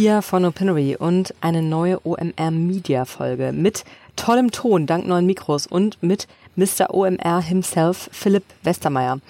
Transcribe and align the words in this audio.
Pia 0.00 0.22
von 0.22 0.46
Opinory 0.46 0.96
und 0.96 1.34
eine 1.42 1.60
neue 1.60 2.00
OMR 2.06 2.50
Media 2.50 3.04
Folge 3.04 3.52
mit 3.52 3.84
tollem 4.16 4.50
Ton 4.50 4.86
dank 4.86 5.06
neuen 5.06 5.26
Mikros 5.26 5.66
und 5.66 6.02
mit 6.02 6.26
Mr. 6.56 6.94
OMR 6.94 7.42
himself, 7.42 8.08
Philipp 8.10 8.44
Westermeier. 8.62 9.20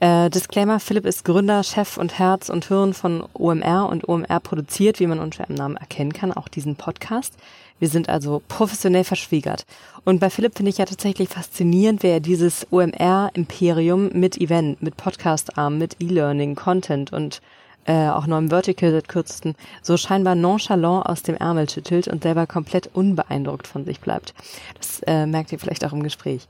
Äh, 0.00 0.28
Disclaimer, 0.28 0.78
Philipp 0.78 1.06
ist 1.06 1.24
Gründer, 1.24 1.62
Chef 1.62 1.96
und 1.96 2.18
Herz 2.18 2.50
und 2.50 2.66
Hirn 2.68 2.92
von 2.92 3.24
OMR 3.32 3.88
und 3.88 4.10
OMR 4.10 4.40
produziert, 4.40 5.00
wie 5.00 5.06
man 5.06 5.20
unter 5.20 5.48
im 5.48 5.54
Namen 5.54 5.78
erkennen 5.78 6.12
kann, 6.12 6.34
auch 6.34 6.48
diesen 6.48 6.76
Podcast. 6.76 7.32
Wir 7.78 7.88
sind 7.88 8.10
also 8.10 8.42
professionell 8.46 9.04
verschwiegert. 9.04 9.64
Und 10.04 10.20
bei 10.20 10.28
Philipp 10.28 10.54
finde 10.54 10.68
ich 10.68 10.76
ja 10.76 10.84
tatsächlich 10.84 11.30
faszinierend, 11.30 12.02
wer 12.02 12.20
dieses 12.20 12.66
OMR-Imperium 12.70 14.10
mit 14.12 14.38
Event, 14.38 14.82
mit 14.82 14.98
Podcast-Arm, 14.98 15.78
mit 15.78 15.96
E-Learning, 15.98 16.56
Content 16.56 17.10
und 17.10 17.40
äh, 17.90 18.08
auch 18.08 18.28
neuem 18.28 18.50
Vertical 18.50 18.92
seit 18.92 19.08
kürzestem, 19.08 19.56
so 19.82 19.96
scheinbar 19.96 20.36
nonchalant 20.36 21.06
aus 21.06 21.24
dem 21.24 21.34
Ärmel 21.34 21.68
schüttelt 21.68 22.06
und 22.06 22.22
selber 22.22 22.46
komplett 22.46 22.88
unbeeindruckt 22.94 23.66
von 23.66 23.84
sich 23.84 23.98
bleibt. 23.98 24.32
Das 24.78 25.00
äh, 25.08 25.26
merkt 25.26 25.50
ihr 25.50 25.58
vielleicht 25.58 25.84
auch 25.84 25.92
im 25.92 26.04
Gespräch. 26.04 26.46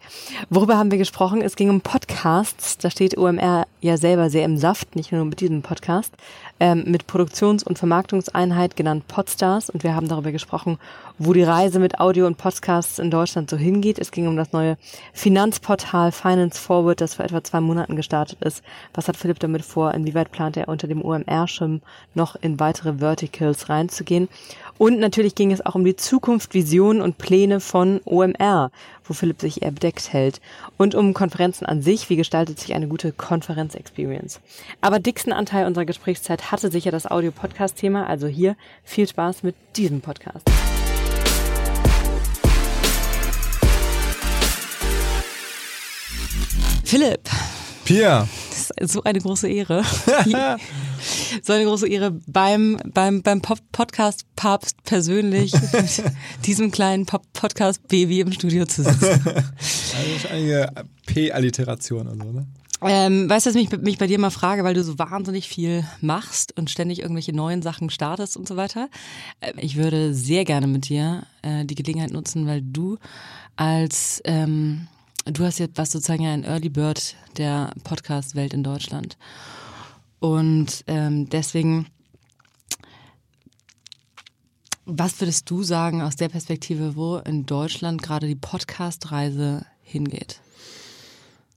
Worüber 0.50 0.76
haben 0.76 0.90
wir 0.90 0.98
gesprochen? 0.98 1.40
Es 1.40 1.56
ging 1.56 1.70
um 1.70 1.80
Podcasts. 1.80 2.76
Da 2.76 2.90
steht 2.90 3.16
OMR 3.16 3.66
ja 3.80 3.96
selber 3.96 4.28
sehr 4.28 4.44
im 4.44 4.58
Saft, 4.58 4.96
nicht 4.96 5.12
nur 5.12 5.24
mit 5.24 5.40
diesem 5.40 5.62
Podcast, 5.62 6.12
ähm, 6.60 6.84
mit 6.86 7.06
Produktions- 7.06 7.64
und 7.64 7.78
Vermarktungseinheit 7.78 8.76
genannt 8.76 9.08
Podstars. 9.08 9.70
Und 9.70 9.82
wir 9.82 9.94
haben 9.94 10.08
darüber 10.08 10.30
gesprochen, 10.30 10.78
wo 11.18 11.32
die 11.32 11.42
Reise 11.42 11.80
mit 11.80 11.98
Audio 11.98 12.26
und 12.26 12.36
Podcasts 12.36 12.98
in 12.98 13.10
Deutschland 13.10 13.50
so 13.50 13.56
hingeht. 13.56 13.98
Es 13.98 14.12
ging 14.12 14.28
um 14.28 14.36
das 14.36 14.52
neue 14.52 14.76
Finanzportal 15.12 16.12
Finance 16.12 16.60
Forward, 16.60 17.00
das 17.00 17.14
vor 17.14 17.24
etwa 17.24 17.42
zwei 17.42 17.60
Monaten 17.60 17.96
gestartet 17.96 18.42
ist. 18.42 18.62
Was 18.94 19.08
hat 19.08 19.16
Philipp 19.16 19.40
damit 19.40 19.64
vor? 19.64 19.92
Inwieweit 19.94 20.30
plant 20.30 20.56
er 20.56 20.68
unter 20.68 20.86
dem 20.86 21.02
OMR-Schirm 21.04 21.80
noch 22.14 22.36
in 22.36 22.60
weitere 22.60 22.98
Verticals 22.98 23.68
reinzugehen? 23.68 24.28
Und 24.78 24.98
natürlich 24.98 25.34
ging 25.34 25.52
es 25.52 25.64
auch 25.64 25.74
um 25.74 25.84
die 25.84 25.96
Zukunft, 25.96 26.54
Visionen 26.54 27.02
und 27.02 27.18
Pläne 27.18 27.60
von 27.60 28.00
OMR, 28.04 28.70
wo 29.10 29.14
Philipp 29.14 29.40
sich 29.40 29.62
eher 29.62 29.72
bedeckt 29.72 30.12
hält. 30.12 30.40
Und 30.78 30.94
um 30.94 31.12
Konferenzen 31.12 31.66
an 31.66 31.82
sich, 31.82 32.08
wie 32.08 32.16
gestaltet 32.16 32.60
sich 32.60 32.74
eine 32.74 32.86
gute 32.86 33.12
Konferenz-Experience. 33.12 34.40
Aber 34.80 35.00
dicksten 35.00 35.32
Anteil 35.32 35.66
unserer 35.66 35.84
Gesprächszeit 35.84 36.52
hatte 36.52 36.70
sicher 36.70 36.92
das 36.92 37.10
Audio-Podcast-Thema, 37.10 38.06
also 38.06 38.28
hier 38.28 38.56
viel 38.84 39.08
Spaß 39.08 39.42
mit 39.42 39.56
diesem 39.76 40.00
Podcast. 40.00 40.48
Philipp. 46.84 47.20
Pia. 47.90 48.28
Das 48.50 48.70
ist 48.70 48.92
so 48.92 49.02
eine 49.02 49.18
große 49.18 49.48
Ehre. 49.48 49.82
so 51.42 51.52
eine 51.52 51.64
große 51.64 51.88
Ehre 51.88 52.12
beim, 52.28 52.78
beim, 52.94 53.20
beim 53.22 53.42
Podcast 53.42 54.26
Papst 54.36 54.80
persönlich 54.84 55.52
mit 55.72 56.02
diesem 56.46 56.70
kleinen 56.70 57.04
Podcast 57.06 57.88
Baby 57.88 58.20
im 58.20 58.30
Studio 58.30 58.64
zu 58.66 58.84
sitzen. 58.84 59.20
Also 59.26 60.28
einige 60.30 60.70
P-Alliteration 61.06 62.06
also, 62.06 62.30
ne? 62.30 62.46
Ähm, 62.82 63.28
weißt 63.28 63.46
du, 63.46 63.50
dass 63.50 63.60
ich 63.60 63.70
mich, 63.72 63.98
bei 63.98 64.06
dir 64.06 64.20
mal 64.20 64.30
frage, 64.30 64.62
weil 64.62 64.74
du 64.74 64.84
so 64.84 64.98
wahnsinnig 64.98 65.48
viel 65.48 65.84
machst 66.00 66.56
und 66.56 66.70
ständig 66.70 67.00
irgendwelche 67.00 67.34
neuen 67.34 67.60
Sachen 67.60 67.90
startest 67.90 68.36
und 68.36 68.46
so 68.46 68.56
weiter. 68.56 68.88
Äh, 69.40 69.52
ich 69.56 69.76
würde 69.76 70.14
sehr 70.14 70.44
gerne 70.44 70.68
mit 70.68 70.88
dir 70.88 71.24
äh, 71.42 71.64
die 71.64 71.74
Gelegenheit 71.74 72.12
nutzen, 72.12 72.46
weil 72.46 72.62
du 72.62 72.98
als 73.56 74.22
ähm, 74.24 74.86
du 75.24 75.44
hast 75.44 75.58
jetzt 75.58 75.78
was 75.78 75.92
sozusagen 75.92 76.22
ja 76.22 76.32
ein 76.32 76.44
Early 76.44 76.68
Bird 76.68 77.14
der 77.36 77.72
Podcast-Welt 77.84 78.54
in 78.54 78.62
Deutschland. 78.62 79.16
Und 80.18 80.84
ähm, 80.86 81.28
deswegen, 81.28 81.86
was 84.84 85.20
würdest 85.20 85.48
du 85.50 85.62
sagen 85.62 86.02
aus 86.02 86.16
der 86.16 86.28
Perspektive, 86.28 86.96
wo 86.96 87.18
in 87.18 87.46
Deutschland 87.46 88.02
gerade 88.02 88.26
die 88.26 88.34
Podcast-Reise 88.34 89.64
hingeht? 89.82 90.40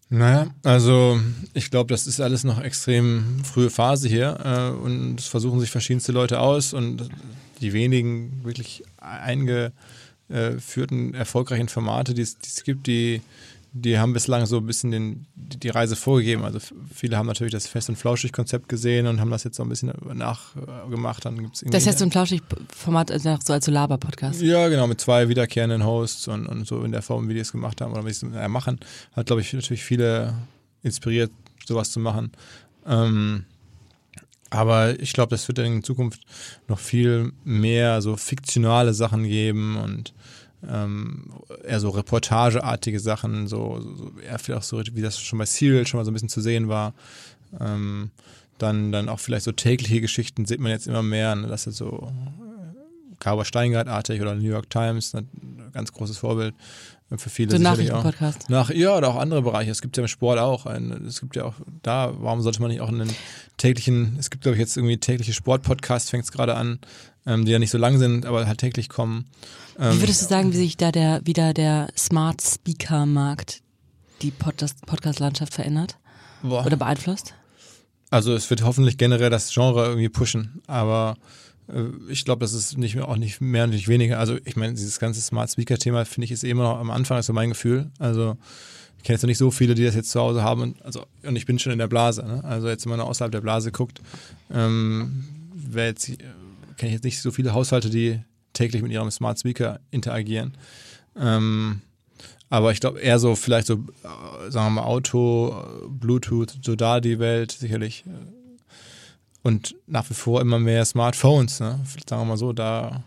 Naja, 0.10 0.48
also 0.64 1.20
ich 1.54 1.72
glaube, 1.72 1.92
das 1.92 2.06
ist 2.06 2.22
alles 2.22 2.44
noch 2.44 2.62
extrem 2.62 3.44
frühe 3.44 3.72
Phase 3.72 4.08
hier 4.08 4.38
äh, 4.44 4.70
und 4.70 5.20
es 5.20 5.26
versuchen 5.26 5.60
sich 5.60 5.72
verschiedenste 5.72 6.12
Leute 6.12 6.40
aus 6.40 6.74
und 6.74 7.10
die 7.62 7.74
wenigen 7.74 8.44
wirklich 8.44 8.84
eingeführten 8.98 11.16
erfolgreichen 11.16 11.68
Formate, 11.68 12.14
die 12.14 12.22
es, 12.22 12.38
die 12.38 12.48
es 12.48 12.64
gibt, 12.64 12.86
die 12.86 13.24
die 13.76 13.98
haben 13.98 14.14
bislang 14.14 14.46
so 14.46 14.58
ein 14.58 14.68
bisschen 14.68 14.92
den, 14.92 15.26
die 15.36 15.70
Reise 15.70 15.96
vorgegeben. 15.96 16.44
Also 16.44 16.60
viele 16.94 17.18
haben 17.18 17.26
natürlich 17.26 17.52
das 17.52 17.66
Fest- 17.66 17.90
und 17.90 17.96
Flauschig-Konzept 17.96 18.70
gesehen 18.70 19.08
und 19.08 19.20
haben 19.20 19.32
das 19.32 19.44
jetzt 19.44 19.58
so 19.58 19.64
ein 19.64 19.70
bisschen 19.70 19.92
nachgemacht. 20.14 21.26
Dann 21.26 21.40
gibt's 21.42 21.64
das 21.66 21.84
Fest- 21.84 22.04
und 22.04 22.12
Flauschig-Format 22.12 23.10
also 23.10 23.36
so 23.44 23.52
als 23.52 23.66
Laber-Podcast? 23.66 24.44
Ja, 24.44 24.70
genau, 24.70 24.86
mit 24.86 25.02
zwei 25.02 25.28
wiederkehrenden 25.28 25.84
Hosts 25.84 26.28
und, 26.28 26.46
und 26.46 26.68
so 26.68 26.84
in 26.84 26.92
der 26.92 27.02
Form, 27.02 27.28
wie 27.30 27.34
die 27.34 27.40
es 27.40 27.52
gemacht 27.52 27.82
haben 27.82 27.94
oder 27.94 28.06
wie 28.06 28.14
sie 28.14 28.28
es 28.28 28.36
äh, 28.36 28.48
machen. 28.48 28.80
Hat, 29.14 29.26
glaube 29.26 29.42
ich, 29.42 29.52
natürlich 29.52 29.84
viele 29.84 30.36
inspiriert, 30.84 31.32
sowas 31.66 31.90
zu 31.90 32.00
machen. 32.00 32.32
Ähm, 32.86 33.46
aber 34.52 35.00
ich 35.00 35.14
glaube, 35.14 35.32
das 35.32 35.48
wird 35.48 35.58
in 35.58 35.82
Zukunft 35.82 36.22
noch 36.68 36.78
viel 36.78 37.34
mehr 37.44 38.04
so 38.04 38.18
fiktionale 38.18 38.94
Sachen 38.94 39.24
geben 39.24 39.78
und 39.78 40.14
ähm, 40.68 41.34
eher 41.64 41.80
so 41.80 41.90
reportageartige 41.90 43.00
Sachen, 43.00 43.48
so, 43.48 43.80
so 43.96 44.12
eher 44.20 44.40
vielleicht 44.40 44.60
auch 44.60 44.64
so, 44.64 44.82
wie 44.94 45.02
das 45.02 45.20
schon 45.20 45.40
bei 45.40 45.46
Serial 45.46 45.86
schon 45.88 46.00
mal 46.00 46.06
so 46.06 46.12
ein 46.12 46.14
bisschen 46.14 46.30
zu 46.30 46.42
sehen 46.42 46.68
war. 46.68 46.94
Ähm, 47.60 48.12
dann, 48.58 48.92
dann 48.92 49.10
auch 49.10 49.20
vielleicht 49.20 49.46
so 49.46 49.52
tägliche 49.52 50.02
Geschichten 50.02 50.46
sieht 50.46 50.60
man 50.60 50.72
jetzt 50.72 50.88
immer 50.88 51.04
mehr, 51.04 51.36
ne, 51.36 51.48
dass 51.48 51.68
es 51.68 51.78
so 51.78 52.12
Cowboy 53.20 53.46
Steingart-artig 53.46 54.22
oder 54.22 54.36
New 54.36 54.50
York 54.50 54.70
Times, 54.70 55.14
ein 55.16 55.28
ne, 55.42 55.70
ganz 55.72 55.92
großes 55.92 56.18
Vorbild 56.18 56.54
für 57.16 57.30
viele. 57.30 57.52
So 57.52 57.58
Nachrichtenpodcast. 57.58 58.50
Nach, 58.50 58.70
ja, 58.70 58.98
oder 58.98 59.10
auch 59.10 59.16
andere 59.16 59.42
Bereiche. 59.42 59.72
Es 59.72 59.82
gibt 59.82 59.98
ja 59.98 60.04
im 60.04 60.08
Sport 60.08 60.40
auch. 60.40 60.66
Ein, 60.66 61.06
es 61.08 61.22
gibt 61.22 61.36
ja 61.36 61.46
auch 61.46 61.56
da, 61.82 62.14
warum 62.18 62.42
sollte 62.42 62.62
man 62.62 62.72
nicht 62.72 62.82
auch 62.82 62.90
einen 62.90 63.10
täglichen, 63.58 64.18
es 64.20 64.30
gibt 64.30 64.44
glaube 64.44 64.56
ich 64.56 64.60
jetzt 64.60 64.78
irgendwie 64.78 64.98
tägliche 64.98 65.34
Sport-Podcast, 65.34 66.10
fängt 66.10 66.24
es 66.24 66.32
gerade 66.32 66.56
an, 66.56 66.80
ähm, 67.26 67.46
die 67.46 67.52
ja 67.52 67.60
nicht 67.60 67.72
so 67.72 67.78
lang 67.78 67.98
sind, 67.98 68.26
aber 68.26 68.46
halt 68.48 68.60
täglich 68.60 68.90
kommen. 68.90 69.26
Ähm, 69.80 69.96
wie 69.98 70.02
würdest 70.02 70.24
du 70.24 70.26
sagen, 70.28 70.54
wie 70.54 70.58
sich 70.58 70.78
da 70.78 70.92
der, 70.92 71.22
wieder 71.26 71.54
der 71.54 71.88
Smart 71.98 72.42
Speaker 72.42 73.06
Markt 73.06 73.62
die 74.22 74.32
Podcast-Landschaft 74.32 75.54
verändert? 75.54 75.98
Boah. 76.42 76.66
Oder 76.66 76.78
beeinflusst? 76.78 77.34
Also 78.10 78.34
es 78.36 78.50
wird 78.50 78.64
hoffentlich 78.64 78.98
generell 78.98 79.30
das 79.30 79.52
Genre 79.52 79.86
irgendwie 79.88 80.10
pushen, 80.10 80.62
aber 80.68 81.16
ich 82.10 82.26
glaube, 82.26 82.42
das 82.42 82.54
ist 82.54 82.78
nicht 82.78 83.00
auch 83.00 83.16
nicht 83.16 83.42
mehr 83.42 83.64
und 83.64 83.70
nicht 83.70 83.88
weniger. 83.88 84.20
Also 84.20 84.38
ich 84.44 84.56
meine, 84.56 84.74
dieses 84.74 85.00
ganze 85.00 85.22
Smart 85.22 85.50
Speaker 85.50 85.78
Thema 85.78 86.06
finde 86.06 86.26
ich 86.26 86.32
ist 86.32 86.44
immer 86.44 86.64
noch 86.64 86.80
am 86.80 86.92
Anfang, 86.92 87.20
ist 87.20 87.28
so 87.28 87.34
mein 87.34 87.50
Gefühl. 87.50 87.90
Also 88.00 88.38
ich 88.98 89.04
kenne 89.04 89.16
jetzt 89.16 89.24
noch 89.24 89.28
nicht 89.28 89.38
so 89.38 89.52
viele, 89.52 89.76
die 89.76 89.84
das 89.84 89.96
jetzt 89.96 90.12
zu 90.12 90.20
Hause 90.20 90.44
haben 90.44 90.62
und, 90.62 90.82
also, 90.82 91.06
und 91.24 91.36
ich 91.36 91.46
bin 91.46 91.60
schon 91.60 91.72
in 91.72 91.80
der 91.80 91.88
Blase. 91.88 92.24
Ne? 92.26 92.44
Also 92.44 92.68
jetzt, 92.68 92.86
wenn 92.86 92.92
man 92.92 93.00
außerhalb 93.00 93.32
der 93.32 93.42
Blase 93.42 93.72
guckt, 93.72 94.02
ähm, 94.52 95.26
jetzt 95.76 96.08
kenne 96.78 96.90
ich 96.90 96.94
jetzt 96.94 97.04
nicht 97.04 97.22
so 97.22 97.32
viele 97.32 97.54
Haushalte, 97.54 97.90
die 97.90 98.20
täglich 98.54 98.82
mit 98.82 98.92
ihrem 98.92 99.12
Smart 99.12 99.40
Speaker 99.40 99.80
interagieren. 99.92 100.58
Ähm, 101.18 101.82
aber 102.50 102.72
ich 102.72 102.80
glaube 102.80 103.00
eher 103.00 103.20
so 103.20 103.36
vielleicht 103.36 103.68
so, 103.68 103.74
äh, 103.74 104.52
sagen 104.52 104.68
wir 104.68 104.82
mal, 104.82 104.84
Auto, 104.84 105.66
Bluetooth, 105.90 106.60
so 106.62 106.76
da 106.76 107.00
die 107.00 107.20
Welt 107.20 107.52
sicherlich. 107.52 108.04
Und 109.44 109.76
nach 109.88 110.10
wie 110.10 110.14
vor 110.14 110.42
immer 110.42 110.58
mehr 110.58 110.86
Smartphones, 110.86 111.60
ne? 111.60 111.80
sagen 112.08 112.22
wir 112.22 112.26
mal 112.26 112.38
so, 112.38 112.54
da 112.54 113.04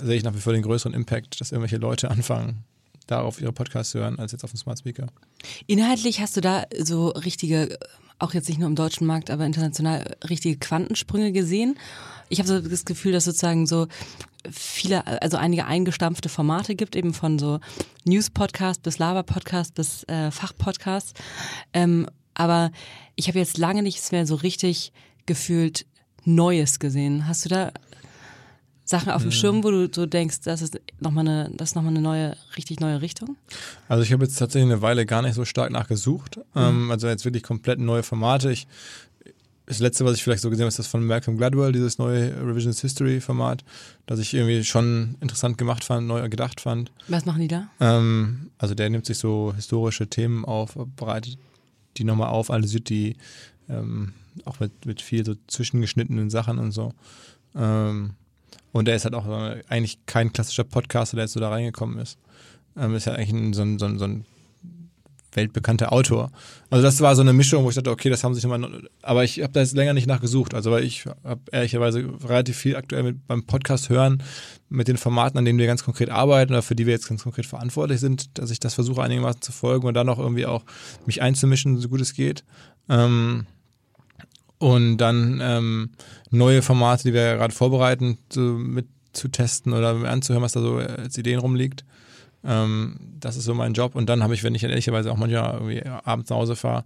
sehe 0.00 0.16
ich 0.16 0.22
nach 0.22 0.34
wie 0.34 0.40
vor 0.40 0.52
den 0.52 0.62
größeren 0.62 0.94
Impact, 0.94 1.40
dass 1.40 1.50
irgendwelche 1.50 1.78
Leute 1.78 2.10
anfangen, 2.10 2.64
darauf 3.06 3.40
ihre 3.40 3.52
Podcasts 3.52 3.92
zu 3.92 3.98
hören, 3.98 4.18
als 4.18 4.32
jetzt 4.32 4.44
auf 4.44 4.50
dem 4.52 4.58
Smart 4.58 4.78
Speaker. 4.78 5.06
Inhaltlich 5.66 6.20
hast 6.20 6.36
du 6.36 6.40
da 6.40 6.64
so 6.78 7.08
richtige, 7.08 7.78
auch 8.18 8.34
jetzt 8.34 8.48
nicht 8.48 8.58
nur 8.58 8.68
im 8.68 8.76
deutschen 8.76 9.06
Markt, 9.06 9.30
aber 9.30 9.44
international 9.46 10.16
richtige 10.28 10.58
Quantensprünge 10.58 11.32
gesehen? 11.32 11.76
ich 12.32 12.38
habe 12.38 12.48
so 12.48 12.60
das 12.60 12.86
Gefühl, 12.86 13.12
dass 13.12 13.26
sozusagen 13.26 13.66
so 13.66 13.88
viele, 14.50 15.06
also 15.22 15.36
einige 15.36 15.66
eingestampfte 15.66 16.30
Formate 16.30 16.74
gibt, 16.74 16.96
eben 16.96 17.12
von 17.12 17.38
so 17.38 17.60
News-Podcast 18.04 18.82
bis 18.82 18.98
Laber-Podcast 18.98 19.74
bis 19.74 20.04
äh, 20.04 20.30
Fach-Podcast. 20.30 21.20
Ähm, 21.74 22.08
aber 22.32 22.72
ich 23.16 23.28
habe 23.28 23.38
jetzt 23.38 23.58
lange 23.58 23.82
nichts 23.82 24.12
mehr 24.12 24.26
so 24.26 24.36
richtig 24.36 24.92
gefühlt 25.26 25.86
Neues 26.24 26.78
gesehen. 26.78 27.26
Hast 27.26 27.44
du 27.44 27.48
da 27.48 27.72
Sachen 28.84 29.10
auf 29.10 29.22
dem 29.22 29.32
Schirm, 29.32 29.64
wo 29.64 29.70
du 29.70 29.88
so 29.92 30.06
denkst, 30.06 30.40
das 30.42 30.62
ist 30.62 30.80
nochmal 31.00 31.26
eine, 31.26 31.50
das 31.56 31.70
ist 31.70 31.74
noch 31.74 31.82
mal 31.82 31.88
eine 31.88 32.00
neue, 32.00 32.36
richtig 32.56 32.80
neue 32.80 33.00
Richtung? 33.00 33.36
Also 33.88 34.02
ich 34.02 34.12
habe 34.12 34.24
jetzt 34.24 34.36
tatsächlich 34.36 34.70
eine 34.70 34.82
Weile 34.82 35.06
gar 35.06 35.22
nicht 35.22 35.34
so 35.34 35.44
stark 35.44 35.70
nachgesucht. 35.70 36.36
Mhm. 36.54 36.62
Ähm, 36.62 36.90
also 36.90 37.08
jetzt 37.08 37.24
wirklich 37.24 37.42
komplett 37.42 37.78
neue 37.78 38.02
Formate. 38.02 38.52
Ich 38.52 38.66
das 39.66 39.78
letzte, 39.78 40.04
was 40.04 40.16
ich 40.16 40.24
vielleicht 40.24 40.42
so 40.42 40.50
gesehen 40.50 40.64
habe, 40.64 40.68
ist 40.68 40.78
das 40.78 40.86
von 40.86 41.06
Malcolm 41.06 41.36
Gladwell, 41.36 41.72
dieses 41.72 41.98
neue 41.98 42.36
Revisionist 42.36 42.80
History 42.80 43.20
Format, 43.20 43.64
das 44.06 44.18
ich 44.18 44.34
irgendwie 44.34 44.64
schon 44.64 45.16
interessant 45.20 45.56
gemacht 45.56 45.84
fand, 45.84 46.06
neu 46.06 46.28
gedacht 46.28 46.60
fand. 46.60 46.90
Was 47.08 47.24
machen 47.24 47.40
die 47.40 47.48
da? 47.48 47.68
Ähm, 47.80 48.50
also 48.58 48.74
der 48.74 48.90
nimmt 48.90 49.06
sich 49.06 49.18
so 49.18 49.52
historische 49.54 50.08
Themen 50.08 50.44
auf, 50.44 50.76
bereitet 50.96 51.38
die 51.96 52.04
nochmal 52.04 52.28
auf, 52.28 52.50
analysiert 52.50 52.88
die 52.88 53.16
ähm, 53.68 54.12
auch 54.44 54.60
mit, 54.60 54.86
mit 54.86 55.02
viel 55.02 55.24
so 55.24 55.34
zwischengeschnittenen 55.46 56.30
Sachen 56.30 56.58
und 56.58 56.72
so. 56.72 56.92
Ähm, 57.54 58.14
Und 58.72 58.86
der 58.86 58.96
ist 58.96 59.04
halt 59.04 59.14
auch 59.14 59.26
eigentlich 59.68 59.98
kein 60.06 60.32
klassischer 60.32 60.64
Podcaster, 60.64 61.16
der 61.16 61.24
jetzt 61.24 61.34
so 61.34 61.40
da 61.40 61.50
reingekommen 61.50 61.98
ist. 61.98 62.18
Ähm, 62.76 62.94
ist 62.94 63.04
ja 63.04 63.12
eigentlich 63.12 63.32
ein, 63.32 63.52
so, 63.52 63.62
ein, 63.62 63.78
so, 63.78 63.84
ein, 63.84 63.98
so 63.98 64.06
ein 64.06 64.24
weltbekannter 65.34 65.92
Autor. 65.92 66.30
Also 66.70 66.82
das 66.82 67.00
war 67.00 67.14
so 67.14 67.22
eine 67.22 67.32
Mischung, 67.34 67.64
wo 67.64 67.68
ich 67.68 67.74
dachte, 67.74 67.90
okay, 67.90 68.08
das 68.10 68.24
haben 68.24 68.34
sich 68.34 68.44
nochmal, 68.44 68.88
aber 69.02 69.24
ich 69.24 69.42
habe 69.42 69.52
da 69.52 69.60
jetzt 69.60 69.74
länger 69.74 69.92
nicht 69.94 70.06
nachgesucht. 70.06 70.54
Also 70.54 70.70
weil 70.70 70.84
ich 70.84 71.04
habe 71.24 71.40
ehrlicherweise 71.52 71.98
relativ 72.24 72.56
viel 72.56 72.76
aktuell 72.76 73.02
mit, 73.02 73.26
beim 73.26 73.44
Podcast 73.44 73.90
hören, 73.90 74.22
mit 74.70 74.88
den 74.88 74.96
Formaten, 74.96 75.38
an 75.38 75.44
denen 75.44 75.58
wir 75.58 75.66
ganz 75.66 75.84
konkret 75.84 76.08
arbeiten 76.08 76.52
oder 76.52 76.62
für 76.62 76.74
die 76.74 76.86
wir 76.86 76.94
jetzt 76.94 77.08
ganz 77.08 77.22
konkret 77.22 77.46
verantwortlich 77.46 78.00
sind, 78.00 78.38
dass 78.38 78.50
ich 78.50 78.60
das 78.60 78.74
versuche 78.74 79.02
einigermaßen 79.02 79.42
zu 79.42 79.52
folgen 79.52 79.86
und 79.86 79.94
dann 79.94 80.08
auch 80.08 80.18
irgendwie 80.18 80.46
auch 80.46 80.64
mich 81.04 81.20
einzumischen, 81.20 81.78
so 81.78 81.88
gut 81.90 82.00
es 82.00 82.14
geht. 82.14 82.44
Ähm, 82.88 83.46
und 84.62 84.98
dann 84.98 85.40
ähm, 85.42 85.90
neue 86.30 86.62
Formate, 86.62 87.02
die 87.02 87.12
wir 87.12 87.22
ja 87.22 87.34
gerade 87.34 87.52
vorbereiten, 87.52 88.18
so 88.32 88.40
mit 88.40 88.86
zu 89.12 89.26
testen 89.26 89.72
oder 89.72 90.08
anzuhören, 90.08 90.44
was 90.44 90.52
da 90.52 90.60
so 90.60 90.76
als 90.76 91.18
Ideen 91.18 91.40
rumliegt. 91.40 91.84
Ähm, 92.44 92.96
das 93.18 93.36
ist 93.36 93.42
so 93.42 93.54
mein 93.54 93.72
Job. 93.72 93.96
Und 93.96 94.08
dann 94.08 94.22
habe 94.22 94.34
ich, 94.34 94.44
wenn 94.44 94.54
ich 94.54 94.62
ehrlicherweise 94.62 95.10
auch 95.10 95.16
manchmal 95.16 95.54
irgendwie 95.54 95.82
abends 95.84 96.30
nach 96.30 96.36
Hause 96.36 96.54
fahre, 96.54 96.84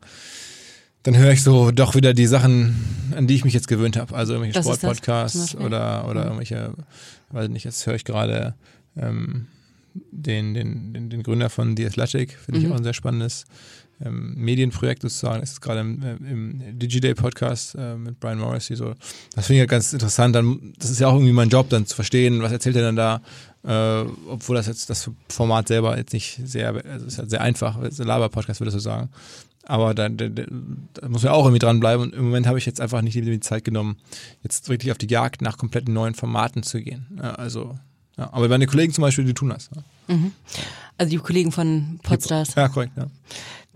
dann 1.02 1.18
höre 1.18 1.32
ich 1.32 1.42
so 1.42 1.70
doch 1.70 1.94
wieder 1.94 2.14
die 2.14 2.26
Sachen, 2.26 3.12
an 3.14 3.26
die 3.26 3.34
ich 3.34 3.44
mich 3.44 3.52
jetzt 3.52 3.68
gewöhnt 3.68 3.98
habe. 3.98 4.14
Also 4.14 4.32
irgendwelche 4.32 4.62
Sportpodcasts 4.62 5.54
oder, 5.54 6.08
oder 6.08 6.20
mhm. 6.22 6.26
irgendwelche, 6.28 6.72
weiß 7.30 7.50
nicht, 7.50 7.64
jetzt 7.64 7.86
höre 7.86 7.96
ich 7.96 8.04
gerade 8.04 8.54
ähm, 8.96 9.48
den, 9.92 10.54
den, 10.54 10.94
den, 10.94 11.10
den 11.10 11.22
Gründer 11.22 11.50
von 11.50 11.76
The 11.76 11.84
Athletic, 11.84 12.38
finde 12.38 12.60
ich 12.60 12.66
mhm. 12.66 12.72
auch 12.72 12.76
ein 12.78 12.84
sehr 12.84 12.94
spannendes 12.94 13.44
ähm, 14.04 14.34
Medienprojekt 14.36 15.02
sozusagen. 15.02 15.42
Ist 15.42 15.60
gerade 15.60 15.80
im, 15.80 16.02
äh, 16.02 16.16
im 16.30 16.78
DigiDay-Podcast 16.78 17.76
äh, 17.78 17.96
mit 17.96 18.20
Brian 18.20 18.38
Morrissey. 18.38 18.76
So. 18.76 18.94
Das 19.34 19.46
finde 19.46 19.54
ich 19.54 19.60
ja 19.60 19.66
ganz 19.66 19.92
interessant. 19.92 20.34
Dann, 20.34 20.74
das 20.78 20.90
ist 20.90 21.00
ja 21.00 21.08
auch 21.08 21.14
irgendwie 21.14 21.32
mein 21.32 21.48
Job, 21.48 21.68
dann 21.70 21.86
zu 21.86 21.94
verstehen, 21.94 22.42
was 22.42 22.52
erzählt 22.52 22.76
er 22.76 22.82
dann 22.82 22.96
da, 22.96 23.22
äh, 23.64 24.08
obwohl 24.28 24.56
das 24.56 24.66
jetzt 24.66 24.90
das 24.90 25.10
Format 25.28 25.68
selber 25.68 25.96
jetzt 25.96 26.12
nicht 26.12 26.40
sehr, 26.44 26.74
also 26.74 27.06
ist 27.06 27.18
halt 27.18 27.30
sehr 27.30 27.40
einfach, 27.40 27.80
ist 27.82 28.00
ein 28.00 28.06
Laber-Podcast, 28.06 28.60
würde 28.60 28.68
ich 28.68 28.74
so 28.74 28.80
sagen. 28.80 29.08
Aber 29.68 29.94
da, 29.94 30.08
da, 30.08 30.28
da, 30.28 31.08
muss 31.08 31.24
man 31.24 31.32
auch 31.32 31.44
irgendwie 31.44 31.58
dranbleiben. 31.58 32.06
Und 32.06 32.14
im 32.14 32.24
Moment 32.26 32.46
habe 32.46 32.58
ich 32.58 32.66
jetzt 32.66 32.80
einfach 32.80 33.02
nicht 33.02 33.16
die 33.16 33.40
Zeit 33.40 33.64
genommen, 33.64 33.96
jetzt 34.44 34.68
wirklich 34.68 34.92
auf 34.92 34.98
die 34.98 35.08
Jagd 35.08 35.42
nach 35.42 35.58
kompletten 35.58 35.92
neuen 35.92 36.14
Formaten 36.14 36.62
zu 36.62 36.80
gehen. 36.80 37.06
Ja, 37.16 37.32
also, 37.34 37.76
ja. 38.16 38.32
aber 38.32 38.48
meine 38.48 38.66
Kollegen 38.66 38.92
zum 38.92 39.02
Beispiel, 39.02 39.24
die 39.24 39.34
tun 39.34 39.48
das. 39.48 39.70
Ja. 39.74 40.14
Mhm. 40.14 40.32
Also 40.98 41.10
die 41.10 41.18
Kollegen 41.18 41.50
von 41.50 41.98
Podstars. 42.04 42.54
Ja, 42.54 42.68
korrekt, 42.68 42.92
ja 42.96 43.08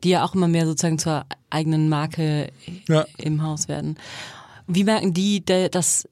die 0.02 0.10
ja 0.10 0.24
auch 0.24 0.34
immer 0.34 0.48
mehr 0.48 0.66
sozusagen 0.66 0.98
zur 0.98 1.24
eigenen 1.50 1.88
Marke 1.88 2.50
ja. 2.88 3.06
im 3.18 3.42
Haus 3.42 3.68
werden. 3.68 3.96
Wie 4.66 4.84
merken 4.84 5.12
die, 5.12 5.44
dass, 5.44 6.08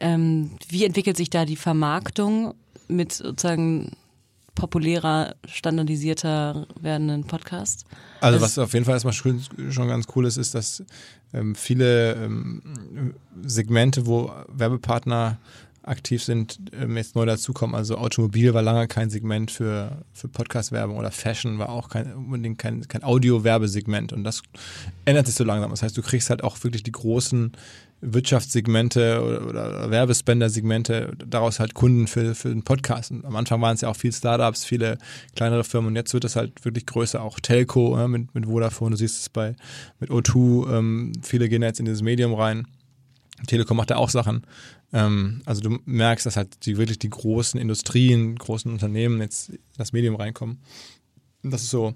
ähm, 0.00 0.50
wie 0.68 0.84
entwickelt 0.84 1.16
sich 1.16 1.30
da 1.30 1.44
die 1.44 1.56
Vermarktung 1.56 2.54
mit 2.88 3.12
sozusagen 3.12 3.92
populärer, 4.54 5.34
standardisierter 5.46 6.66
werdenden 6.80 7.24
Podcasts? 7.24 7.84
Also, 8.20 8.40
was 8.40 8.58
auf 8.58 8.72
jeden 8.72 8.84
Fall 8.84 8.94
erstmal 8.94 9.12
schon, 9.12 9.42
schon 9.70 9.88
ganz 9.88 10.06
cool 10.14 10.26
ist, 10.26 10.36
ist, 10.36 10.54
dass 10.54 10.84
ähm, 11.32 11.54
viele 11.54 12.14
ähm, 12.14 13.14
Segmente, 13.42 14.06
wo 14.06 14.30
Werbepartner 14.48 15.38
aktiv 15.86 16.22
sind, 16.22 16.58
ähm, 16.78 16.96
jetzt 16.96 17.14
neu 17.14 17.26
dazukommen. 17.26 17.74
Also 17.74 17.96
Automobil 17.96 18.54
war 18.54 18.62
lange 18.62 18.88
kein 18.88 19.10
Segment 19.10 19.50
für, 19.50 20.04
für 20.12 20.28
Podcast-Werbung 20.28 20.96
oder 20.96 21.10
Fashion 21.10 21.58
war 21.58 21.68
auch 21.68 21.88
kein, 21.88 22.12
unbedingt 22.14 22.58
kein, 22.58 22.86
kein 22.88 23.04
Audio-Werbesegment. 23.04 24.12
Und 24.12 24.24
das 24.24 24.42
ändert 25.04 25.26
sich 25.26 25.34
so 25.34 25.44
langsam. 25.44 25.70
Das 25.70 25.82
heißt, 25.82 25.96
du 25.96 26.02
kriegst 26.02 26.30
halt 26.30 26.42
auch 26.42 26.62
wirklich 26.64 26.82
die 26.82 26.92
großen 26.92 27.52
Wirtschaftssegmente 28.00 29.22
oder, 29.22 29.46
oder 29.48 29.90
Werbespender-Segmente, 29.90 31.12
daraus 31.26 31.60
halt 31.60 31.74
Kunden 31.74 32.06
für, 32.06 32.34
für 32.34 32.48
den 32.48 32.62
Podcast. 32.62 33.10
Und 33.10 33.24
am 33.24 33.36
Anfang 33.36 33.60
waren 33.60 33.74
es 33.74 33.80
ja 33.80 33.88
auch 33.88 33.96
viele 33.96 34.12
Startups, 34.12 34.64
viele 34.64 34.98
kleinere 35.34 35.64
Firmen 35.64 35.88
und 35.88 35.96
jetzt 35.96 36.12
wird 36.12 36.24
es 36.24 36.36
halt 36.36 36.64
wirklich 36.64 36.86
größer, 36.86 37.22
auch 37.22 37.40
Telco 37.40 37.96
ja, 37.96 38.06
mit, 38.08 38.34
mit 38.34 38.46
Vodafone, 38.46 38.92
du 38.92 38.96
siehst 38.96 39.20
es 39.20 39.28
bei 39.28 39.56
mit 40.00 40.10
O2, 40.10 40.70
ähm, 40.70 41.12
viele 41.22 41.48
gehen 41.48 41.62
jetzt 41.62 41.80
in 41.80 41.86
dieses 41.86 42.02
Medium 42.02 42.34
rein. 42.34 42.66
Telekom 43.46 43.76
macht 43.76 43.90
da 43.90 43.96
auch 43.96 44.10
Sachen. 44.10 44.46
Ähm, 44.94 45.42
also 45.44 45.60
du 45.60 45.78
merkst, 45.84 46.24
dass 46.24 46.36
halt 46.36 46.64
die 46.64 46.78
wirklich 46.78 46.98
die 46.98 47.10
großen 47.10 47.60
Industrien, 47.60 48.36
großen 48.36 48.72
Unternehmen 48.72 49.20
jetzt 49.20 49.50
in 49.50 49.58
das 49.76 49.92
Medium 49.92 50.14
reinkommen. 50.14 50.60
Und 51.42 51.50
das 51.50 51.62
ist 51.62 51.70
so, 51.70 51.94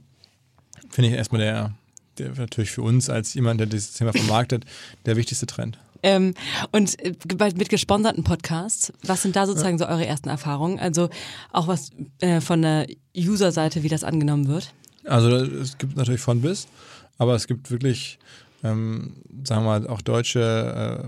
finde 0.90 1.10
ich 1.10 1.16
erstmal 1.16 1.40
der, 1.40 1.74
der 2.18 2.34
natürlich 2.34 2.72
für 2.72 2.82
uns 2.82 3.08
als 3.08 3.32
jemand, 3.34 3.60
der 3.60 3.68
dieses 3.68 3.94
Thema 3.94 4.12
vermarktet, 4.12 4.64
der 5.06 5.16
wichtigste 5.16 5.46
Trend. 5.46 5.78
Ähm, 6.02 6.34
und 6.72 6.98
äh, 7.00 7.14
mit 7.56 7.68
gesponserten 7.68 8.24
Podcasts, 8.24 8.92
was 9.02 9.22
sind 9.22 9.36
da 9.36 9.46
sozusagen 9.46 9.78
so 9.78 9.86
eure 9.86 10.06
ersten 10.06 10.28
Erfahrungen? 10.28 10.78
Also 10.78 11.08
auch 11.52 11.68
was 11.68 11.90
äh, 12.20 12.40
von 12.40 12.62
der 12.62 12.86
User-Seite, 13.16 13.82
wie 13.82 13.88
das 13.88 14.04
angenommen 14.04 14.48
wird? 14.48 14.72
Also 15.04 15.30
es 15.30 15.78
gibt 15.78 15.96
natürlich 15.96 16.20
von 16.20 16.42
bis, 16.42 16.68
aber 17.16 17.34
es 17.34 17.46
gibt 17.46 17.70
wirklich, 17.70 18.18
ähm, 18.62 19.22
sagen 19.44 19.64
wir 19.64 19.80
mal, 19.80 19.86
auch 19.88 20.02
deutsche, 20.02 21.04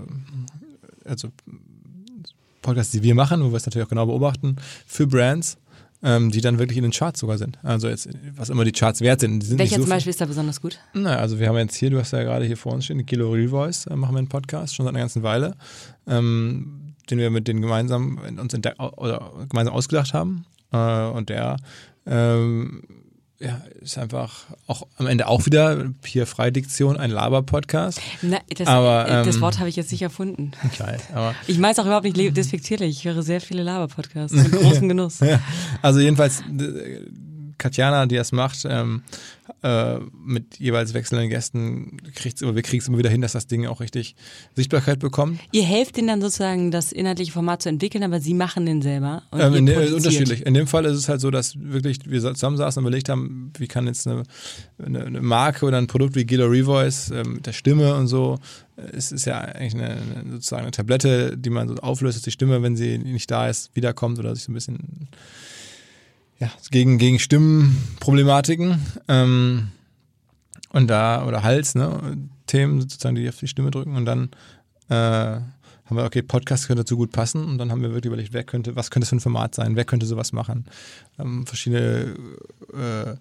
äh, 1.05 1.09
also 1.09 1.29
Podcasts, 2.61 2.91
die 2.91 3.03
wir 3.03 3.15
machen, 3.15 3.43
wo 3.43 3.49
wir 3.49 3.57
es 3.57 3.65
natürlich 3.65 3.85
auch 3.85 3.89
genau 3.89 4.05
beobachten, 4.05 4.57
für 4.85 5.07
Brands, 5.07 5.57
ähm, 6.03 6.31
die 6.31 6.41
dann 6.41 6.59
wirklich 6.59 6.77
in 6.77 6.83
den 6.83 6.91
Charts 6.91 7.19
sogar 7.19 7.37
sind. 7.37 7.59
Also 7.63 7.87
jetzt, 7.87 8.09
was 8.35 8.49
immer 8.49 8.65
die 8.65 8.71
Charts 8.71 9.01
wert 9.01 9.21
sind. 9.21 9.43
sind 9.43 9.59
Welcher 9.59 9.77
so 9.77 9.83
zum 9.83 9.89
Beispiel 9.89 10.09
ist 10.09 10.21
da 10.21 10.25
besonders 10.25 10.61
gut? 10.61 10.79
Na, 10.93 11.17
also 11.17 11.39
wir 11.39 11.47
haben 11.47 11.57
jetzt 11.57 11.75
hier, 11.75 11.89
du 11.89 11.99
hast 11.99 12.11
ja 12.11 12.23
gerade 12.23 12.45
hier 12.45 12.57
vor 12.57 12.73
uns 12.73 12.85
stehen, 12.85 13.05
Kilo 13.05 13.31
Real 13.31 13.49
Voice, 13.49 13.87
äh, 13.87 13.95
machen 13.95 14.15
wir 14.15 14.19
einen 14.19 14.29
Podcast, 14.29 14.75
schon 14.75 14.85
seit 14.85 14.93
einer 14.93 15.03
ganzen 15.03 15.23
Weile, 15.23 15.55
ähm, 16.07 16.95
den 17.09 17.19
wir 17.19 17.29
mit 17.29 17.47
denen 17.47 17.61
gemeinsam 17.61 18.19
uns 18.39 18.53
oder 18.53 19.31
gemeinsam 19.49 19.73
ausgedacht 19.73 20.13
haben. 20.13 20.45
Äh, 20.71 21.05
und 21.09 21.29
der 21.29 21.57
ähm, 22.05 22.83
ja, 23.41 23.61
ist 23.81 23.97
einfach 23.97 24.45
auch 24.67 24.85
am 24.97 25.07
Ende 25.07 25.27
auch 25.27 25.45
wieder 25.45 25.91
hier 26.05 26.27
Freidiktion, 26.27 26.97
ein 26.97 27.09
Laber-Podcast. 27.09 27.99
Das, 28.21 28.67
aber, 28.67 29.07
ähm, 29.09 29.25
das 29.25 29.41
Wort 29.41 29.57
habe 29.59 29.67
ich 29.67 29.75
jetzt 29.75 29.91
nicht 29.91 30.03
erfunden. 30.03 30.51
Geil, 30.77 30.99
aber 31.13 31.33
ich 31.47 31.57
meine 31.57 31.73
es 31.73 31.79
auch 31.79 31.85
überhaupt 31.85 32.05
nicht 32.05 32.37
despektierlich. 32.37 32.97
Ich 32.97 33.05
höre 33.05 33.23
sehr 33.23 33.41
viele 33.41 33.63
Laber-Podcasts 33.63 34.35
mit 34.37 34.51
großem 34.51 34.87
Genuss. 34.87 35.19
ja. 35.21 35.39
Also 35.81 35.99
jedenfalls 35.99 36.43
Katjana, 37.61 38.07
die 38.07 38.15
das 38.15 38.31
macht, 38.31 38.65
ähm, 38.67 39.03
äh, 39.61 39.99
mit 40.25 40.57
jeweils 40.57 40.93
wechselnden 40.93 41.29
Gästen, 41.29 41.97
kriegt's 42.15 42.41
immer, 42.41 42.55
wir 42.55 42.63
kriegen 42.63 42.81
es 42.81 42.87
immer 42.87 42.97
wieder 42.97 43.09
hin, 43.09 43.21
dass 43.21 43.33
das 43.33 43.45
Ding 43.45 43.67
auch 43.67 43.79
richtig 43.79 44.15
Sichtbarkeit 44.55 44.99
bekommt. 44.99 45.39
Ihr 45.51 45.63
helft 45.63 45.97
ihnen 45.97 46.07
dann 46.07 46.21
sozusagen, 46.21 46.71
das 46.71 46.91
inhaltliche 46.91 47.31
Format 47.31 47.61
zu 47.61 47.69
entwickeln, 47.69 48.03
aber 48.03 48.19
sie 48.19 48.33
machen 48.33 48.65
den 48.65 48.81
selber. 48.81 49.21
Ähm, 49.31 49.53
in 49.53 49.65
dem, 49.67 49.93
unterschiedlich. 49.93 50.45
In 50.45 50.55
dem 50.55 50.65
Fall 50.65 50.85
ist 50.85 50.97
es 50.97 51.07
halt 51.07 51.21
so, 51.21 51.29
dass 51.29 51.53
wirklich 51.59 51.99
wir 52.05 52.19
zusammensaßen 52.19 52.81
und 52.81 52.87
überlegt 52.87 53.09
haben, 53.09 53.53
wie 53.57 53.67
kann 53.67 53.85
jetzt 53.85 54.07
eine, 54.07 54.23
eine, 54.83 55.05
eine 55.05 55.21
Marke 55.21 55.65
oder 55.65 55.77
ein 55.77 55.87
Produkt 55.87 56.15
wie 56.15 56.25
Gila 56.25 56.45
Revoice 56.45 57.11
äh, 57.11 57.23
mit 57.23 57.45
der 57.45 57.53
Stimme 57.53 57.95
und 57.95 58.07
so, 58.07 58.39
es 58.91 59.11
ist 59.11 59.25
ja 59.25 59.37
eigentlich 59.37 59.75
eine, 59.75 59.97
sozusagen 60.31 60.63
eine 60.63 60.71
Tablette, 60.71 61.37
die 61.37 61.51
man 61.51 61.67
so 61.67 61.75
auflöst, 61.75 62.17
dass 62.17 62.23
die 62.23 62.31
Stimme, 62.31 62.63
wenn 62.63 62.75
sie 62.75 62.97
nicht 62.97 63.29
da 63.29 63.47
ist, 63.47 63.75
wiederkommt 63.75 64.17
oder 64.17 64.33
sich 64.33 64.45
so 64.45 64.51
ein 64.51 64.55
bisschen 64.55 65.09
ja, 66.41 66.51
gegen, 66.71 66.97
gegen 66.97 67.19
Stimmenproblematiken 67.19 68.83
ähm, 69.07 69.67
und 70.71 70.87
da, 70.87 71.25
oder 71.25 71.43
Hals, 71.43 71.75
ne, 71.75 72.17
Themen 72.47 72.81
sozusagen, 72.81 73.15
die 73.15 73.29
auf 73.29 73.37
die 73.37 73.47
Stimme 73.47 73.69
drücken 73.69 73.95
und 73.95 74.05
dann 74.05 74.31
äh, 74.89 74.93
haben 75.91 75.97
wir, 75.97 76.03
okay, 76.03 76.23
Podcast 76.23 76.67
könnte 76.67 76.83
dazu 76.83 76.97
gut 76.97 77.11
passen 77.11 77.45
und 77.45 77.57
dann 77.59 77.69
haben 77.71 77.81
wir 77.81 77.89
wirklich 77.89 78.07
überlegt, 78.07 78.33
wer 78.33 78.43
könnte, 78.43 78.75
was 78.75 78.89
könnte 78.89 79.03
es 79.03 79.09
für 79.09 79.17
ein 79.17 79.19
Format 79.19 79.53
sein, 79.53 79.75
wer 79.75 79.85
könnte 79.85 80.07
sowas 80.07 80.33
machen. 80.33 80.65
Haben 81.17 81.45
verschiedene 81.45 82.15
äh, 82.73 83.15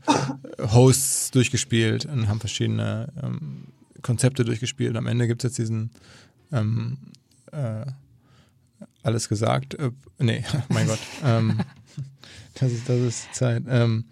Hosts 0.73 1.31
durchgespielt 1.33 2.07
und 2.07 2.29
haben 2.29 2.41
verschiedene 2.41 3.13
ähm, 3.23 3.65
Konzepte 4.01 4.45
durchgespielt. 4.45 4.97
Am 4.97 5.09
Ende 5.09 5.27
gibt 5.27 5.45
es 5.45 5.51
jetzt 5.51 5.59
diesen 5.59 5.91
ähm, 6.53 6.97
äh, 7.53 7.85
alles 9.03 9.29
gesagt, 9.29 9.75
äh, 9.75 9.91
nee, 10.19 10.45
mein 10.69 10.87
Gott, 10.87 11.01
ähm, 11.25 11.61
das 12.55 12.73
ist, 12.73 12.89
das 12.89 13.01
ist 13.01 13.35
Zeit. 13.35 13.65
Ähm, 13.69 14.05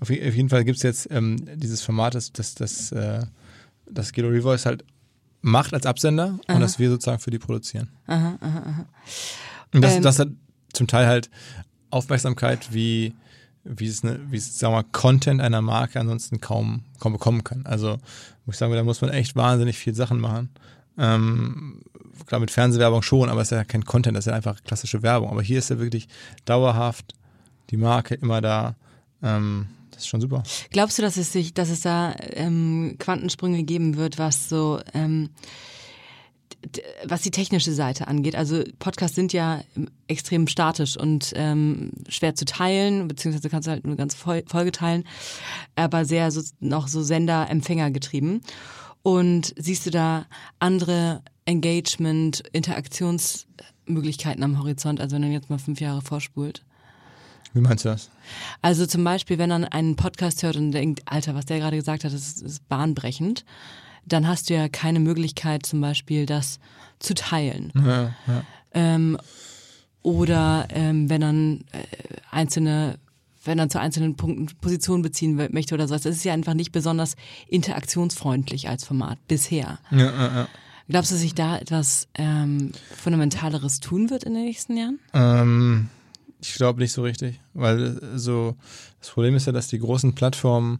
auf, 0.00 0.10
jeden 0.10 0.48
Fall 0.48 0.64
gibt 0.64 0.76
es 0.76 0.82
jetzt 0.82 1.08
ähm, 1.10 1.36
dieses 1.56 1.82
Format, 1.82 2.14
das, 2.14 2.32
das, 2.32 2.54
das, 2.54 2.92
äh, 2.92 3.24
das 3.86 4.12
Gelo 4.12 4.28
Revoice 4.28 4.66
halt 4.66 4.84
macht 5.40 5.74
als 5.74 5.86
Absender 5.86 6.38
aha. 6.46 6.54
und 6.54 6.60
das 6.60 6.78
wir 6.78 6.90
sozusagen 6.90 7.20
für 7.20 7.30
die 7.30 7.38
produzieren. 7.38 7.90
Aha, 8.06 8.38
aha, 8.40 8.58
aha. 8.66 8.86
Und 9.72 9.82
das, 9.82 9.96
ähm, 9.96 10.02
das 10.02 10.18
hat 10.18 10.28
zum 10.72 10.86
Teil 10.86 11.06
halt 11.06 11.30
Aufmerksamkeit, 11.90 12.72
wie, 12.72 13.14
wie 13.62 13.86
es, 13.86 14.02
eine, 14.02 14.20
wie 14.30 14.36
es, 14.36 14.58
sagen 14.58 14.72
wir 14.72 14.82
mal, 14.82 14.88
Content 14.90 15.40
einer 15.40 15.62
Marke 15.62 16.00
ansonsten 16.00 16.40
kaum, 16.40 16.82
kaum 16.98 17.12
bekommen 17.12 17.44
kann. 17.44 17.64
Also, 17.66 17.98
muss 18.46 18.56
ich 18.56 18.58
sagen, 18.58 18.72
da 18.72 18.82
muss 18.82 19.00
man 19.00 19.10
echt 19.10 19.36
wahnsinnig 19.36 19.78
viel 19.78 19.94
Sachen 19.94 20.20
machen. 20.20 20.50
Ähm, 20.98 21.82
klar, 22.26 22.40
mit 22.40 22.50
Fernsehwerbung 22.50 23.02
schon, 23.02 23.28
aber 23.28 23.40
es 23.40 23.48
ist 23.48 23.56
ja 23.56 23.64
kein 23.64 23.84
Content, 23.84 24.16
das 24.16 24.26
ist 24.26 24.30
ja 24.30 24.36
einfach 24.36 24.62
klassische 24.64 25.02
Werbung. 25.02 25.30
Aber 25.30 25.42
hier 25.42 25.58
ist 25.58 25.70
ja 25.70 25.78
wirklich 25.78 26.08
dauerhaft 26.44 27.14
die 27.70 27.76
Marke 27.76 28.14
immer 28.14 28.40
da. 28.40 28.76
Ähm, 29.22 29.66
das 29.90 30.02
ist 30.02 30.08
schon 30.08 30.20
super. 30.20 30.42
Glaubst 30.70 30.98
du, 30.98 31.02
dass 31.02 31.16
es 31.16 31.32
sich, 31.32 31.54
dass 31.54 31.70
es 31.70 31.82
da 31.82 32.14
ähm, 32.32 32.96
Quantensprünge 32.98 33.62
geben 33.62 33.96
wird, 33.96 34.18
was 34.18 34.48
so 34.48 34.80
ähm, 34.92 35.30
was 37.04 37.22
die 37.22 37.30
technische 37.30 37.72
Seite 37.72 38.08
angeht, 38.08 38.36
also 38.36 38.62
Podcasts 38.78 39.14
sind 39.14 39.32
ja 39.32 39.62
extrem 40.06 40.46
statisch 40.46 40.96
und 40.96 41.32
ähm, 41.34 41.92
schwer 42.08 42.34
zu 42.34 42.44
teilen, 42.44 43.08
beziehungsweise 43.08 43.50
kannst 43.50 43.66
du 43.66 43.72
halt 43.72 43.86
nur 43.86 43.96
ganz 43.96 44.14
Folge 44.14 44.72
teilen, 44.72 45.04
aber 45.76 46.04
sehr 46.04 46.30
so, 46.30 46.42
noch 46.60 46.88
so 46.88 47.02
Sender-Empfänger 47.02 47.90
getrieben. 47.90 48.40
Und 49.02 49.52
siehst 49.58 49.84
du 49.84 49.90
da 49.90 50.26
andere 50.58 51.22
Engagement, 51.44 52.42
Interaktionsmöglichkeiten 52.52 54.42
am 54.42 54.58
Horizont, 54.58 55.00
also 55.00 55.14
wenn 55.14 55.22
man 55.22 55.32
jetzt 55.32 55.50
mal 55.50 55.58
fünf 55.58 55.80
Jahre 55.80 56.00
vorspult? 56.00 56.64
Wie 57.54 57.60
meinst 57.60 57.84
du 57.84 57.88
das? 57.88 58.10
Also 58.62 58.84
zum 58.84 59.04
Beispiel, 59.04 59.38
wenn 59.38 59.48
man 59.48 59.64
einen 59.64 59.96
Podcast 59.96 60.42
hört 60.42 60.56
und 60.56 60.72
denkt, 60.72 61.02
Alter, 61.06 61.34
was 61.34 61.46
der 61.46 61.60
gerade 61.60 61.76
gesagt 61.76 62.04
hat, 62.04 62.12
das 62.12 62.20
ist, 62.20 62.42
ist 62.42 62.68
bahnbrechend, 62.68 63.44
dann 64.04 64.28
hast 64.28 64.50
du 64.50 64.54
ja 64.54 64.68
keine 64.68 65.00
Möglichkeit, 65.00 65.64
zum 65.64 65.80
Beispiel 65.80 66.26
das 66.26 66.58
zu 66.98 67.14
teilen. 67.14 67.72
Ja, 67.74 68.14
ja. 68.26 68.42
Ähm, 68.72 69.16
oder 70.02 70.66
ähm, 70.70 71.08
wenn 71.08 71.20
dann 71.20 71.64
äh, 71.72 71.84
einzelne 72.30 72.98
wenn 73.46 73.58
dann 73.58 73.68
zu 73.68 73.78
einzelnen 73.78 74.16
Punkten 74.16 74.46
Positionen 74.60 75.02
beziehen 75.02 75.36
möchte 75.52 75.74
oder 75.74 75.86
so. 75.86 75.94
Das 75.94 76.06
ist 76.06 76.24
ja 76.24 76.32
einfach 76.32 76.54
nicht 76.54 76.72
besonders 76.72 77.14
interaktionsfreundlich 77.46 78.70
als 78.70 78.84
Format 78.84 79.18
bisher. 79.28 79.78
Ja, 79.90 79.98
ja, 79.98 80.34
ja. 80.34 80.48
Glaubst 80.88 81.10
du, 81.10 81.14
dass 81.14 81.20
sich 81.20 81.34
da 81.34 81.58
etwas 81.58 82.08
ähm, 82.14 82.72
Fundamentaleres 82.96 83.80
tun 83.80 84.10
wird 84.10 84.24
in 84.24 84.34
den 84.34 84.44
nächsten 84.44 84.76
Jahren? 84.76 84.98
Ähm, 85.12 85.88
ich 86.48 86.54
glaube 86.54 86.80
nicht 86.80 86.92
so 86.92 87.02
richtig, 87.02 87.40
weil 87.54 87.96
äh, 87.96 88.18
so 88.18 88.56
das 89.00 89.10
Problem 89.10 89.34
ist 89.34 89.46
ja, 89.46 89.52
dass 89.52 89.68
die 89.68 89.78
großen 89.78 90.14
Plattformen 90.14 90.78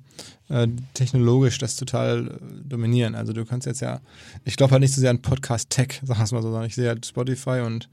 äh, 0.49 0.69
technologisch 0.93 1.59
das 1.59 1.77
total 1.77 2.29
äh, 2.29 2.31
dominieren. 2.65 3.15
Also 3.15 3.33
du 3.33 3.45
kannst 3.45 3.67
jetzt 3.67 3.81
ja, 3.81 4.01
ich 4.45 4.57
glaube 4.57 4.73
halt 4.73 4.83
nicht 4.83 4.95
so 4.95 5.01
sehr 5.01 5.11
an 5.11 5.23
Podcast-Tech, 5.23 6.01
sagen 6.03 6.21
wir 6.21 6.25
es 6.25 6.33
mal 6.33 6.43
so, 6.43 6.51
sondern 6.51 6.69
ich 6.69 6.75
sehe 6.75 6.89
halt 6.89 7.07
Spotify 7.07 7.63
und 7.65 7.89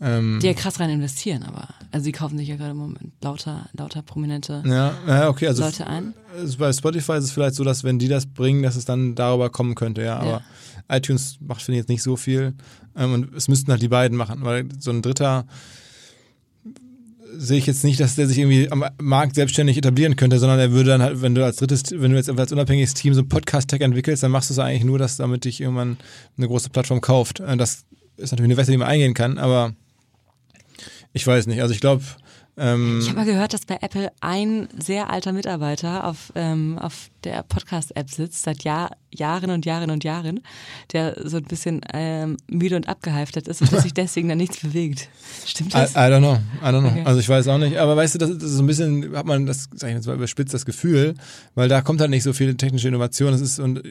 ähm, 0.00 0.40
die 0.42 0.48
ja 0.48 0.54
krass 0.54 0.80
rein 0.80 0.90
investieren, 0.90 1.44
aber 1.44 1.68
also 1.92 2.04
die 2.04 2.12
kaufen 2.12 2.36
sich 2.36 2.48
ja 2.48 2.56
gerade 2.56 2.72
im 2.72 2.78
Moment 2.78 3.12
lauter, 3.20 3.68
lauter 3.72 4.02
prominente 4.02 4.62
ja, 4.66 4.94
ja, 5.06 5.28
okay, 5.28 5.46
also 5.46 5.62
Leute 5.62 5.86
ein. 5.86 6.14
Bei 6.58 6.72
Spotify 6.72 7.12
ist 7.12 7.24
es 7.24 7.30
vielleicht 7.30 7.54
so, 7.54 7.62
dass 7.62 7.84
wenn 7.84 8.00
die 8.00 8.08
das 8.08 8.26
bringen, 8.26 8.62
dass 8.62 8.74
es 8.74 8.84
dann 8.84 9.14
darüber 9.14 9.48
kommen 9.50 9.74
könnte, 9.76 10.02
ja. 10.02 10.16
Aber 10.16 10.42
ja. 10.88 10.96
iTunes 10.96 11.38
macht 11.40 11.62
finde 11.62 11.76
ich 11.76 11.82
jetzt 11.82 11.88
nicht 11.88 12.02
so 12.02 12.16
viel 12.16 12.54
ähm, 12.96 13.12
und 13.12 13.34
es 13.34 13.46
müssten 13.46 13.70
halt 13.70 13.82
die 13.82 13.88
beiden 13.88 14.16
machen, 14.16 14.40
weil 14.42 14.66
so 14.78 14.90
ein 14.90 15.02
Dritter 15.02 15.46
sehe 17.36 17.58
ich 17.58 17.66
jetzt 17.66 17.84
nicht, 17.84 18.00
dass 18.00 18.14
der 18.14 18.26
sich 18.26 18.38
irgendwie 18.38 18.70
am 18.70 18.84
Markt 19.00 19.34
selbstständig 19.34 19.76
etablieren 19.76 20.16
könnte, 20.16 20.38
sondern 20.38 20.58
er 20.58 20.72
würde 20.72 20.90
dann 20.90 21.02
halt, 21.02 21.22
wenn 21.22 21.34
du 21.34 21.44
als 21.44 21.56
drittes, 21.56 21.84
wenn 21.90 22.10
du 22.10 22.16
jetzt 22.16 22.30
als 22.30 22.52
unabhängiges 22.52 22.94
Team 22.94 23.14
so 23.14 23.22
ein 23.22 23.28
Podcast-Tech 23.28 23.80
entwickelst, 23.80 24.22
dann 24.22 24.30
machst 24.30 24.50
du 24.50 24.54
es 24.54 24.58
eigentlich 24.58 24.84
nur, 24.84 24.98
dass 24.98 25.16
damit 25.16 25.44
dich 25.44 25.60
irgendwann 25.60 25.96
eine 26.36 26.48
große 26.48 26.70
Plattform 26.70 27.00
kauft. 27.00 27.40
Äh, 27.40 27.56
das 27.56 27.84
ist 28.16 28.32
natürlich 28.32 28.52
eine 28.52 28.56
Wette, 28.56 28.70
die 28.70 28.76
man 28.76 28.88
eingehen 28.88 29.14
kann, 29.14 29.38
aber 29.38 29.74
ich 31.12 31.26
weiß 31.26 31.46
nicht. 31.46 31.62
Also 31.62 31.74
ich 31.74 31.80
glaube, 31.80 32.02
ähm, 32.56 32.98
ich 33.00 33.08
habe 33.08 33.16
mal 33.16 33.24
gehört, 33.24 33.54
dass 33.54 33.64
bei 33.64 33.78
Apple 33.80 34.12
ein 34.20 34.68
sehr 34.78 35.08
alter 35.08 35.32
Mitarbeiter 35.32 36.06
auf, 36.06 36.32
ähm, 36.34 36.78
auf 36.78 37.08
der 37.24 37.42
Podcast-App 37.44 38.10
sitzt, 38.10 38.42
seit 38.42 38.62
Jahr, 38.64 38.90
Jahren 39.10 39.50
und 39.50 39.64
Jahren 39.64 39.90
und 39.90 40.04
Jahren, 40.04 40.40
der 40.92 41.16
so 41.24 41.38
ein 41.38 41.44
bisschen 41.44 41.80
ähm, 41.94 42.36
müde 42.48 42.76
und 42.76 42.88
abgehalftet 42.88 43.48
ist 43.48 43.62
und 43.62 43.72
dass 43.72 43.84
sich 43.84 43.94
deswegen 43.94 44.28
dann 44.28 44.36
nichts 44.36 44.60
bewegt. 44.60 45.08
Stimmt 45.46 45.74
das? 45.74 45.92
I, 45.92 45.94
I 45.94 45.98
don't 46.00 46.18
know. 46.18 46.38
I 46.60 46.66
don't 46.66 46.80
know. 46.80 46.88
Okay. 46.88 47.02
Also 47.04 47.20
ich 47.20 47.28
weiß 47.28 47.48
auch 47.48 47.58
nicht. 47.58 47.78
Aber 47.78 47.96
weißt 47.96 48.16
du, 48.16 48.18
das 48.18 48.28
ist 48.28 48.40
so 48.42 48.62
ein 48.62 48.66
bisschen, 48.66 49.16
hat 49.16 49.24
man 49.24 49.46
das, 49.46 49.70
sag 49.74 49.88
ich 49.88 49.96
jetzt 49.96 50.06
mal, 50.06 50.16
überspitzt 50.16 50.52
das 50.52 50.66
Gefühl, 50.66 51.14
weil 51.54 51.70
da 51.70 51.80
kommt 51.80 52.02
halt 52.02 52.10
nicht 52.10 52.22
so 52.22 52.34
viel 52.34 52.54
technische 52.56 52.88
Innovation. 52.88 53.32
Es 53.32 53.40
ist 53.40 53.60
und 53.60 53.82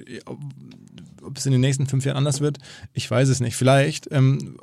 ob 1.23 1.37
es 1.37 1.45
in 1.45 1.51
den 1.51 1.61
nächsten 1.61 1.87
fünf 1.87 2.05
Jahren 2.05 2.17
anders 2.17 2.41
wird, 2.41 2.59
ich 2.93 3.09
weiß 3.09 3.29
es 3.29 3.39
nicht. 3.39 3.55
Vielleicht. 3.55 4.07
Ähm, 4.11 4.57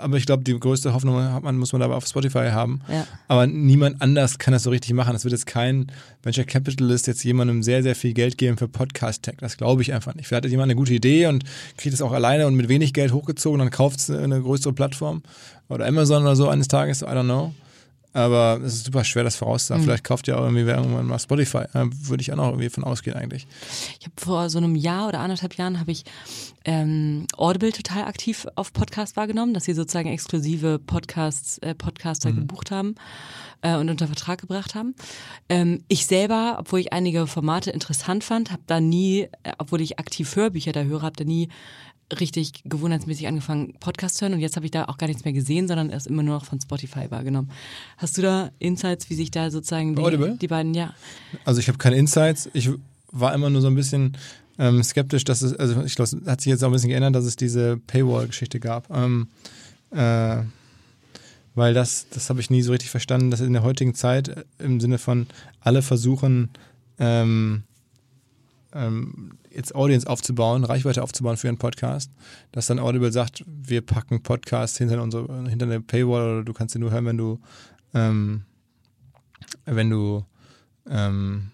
aber 0.00 0.16
ich 0.16 0.26
glaube, 0.26 0.42
die 0.42 0.58
größte 0.58 0.92
Hoffnung 0.92 1.22
hat 1.22 1.42
man, 1.42 1.58
muss 1.58 1.72
man 1.72 1.80
dabei 1.80 1.94
auf 1.94 2.06
Spotify 2.06 2.50
haben. 2.50 2.80
Ja. 2.88 3.06
Aber 3.28 3.46
niemand 3.46 4.02
anders 4.02 4.38
kann 4.38 4.52
das 4.52 4.62
so 4.62 4.70
richtig 4.70 4.92
machen. 4.94 5.14
Es 5.14 5.24
wird 5.24 5.32
jetzt 5.32 5.46
kein 5.46 5.92
Venture 6.22 6.44
Capitalist 6.44 7.06
jetzt 7.06 7.22
jemandem 7.24 7.62
sehr, 7.62 7.82
sehr 7.82 7.94
viel 7.94 8.12
Geld 8.12 8.38
geben 8.38 8.56
für 8.56 8.68
Podcast-Tech. 8.68 9.36
Das 9.40 9.56
glaube 9.56 9.82
ich 9.82 9.92
einfach 9.92 10.14
nicht. 10.14 10.26
Vielleicht 10.26 10.44
hat 10.44 10.50
jemand 10.50 10.66
eine 10.66 10.76
gute 10.76 10.94
Idee 10.94 11.26
und 11.26 11.44
kriegt 11.76 11.94
es 11.94 12.02
auch 12.02 12.12
alleine 12.12 12.46
und 12.46 12.54
mit 12.54 12.68
wenig 12.68 12.92
Geld 12.92 13.12
hochgezogen, 13.12 13.58
dann 13.58 13.70
kauft 13.70 14.00
es 14.00 14.10
eine 14.10 14.40
größere 14.40 14.72
Plattform 14.72 15.22
oder 15.68 15.86
Amazon 15.86 16.22
oder 16.22 16.36
so 16.36 16.48
eines 16.48 16.68
Tages, 16.68 17.02
I 17.02 17.06
don't 17.06 17.24
know. 17.24 17.54
Aber 18.12 18.60
es 18.64 18.74
ist 18.74 18.86
super 18.86 19.04
schwer, 19.04 19.22
das 19.22 19.36
vorauszusagen. 19.36 19.82
Mhm. 19.82 19.86
Vielleicht 19.86 20.04
kauft 20.04 20.26
ja 20.26 20.36
auch 20.36 20.42
irgendwie 20.42 20.62
irgendwann 20.62 21.06
mal 21.06 21.18
Spotify. 21.18 21.64
Äh, 21.74 21.86
würde 21.90 22.20
ich 22.20 22.32
auch 22.32 22.36
noch 22.36 22.48
irgendwie 22.48 22.68
von 22.68 22.82
ausgehen 22.82 23.16
eigentlich. 23.16 23.46
Ich 24.00 24.06
habe 24.06 24.14
vor 24.16 24.50
so 24.50 24.58
einem 24.58 24.74
Jahr 24.74 25.08
oder 25.08 25.20
anderthalb 25.20 25.54
Jahren 25.54 25.78
habe 25.78 25.92
ich 25.92 26.04
ähm, 26.64 27.26
Audible 27.36 27.72
total 27.72 28.04
aktiv 28.04 28.46
auf 28.56 28.72
Podcast 28.72 29.16
wahrgenommen, 29.16 29.54
dass 29.54 29.64
sie 29.64 29.74
sozusagen 29.74 30.08
exklusive 30.08 30.78
Podcasts, 30.78 31.58
äh, 31.58 31.74
Podcaster 31.74 32.30
mhm. 32.30 32.36
gebucht 32.36 32.70
haben 32.70 32.96
äh, 33.62 33.76
und 33.76 33.88
unter 33.88 34.06
Vertrag 34.06 34.40
gebracht 34.40 34.74
haben. 34.74 34.94
Ähm, 35.48 35.84
ich 35.88 36.06
selber, 36.06 36.56
obwohl 36.58 36.80
ich 36.80 36.92
einige 36.92 37.26
Formate 37.26 37.70
interessant 37.70 38.24
fand, 38.24 38.50
habe 38.50 38.62
da 38.66 38.80
nie, 38.80 39.28
äh, 39.42 39.52
obwohl 39.58 39.80
ich 39.80 39.98
aktiv 39.98 40.34
Hörbücher 40.34 40.72
da 40.72 40.82
höre, 40.82 41.02
habe 41.02 41.16
da 41.16 41.24
nie 41.24 41.48
richtig 42.18 42.62
gewohnheitsmäßig 42.64 43.26
angefangen, 43.26 43.74
Podcast 43.78 44.16
zu 44.16 44.22
hören 44.22 44.34
und 44.34 44.40
jetzt 44.40 44.56
habe 44.56 44.66
ich 44.66 44.72
da 44.72 44.86
auch 44.86 44.98
gar 44.98 45.06
nichts 45.06 45.24
mehr 45.24 45.32
gesehen, 45.32 45.68
sondern 45.68 45.90
erst 45.90 46.06
immer 46.06 46.22
nur 46.22 46.36
noch 46.36 46.44
von 46.44 46.60
Spotify 46.60 47.10
wahrgenommen. 47.10 47.50
Hast 47.96 48.18
du 48.18 48.22
da 48.22 48.50
Insights, 48.58 49.10
wie 49.10 49.14
sich 49.14 49.30
da 49.30 49.50
sozusagen 49.50 49.94
die, 49.94 50.38
die 50.38 50.48
beiden, 50.48 50.74
ja? 50.74 50.94
Also 51.44 51.60
ich 51.60 51.68
habe 51.68 51.78
keine 51.78 51.96
Insights. 51.96 52.48
Ich 52.52 52.70
war 53.12 53.34
immer 53.34 53.50
nur 53.50 53.60
so 53.60 53.68
ein 53.68 53.74
bisschen 53.74 54.16
ähm, 54.58 54.82
skeptisch, 54.82 55.24
dass 55.24 55.42
es, 55.42 55.54
also 55.54 55.82
ich 55.82 55.94
glaube, 55.94 56.04
es 56.04 56.26
hat 56.26 56.40
sich 56.40 56.50
jetzt 56.50 56.62
auch 56.62 56.68
ein 56.68 56.72
bisschen 56.72 56.90
geändert, 56.90 57.14
dass 57.14 57.24
es 57.24 57.36
diese 57.36 57.76
Paywall-Geschichte 57.86 58.60
gab. 58.60 58.90
Ähm, 58.90 59.28
äh, 59.90 60.42
weil 61.54 61.74
das, 61.74 62.06
das 62.10 62.30
habe 62.30 62.40
ich 62.40 62.50
nie 62.50 62.62
so 62.62 62.72
richtig 62.72 62.90
verstanden, 62.90 63.30
dass 63.30 63.40
in 63.40 63.52
der 63.52 63.62
heutigen 63.62 63.94
Zeit 63.94 64.28
äh, 64.28 64.44
im 64.58 64.80
Sinne 64.80 64.98
von 64.98 65.26
alle 65.60 65.82
versuchen, 65.82 66.50
ähm, 66.98 67.62
ähm, 68.72 69.32
jetzt 69.50 69.74
Audience 69.74 70.08
aufzubauen, 70.08 70.64
Reichweite 70.64 71.02
aufzubauen 71.02 71.36
für 71.36 71.48
einen 71.48 71.58
Podcast, 71.58 72.10
dass 72.52 72.66
dann 72.66 72.78
Audible 72.78 73.12
sagt, 73.12 73.44
wir 73.46 73.80
packen 73.80 74.22
Podcasts 74.22 74.78
hinter 74.78 75.02
unsere, 75.02 75.48
hinter 75.48 75.66
eine 75.66 75.80
Paywall 75.80 76.34
oder 76.34 76.44
du 76.44 76.52
kannst 76.52 76.72
sie 76.72 76.78
nur 76.78 76.90
hören, 76.90 77.06
wenn 77.06 77.18
du 77.18 77.38
ähm, 77.94 78.44
wenn 79.64 79.90
du 79.90 80.24
ähm, 80.88 81.50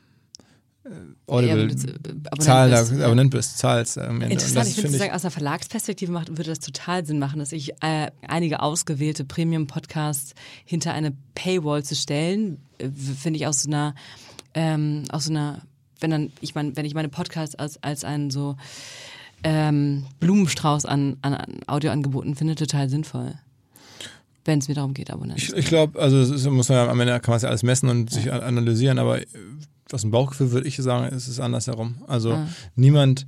äh, 0.84 0.90
Audible 1.26 1.68
ja, 1.68 2.38
Zahlen 2.38 2.70
bist, 2.70 2.92
ja. 2.92 3.06
Abonnent 3.06 3.30
bist, 3.30 3.58
zahlst. 3.58 3.96
Ähm, 3.96 4.22
Interessant, 4.22 4.68
ich 4.68 4.74
finde 4.74 4.90
sozusagen 4.90 5.14
aus 5.14 5.22
der 5.22 5.30
Verlagsperspektive 5.30 6.12
macht, 6.12 6.28
würde 6.28 6.50
das 6.50 6.60
total 6.60 7.04
Sinn 7.04 7.18
machen, 7.18 7.38
dass 7.38 7.52
ich 7.52 7.72
äh, 7.82 8.10
einige 8.26 8.60
ausgewählte 8.60 9.24
Premium-Podcasts 9.24 10.34
hinter 10.64 10.92
eine 10.92 11.16
Paywall 11.34 11.82
zu 11.84 11.94
stellen, 11.94 12.58
äh, 12.78 12.88
finde 12.90 13.38
ich 13.38 13.46
aus 13.46 13.62
so 13.62 13.70
einer 13.70 13.94
ähm, 14.54 15.04
aus 15.10 15.26
so 15.26 15.32
einer 15.32 15.62
wenn 16.00 16.10
dann, 16.10 16.32
ich 16.40 16.54
meine, 16.54 16.76
wenn 16.76 16.84
ich 16.84 16.94
meine 16.94 17.08
Podcasts 17.08 17.54
als, 17.54 17.82
als 17.82 18.04
einen 18.04 18.30
so 18.30 18.56
ähm, 19.44 20.04
Blumenstrauß 20.20 20.86
an, 20.86 21.16
an, 21.22 21.34
an 21.34 21.60
Audioangeboten 21.66 22.34
finde, 22.34 22.54
total 22.54 22.88
sinnvoll. 22.88 23.34
Wenn 24.44 24.60
es 24.60 24.68
mir 24.68 24.74
darum 24.74 24.94
geht, 24.94 25.10
Abonnenten. 25.10 25.42
Ich, 25.42 25.52
ich 25.52 25.66
glaube, 25.66 26.00
also 26.00 26.20
ist, 26.20 26.48
muss 26.48 26.68
man 26.68 26.78
ja, 26.78 26.88
am 26.88 27.00
Ende 27.00 27.18
kann 27.20 27.32
man 27.32 27.36
es 27.36 27.42
ja 27.42 27.48
alles 27.48 27.62
messen 27.62 27.88
und 27.88 28.12
ja. 28.12 28.16
sich 28.16 28.32
analysieren, 28.32 28.98
aber 28.98 29.20
aus 29.92 30.02
dem 30.02 30.10
Bauchgefühl 30.10 30.52
würde 30.52 30.68
ich 30.68 30.76
sagen, 30.76 31.14
ist 31.14 31.28
es 31.28 31.40
andersherum. 31.40 31.96
Also 32.06 32.32
ah. 32.32 32.48
niemand 32.74 33.26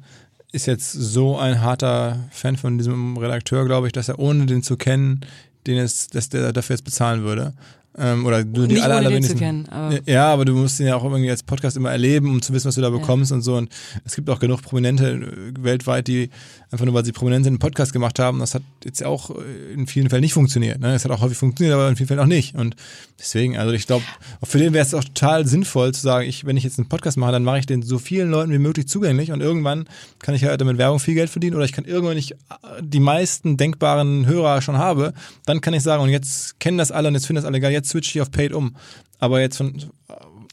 ist 0.53 0.67
jetzt 0.67 0.93
so 0.93 1.37
ein 1.37 1.61
harter 1.61 2.29
Fan 2.31 2.57
von 2.57 2.79
diesem 2.79 3.17
Redakteur, 3.17 3.65
glaube 3.67 3.89
ich, 3.89 3.93
dass 3.93 4.09
er 4.09 4.19
ohne 4.19 4.47
den 4.47 4.63
zu 4.63 4.77
kennen, 4.77 5.21
den 5.67 5.79
es, 5.79 6.09
dass 6.09 6.29
der 6.29 6.53
dafür 6.53 6.77
jetzt 6.77 6.85
bezahlen 6.85 7.23
würde. 7.23 7.55
Ähm, 7.99 8.27
oder 8.27 8.45
du 8.45 8.67
die 8.67 8.81
aller, 8.81 8.97
allerwenigsten. 8.97 9.39
Kennen, 9.39 9.69
aber 9.69 9.99
ja, 10.07 10.33
aber 10.33 10.45
du 10.45 10.55
musst 10.55 10.79
ihn 10.81 10.87
ja 10.87 10.97
auch 10.97 11.05
irgendwie 11.05 11.31
als 11.31 11.43
Podcast 11.43 11.77
immer 11.77 11.91
erleben, 11.91 12.31
um 12.31 12.41
zu 12.41 12.53
wissen, 12.53 12.69
was 12.69 12.77
du 12.77 12.81
da 12.81 12.91
bekommst 12.91 13.31
ja. 13.31 13.37
und 13.37 13.43
so. 13.43 13.57
Und 13.57 13.71
es 14.05 14.15
gibt 14.15 14.31
auch 14.31 14.39
genug 14.39 14.63
Prominente 14.63 15.11
äh, 15.11 15.65
weltweit, 15.65 16.07
die 16.07 16.31
einfach 16.71 16.85
nur, 16.85 16.95
weil 16.95 17.05
sie 17.05 17.13
prominent 17.13 17.45
sind, 17.45 17.53
einen 17.53 17.59
Podcast 17.59 17.93
gemacht 17.93 18.19
haben. 18.19 18.41
Das 18.41 18.55
hat 18.55 18.63
jetzt 18.85 19.03
auch 19.03 19.31
äh, 19.31 19.73
in 19.73 19.87
vielen 19.87 20.11
Fällen 20.11 20.23
nicht 20.23 20.35
funktioniert. 20.35 20.81
Ne? 20.81 20.95
Hat 20.95 21.11
auch 21.11 21.21
häufig 21.21 21.39
funktioniert, 21.39 21.75
aber 21.75 21.89
in 21.89 21.97
vielen 21.97 22.09
Fällen 22.09 22.21
auch 22.21 22.27
nicht. 22.27 22.55
Und 22.55 22.77
deswegen, 23.19 23.57
also 23.57 23.73
ich 23.73 23.87
glaube, 23.87 24.05
für 24.43 24.59
den 24.59 24.75
wäre 24.75 24.85
es 24.85 24.95
auch 24.95 25.05
total 25.05 25.47
sinnvoll 25.47 25.95
zu 25.95 26.03
sagen, 26.03 26.29
ich, 26.29 26.45
wenn 26.45 26.57
ich 26.57 26.65
jetzt 26.65 26.79
einen 26.79 26.89
Podcast 26.89 27.17
mache, 27.17 27.33
dann 27.33 27.45
mache 27.45 27.61
ich 27.61 27.67
den 27.67 27.83
so 27.83 27.99
vielen 27.99 28.31
Leuten 28.31 28.53
wie 28.53 28.59
möglich 28.59 28.89
zugänglich 28.89 29.33
und 29.33 29.41
irgendwann 29.41 29.89
kann 30.19 30.35
ich 30.35 30.45
halt 30.45 30.61
damit 30.61 30.79
Werbung 30.79 30.99
viel 30.99 31.15
Geld 31.15 31.31
verdienen 31.31 31.57
oder 31.57 31.65
ich 31.65 31.73
kann 31.73 31.85
irgendwann 31.85 32.17
nicht 32.17 32.33
äh, 32.33 32.37
die 32.81 33.01
meisten 33.01 33.57
denkbaren 33.57 34.27
Hörer 34.27 34.61
schon 34.61 34.77
habe, 34.77 35.15
dann 35.47 35.61
kann 35.61 35.75
ich 35.75 35.83
sagen, 35.83 36.03
und 36.03 36.11
jetzt 36.11 36.61
kennen 36.61 36.79
das 36.79 36.93
alle 36.93 37.09
und 37.09 37.15
jetzt 37.15 37.27
finden 37.27 37.43
das 37.43 37.47
alle 37.47 37.61
geil, 37.61 37.73
jetzt 37.73 37.89
switche 37.89 38.19
ich 38.19 38.23
auf 38.23 38.31
Paid 38.31 38.53
um. 38.53 38.77
Aber 39.21 39.41
jetzt 39.41 39.57
von 39.57 39.75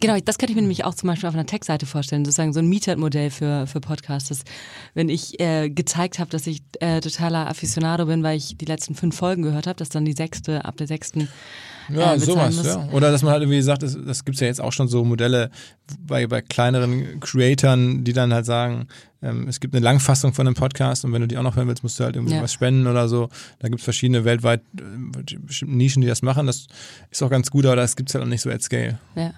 Genau, 0.02 0.18
das 0.24 0.38
könnte 0.38 0.52
ich 0.52 0.56
mir 0.56 0.62
nämlich 0.62 0.84
auch 0.84 0.94
zum 0.94 1.08
Beispiel 1.08 1.30
auf 1.30 1.36
einer 1.36 1.46
Tech-Seite 1.46 1.86
vorstellen, 1.86 2.26
sozusagen 2.26 2.54
so 2.54 2.60
ein 2.60 2.68
Meetup-Modell 2.68 3.30
für, 3.32 3.66
für 3.68 3.80
Podcasts. 3.80 4.30
Dass, 4.30 4.44
wenn 4.94 5.10
ich 5.10 5.40
äh, 5.40 5.70
gezeigt 5.70 6.20
habe, 6.20 6.30
dass 6.30 6.48
ich 6.48 6.62
äh, 6.80 7.00
totaler 7.02 7.48
Aficionado 7.48 8.06
bin, 8.06 8.22
weil 8.24 8.38
ich 8.38 8.58
die 8.58 8.66
letzten 8.66 8.96
fünf 8.96 9.16
Folgen 9.16 9.44
gehört 9.44 9.68
habe, 9.68 9.78
dass 9.78 9.90
dann 9.90 10.06
die 10.06 10.14
sechste, 10.14 10.66
ab 10.66 10.78
der 10.78 10.88
sechsten 10.88 11.30
ja, 11.90 12.16
äh, 12.16 12.20
sowas, 12.20 12.56
muss. 12.56 12.66
ja. 12.66 12.90
Oder 12.92 13.12
dass 13.12 13.22
man 13.22 13.32
halt 13.32 13.44
irgendwie 13.44 13.62
sagt, 13.62 13.84
das, 13.84 13.98
das 14.06 14.26
gibt 14.26 14.36
es 14.36 14.42
ja 14.42 14.48
jetzt 14.48 14.60
auch 14.62 14.72
schon 14.72 14.88
so 14.88 15.04
Modelle 15.06 15.50
bei, 16.00 16.26
bei 16.28 16.42
kleineren 16.42 17.20
Creatoren, 17.20 18.04
die 18.04 18.14
dann 18.14 18.34
halt 18.34 18.46
sagen, 18.46 18.88
ähm, 19.22 19.48
es 19.48 19.60
gibt 19.60 19.76
eine 19.76 19.84
Langfassung 19.84 20.34
von 20.34 20.48
einem 20.48 20.56
Podcast 20.56 21.06
und 21.06 21.14
wenn 21.14 21.22
du 21.22 21.28
die 21.28 21.38
auch 21.38 21.44
noch 21.44 21.56
hören 21.56 21.68
willst, 21.68 21.84
musst 21.84 22.00
du 22.00 22.04
halt 22.04 22.16
irgendwie 22.16 22.34
Ja. 22.36 22.42
was 22.42 22.54
spenden 22.54 22.88
oder 22.88 23.08
so. 23.08 23.30
Da 23.60 23.68
gibt 23.68 23.80
es 23.80 23.84
verschiedene 23.84 24.26
weltweit 24.26 24.62
äh, 24.80 25.66
Nischen, 25.66 26.02
die 26.02 26.08
das 26.08 26.22
machen. 26.22 26.48
Das 26.48 26.68
ist 27.12 27.22
auch 27.22 27.30
ganz 27.30 27.52
gut, 27.52 27.66
aber 27.66 27.76
das 27.76 27.96
gibt 27.96 28.10
es 28.10 28.16
halt 28.16 28.24
auch 28.24 28.30
nicht 28.30 28.42
so 28.42 28.50
at 28.50 28.64
scale. 28.64 29.00
Ja. 29.16 29.34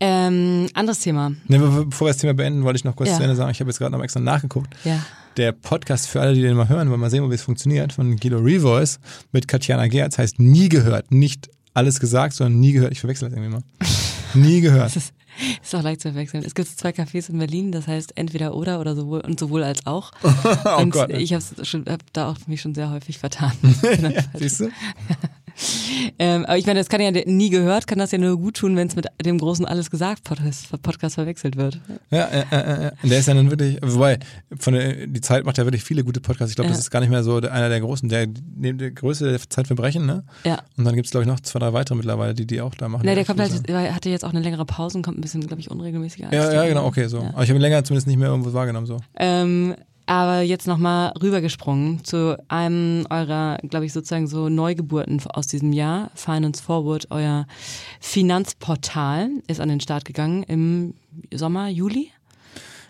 Ähm, 0.00 0.68
anderes 0.74 1.00
Thema. 1.00 1.30
Ne, 1.48 1.58
be- 1.58 1.86
bevor 1.86 2.06
wir 2.06 2.10
das 2.12 2.18
Thema 2.18 2.34
beenden, 2.34 2.62
wollte 2.64 2.76
ich 2.78 2.84
noch 2.84 2.94
kurz 2.96 3.10
Ja. 3.10 3.16
zu 3.16 3.22
Ende 3.22 3.34
sagen, 3.36 3.50
ich 3.50 3.60
habe 3.60 3.70
jetzt 3.70 3.78
gerade 3.78 3.92
noch 3.96 4.02
extra 4.02 4.20
nachgeguckt. 4.20 4.74
Ja. 4.84 5.04
Der 5.36 5.52
Podcast 5.52 6.08
für 6.08 6.20
alle, 6.20 6.34
die 6.34 6.42
den 6.42 6.56
mal 6.56 6.68
hören, 6.68 6.90
wollen 6.90 7.00
mal 7.00 7.10
sehen, 7.10 7.28
wie 7.30 7.34
es 7.34 7.42
funktioniert, 7.42 7.92
von 7.92 8.16
Guido 8.16 8.38
Revoice 8.38 8.98
mit 9.32 9.48
Katjana 9.48 9.86
Gerz 9.88 10.18
heißt 10.18 10.38
nie 10.38 10.68
gehört. 10.68 11.10
Nicht 11.10 11.48
alles 11.74 12.00
gesagt, 12.00 12.34
sondern 12.34 12.60
nie 12.60 12.72
gehört. 12.72 12.92
Ich 12.92 13.00
verwechsel 13.00 13.28
das 13.28 13.36
irgendwie 13.38 13.54
mal. 13.54 13.62
nie 14.34 14.60
gehört. 14.60 14.94
Das 14.96 15.12
ist, 15.62 15.74
auch 15.74 15.82
leicht 15.82 16.00
zu 16.00 16.10
verwechseln. 16.10 16.42
Es 16.44 16.54
gibt 16.54 16.68
zwei 16.68 16.90
Cafés 16.90 17.30
in 17.30 17.38
Berlin, 17.38 17.70
das 17.70 17.86
heißt 17.86 18.16
entweder 18.16 18.54
oder 18.54 18.80
oder 18.80 18.96
sowohl 18.96 19.20
und 19.20 19.38
sowohl 19.38 19.62
als 19.62 19.86
auch. 19.86 20.10
oh 20.24 20.80
und 20.82 20.90
Gott. 20.90 21.10
ich 21.10 21.32
habe 21.32 21.44
hab 21.88 22.12
da 22.12 22.30
auch 22.30 22.36
mich 22.48 22.60
schon 22.60 22.74
sehr 22.74 22.90
häufig 22.90 23.18
vertan. 23.18 23.52
ja, 23.82 24.10
siehst 24.34 24.60
du? 24.60 24.70
ähm, 26.18 26.44
aber 26.46 26.58
ich 26.58 26.66
meine, 26.66 26.78
das 26.80 26.88
kann 26.88 27.00
ja 27.00 27.10
nie 27.10 27.50
gehört, 27.50 27.86
kann 27.86 27.98
das 27.98 28.10
ja 28.12 28.18
nur 28.18 28.36
gut 28.38 28.56
tun, 28.56 28.76
wenn 28.76 28.88
es 28.88 28.96
mit 28.96 29.06
dem 29.24 29.38
großen 29.38 29.64
Alles 29.64 29.90
gesagt 29.90 30.24
Podcast, 30.24 30.70
Podcast 30.82 31.14
verwechselt 31.16 31.56
wird. 31.56 31.80
Ja, 32.10 32.24
äh, 32.26 32.44
äh, 32.50 32.86
äh. 32.86 32.90
Und 33.02 33.10
der 33.10 33.18
ist 33.18 33.26
ja 33.28 33.34
dann 33.34 33.50
wirklich, 33.50 33.78
wobei, 33.82 34.18
von 34.58 34.74
der, 34.74 35.06
die 35.06 35.20
Zeit 35.20 35.44
macht 35.44 35.58
ja 35.58 35.64
wirklich 35.64 35.82
viele 35.84 36.04
gute 36.04 36.20
Podcasts. 36.20 36.50
Ich 36.52 36.56
glaube, 36.56 36.68
das 36.68 36.78
Ja. 36.78 36.82
ist 36.82 36.90
gar 36.90 37.00
nicht 37.00 37.10
mehr 37.10 37.22
so 37.22 37.36
einer 37.36 37.68
der 37.68 37.80
großen, 37.80 38.08
der 38.08 38.28
neben 38.56 38.78
der 38.78 38.90
Größe 38.90 39.28
der 39.30 39.40
Zeitverbrechen, 39.48 40.06
ne? 40.06 40.24
Ja. 40.44 40.60
Und 40.76 40.84
dann 40.84 40.94
gibt 40.94 41.06
es, 41.06 41.10
glaube 41.10 41.24
ich, 41.24 41.28
noch 41.28 41.40
zwei, 41.40 41.58
drei 41.58 41.72
weitere 41.72 41.96
mittlerweile, 41.96 42.34
die 42.34 42.46
die 42.46 42.60
auch 42.60 42.74
da 42.74 42.88
machen. 42.88 43.04
Ne, 43.06 43.14
der 43.14 43.24
kommt 43.24 43.40
halt, 43.40 43.52
hatte 43.94 44.10
jetzt 44.10 44.24
auch 44.24 44.30
eine 44.30 44.40
längere 44.40 44.64
Pause 44.64 44.98
und 44.98 45.02
kommt 45.04 45.18
ein 45.18 45.20
bisschen, 45.20 45.46
glaube 45.46 45.60
ich, 45.60 45.70
unregelmäßiger. 45.70 46.32
Ja, 46.32 46.52
ja, 46.52 46.66
genau, 46.66 46.86
okay, 46.86 47.06
so. 47.08 47.18
Ja. 47.18 47.30
Aber 47.30 47.42
ich 47.42 47.50
habe 47.50 47.58
ihn 47.58 47.62
länger 47.62 47.82
zumindest 47.84 48.06
nicht 48.06 48.16
mehr 48.18 48.28
irgendwo 48.28 48.52
wahrgenommen, 48.52 48.86
so. 48.86 48.98
Ähm, 49.18 49.74
aber 50.08 50.40
jetzt 50.40 50.66
nochmal 50.66 51.12
rübergesprungen 51.22 52.02
zu 52.02 52.42
einem 52.48 53.06
eurer, 53.10 53.58
glaube 53.68 53.84
ich, 53.84 53.92
sozusagen 53.92 54.26
so 54.26 54.48
Neugeburten 54.48 55.22
aus 55.28 55.46
diesem 55.46 55.72
Jahr. 55.72 56.10
Finance 56.14 56.62
Forward, 56.62 57.06
euer 57.10 57.46
Finanzportal, 58.00 59.28
ist 59.48 59.60
an 59.60 59.68
den 59.68 59.80
Start 59.80 60.06
gegangen 60.06 60.44
im 60.44 60.94
Sommer, 61.32 61.68
Juli. 61.68 62.10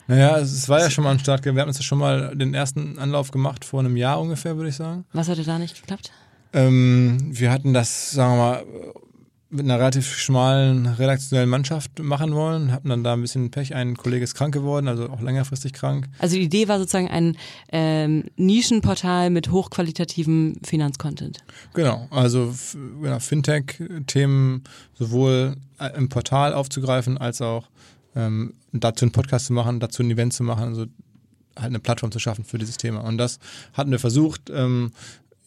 Naja, 0.07 0.39
es, 0.39 0.69
war 0.69 0.79
ja 0.79 0.91
schon 0.91 1.05
mal 1.05 1.11
ein 1.11 1.19
Start. 1.19 1.45
Wir 1.45 1.53
hatten 1.53 1.69
uns 1.69 1.79
ja 1.79 1.83
schon 1.83 1.99
mal 1.99 2.37
den 2.37 2.55
ersten 2.55 2.99
Anlauf 3.01 3.33
gemacht, 3.33 3.65
vor 3.65 3.81
einem 3.81 3.97
Jahr 3.97 4.21
ungefähr, 4.21 4.57
würde 4.57 4.71
ich 4.71 4.77
sagen. 4.77 5.05
Was 5.13 5.29
hatte 5.29 5.43
da 5.43 5.59
nicht 5.59 5.75
geklappt? 5.75 6.13
Ähm, 6.53 7.19
wir 7.31 7.51
hatten 7.51 7.75
das, 7.75 8.13
sagen 8.13 8.33
wir 8.33 8.37
mal, 8.37 8.65
mit 9.51 9.65
einer 9.65 9.79
relativ 9.79 10.15
schmalen 10.15 10.87
redaktionellen 10.87 11.49
Mannschaft 11.49 11.99
machen 12.01 12.35
wollen, 12.35 12.71
hatten 12.71 12.91
dann 12.91 13.03
da 13.03 13.15
ein 13.15 13.23
bisschen 13.23 13.51
Pech. 13.51 13.75
Ein 13.75 13.97
Kollege 13.97 14.25
ist 14.25 14.35
krank 14.35 14.53
geworden, 14.53 14.89
also 14.89 15.09
auch 15.09 15.23
längerfristig 15.23 15.73
krank. 15.73 16.09
Also 16.19 16.37
die 16.37 16.43
Idee 16.43 16.69
war 16.69 16.79
sozusagen 16.79 17.09
ein 17.09 17.37
ähm, 17.73 18.25
Nischenportal 18.37 19.31
mit 19.31 19.51
hochqualitativem 19.51 20.57
Finanzcontent. 20.63 21.39
Genau, 21.73 22.07
also 22.11 22.55
genau, 23.01 23.19
Fintech-Themen 23.21 24.65
sowohl 24.95 25.57
äh, 25.79 25.97
im 25.97 26.11
Portal 26.11 26.53
aufzugreifen, 26.53 27.17
als 27.17 27.41
auch 27.41 27.69
ähm, 28.15 28.55
dazu 28.73 29.07
einen 29.07 29.13
Podcast 29.13 29.47
zu 29.47 29.55
machen, 29.55 29.81
dazu 29.81 30.03
ein 30.03 30.11
Event 30.11 30.35
zu 30.35 30.43
machen, 30.43 30.65
also 30.65 30.83
halt 31.57 31.67
eine 31.67 31.81
Plattform 31.81 32.13
zu 32.13 32.19
schaffen 32.19 32.45
für 32.45 32.59
dieses 32.59 32.77
Thema. 32.77 33.01
Und 33.01 33.17
das 33.17 33.39
hatten 33.73 33.91
wir 33.91 33.99
versucht. 33.99 34.51
Ähm, 34.51 34.93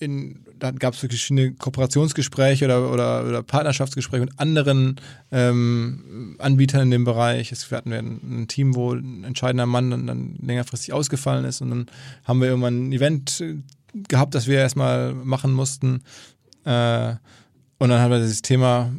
in, 0.01 0.39
da 0.57 0.71
gab 0.71 0.95
es 0.95 0.99
verschiedene 0.99 1.53
Kooperationsgespräche 1.53 2.65
oder, 2.65 2.91
oder, 2.91 3.27
oder 3.27 3.43
Partnerschaftsgespräche 3.43 4.25
mit 4.25 4.39
anderen 4.39 4.95
ähm, 5.31 6.35
Anbietern 6.39 6.81
in 6.83 6.91
dem 6.91 7.03
Bereich. 7.03 7.51
Es, 7.51 7.69
wir 7.69 7.77
hatten 7.77 7.93
ein, 7.93 8.19
ein 8.23 8.47
Team, 8.47 8.75
wo 8.75 8.93
ein 8.93 9.23
entscheidender 9.23 9.67
Mann 9.67 9.91
dann, 9.91 10.07
dann 10.07 10.35
längerfristig 10.41 10.91
ausgefallen 10.91 11.45
ist 11.45 11.61
und 11.61 11.69
dann 11.69 11.85
haben 12.23 12.41
wir 12.41 12.47
irgendwann 12.47 12.89
ein 12.89 12.91
Event 12.91 13.41
äh, 13.41 13.57
gehabt, 14.07 14.33
das 14.33 14.47
wir 14.47 14.57
erstmal 14.57 15.13
machen 15.13 15.53
mussten. 15.53 16.01
Äh, 16.65 17.15
und 17.77 17.89
dann 17.89 17.99
haben 17.99 18.11
wir 18.11 18.19
dieses 18.19 18.41
Thema, 18.41 18.91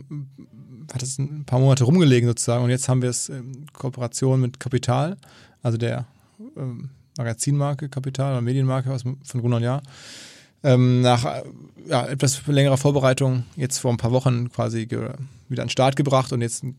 hat 0.93 1.03
es 1.03 1.19
ein 1.19 1.45
paar 1.45 1.59
Monate 1.59 1.85
rumgelegen 1.85 2.29
sozusagen 2.29 2.63
und 2.63 2.71
jetzt 2.71 2.89
haben 2.89 3.03
wir 3.03 3.11
es 3.11 3.29
in 3.29 3.67
Kooperation 3.73 4.41
mit 4.41 4.61
Kapital, 4.61 5.17
also 5.63 5.79
der 5.79 6.07
ähm, 6.57 6.91
Magazinmarke 7.19 7.89
Kapital 7.89 8.33
oder 8.33 8.41
Medienmarke 8.41 8.93
aus, 8.93 9.03
von 9.03 9.41
Gruner 9.41 9.57
und 9.57 9.63
Jahr, 9.63 9.83
ähm, 10.63 11.01
nach 11.01 11.43
ja, 11.87 12.07
etwas 12.07 12.47
längerer 12.47 12.77
Vorbereitung 12.77 13.45
jetzt 13.57 13.79
vor 13.79 13.91
ein 13.93 13.97
paar 13.97 14.13
Wochen 14.13 14.51
quasi 14.51 14.89
wieder 14.91 15.63
an 15.63 15.67
den 15.67 15.69
Start 15.69 15.97
gebracht 15.97 16.33
und 16.33 16.41
jetzt 16.41 16.65
mit 16.65 16.75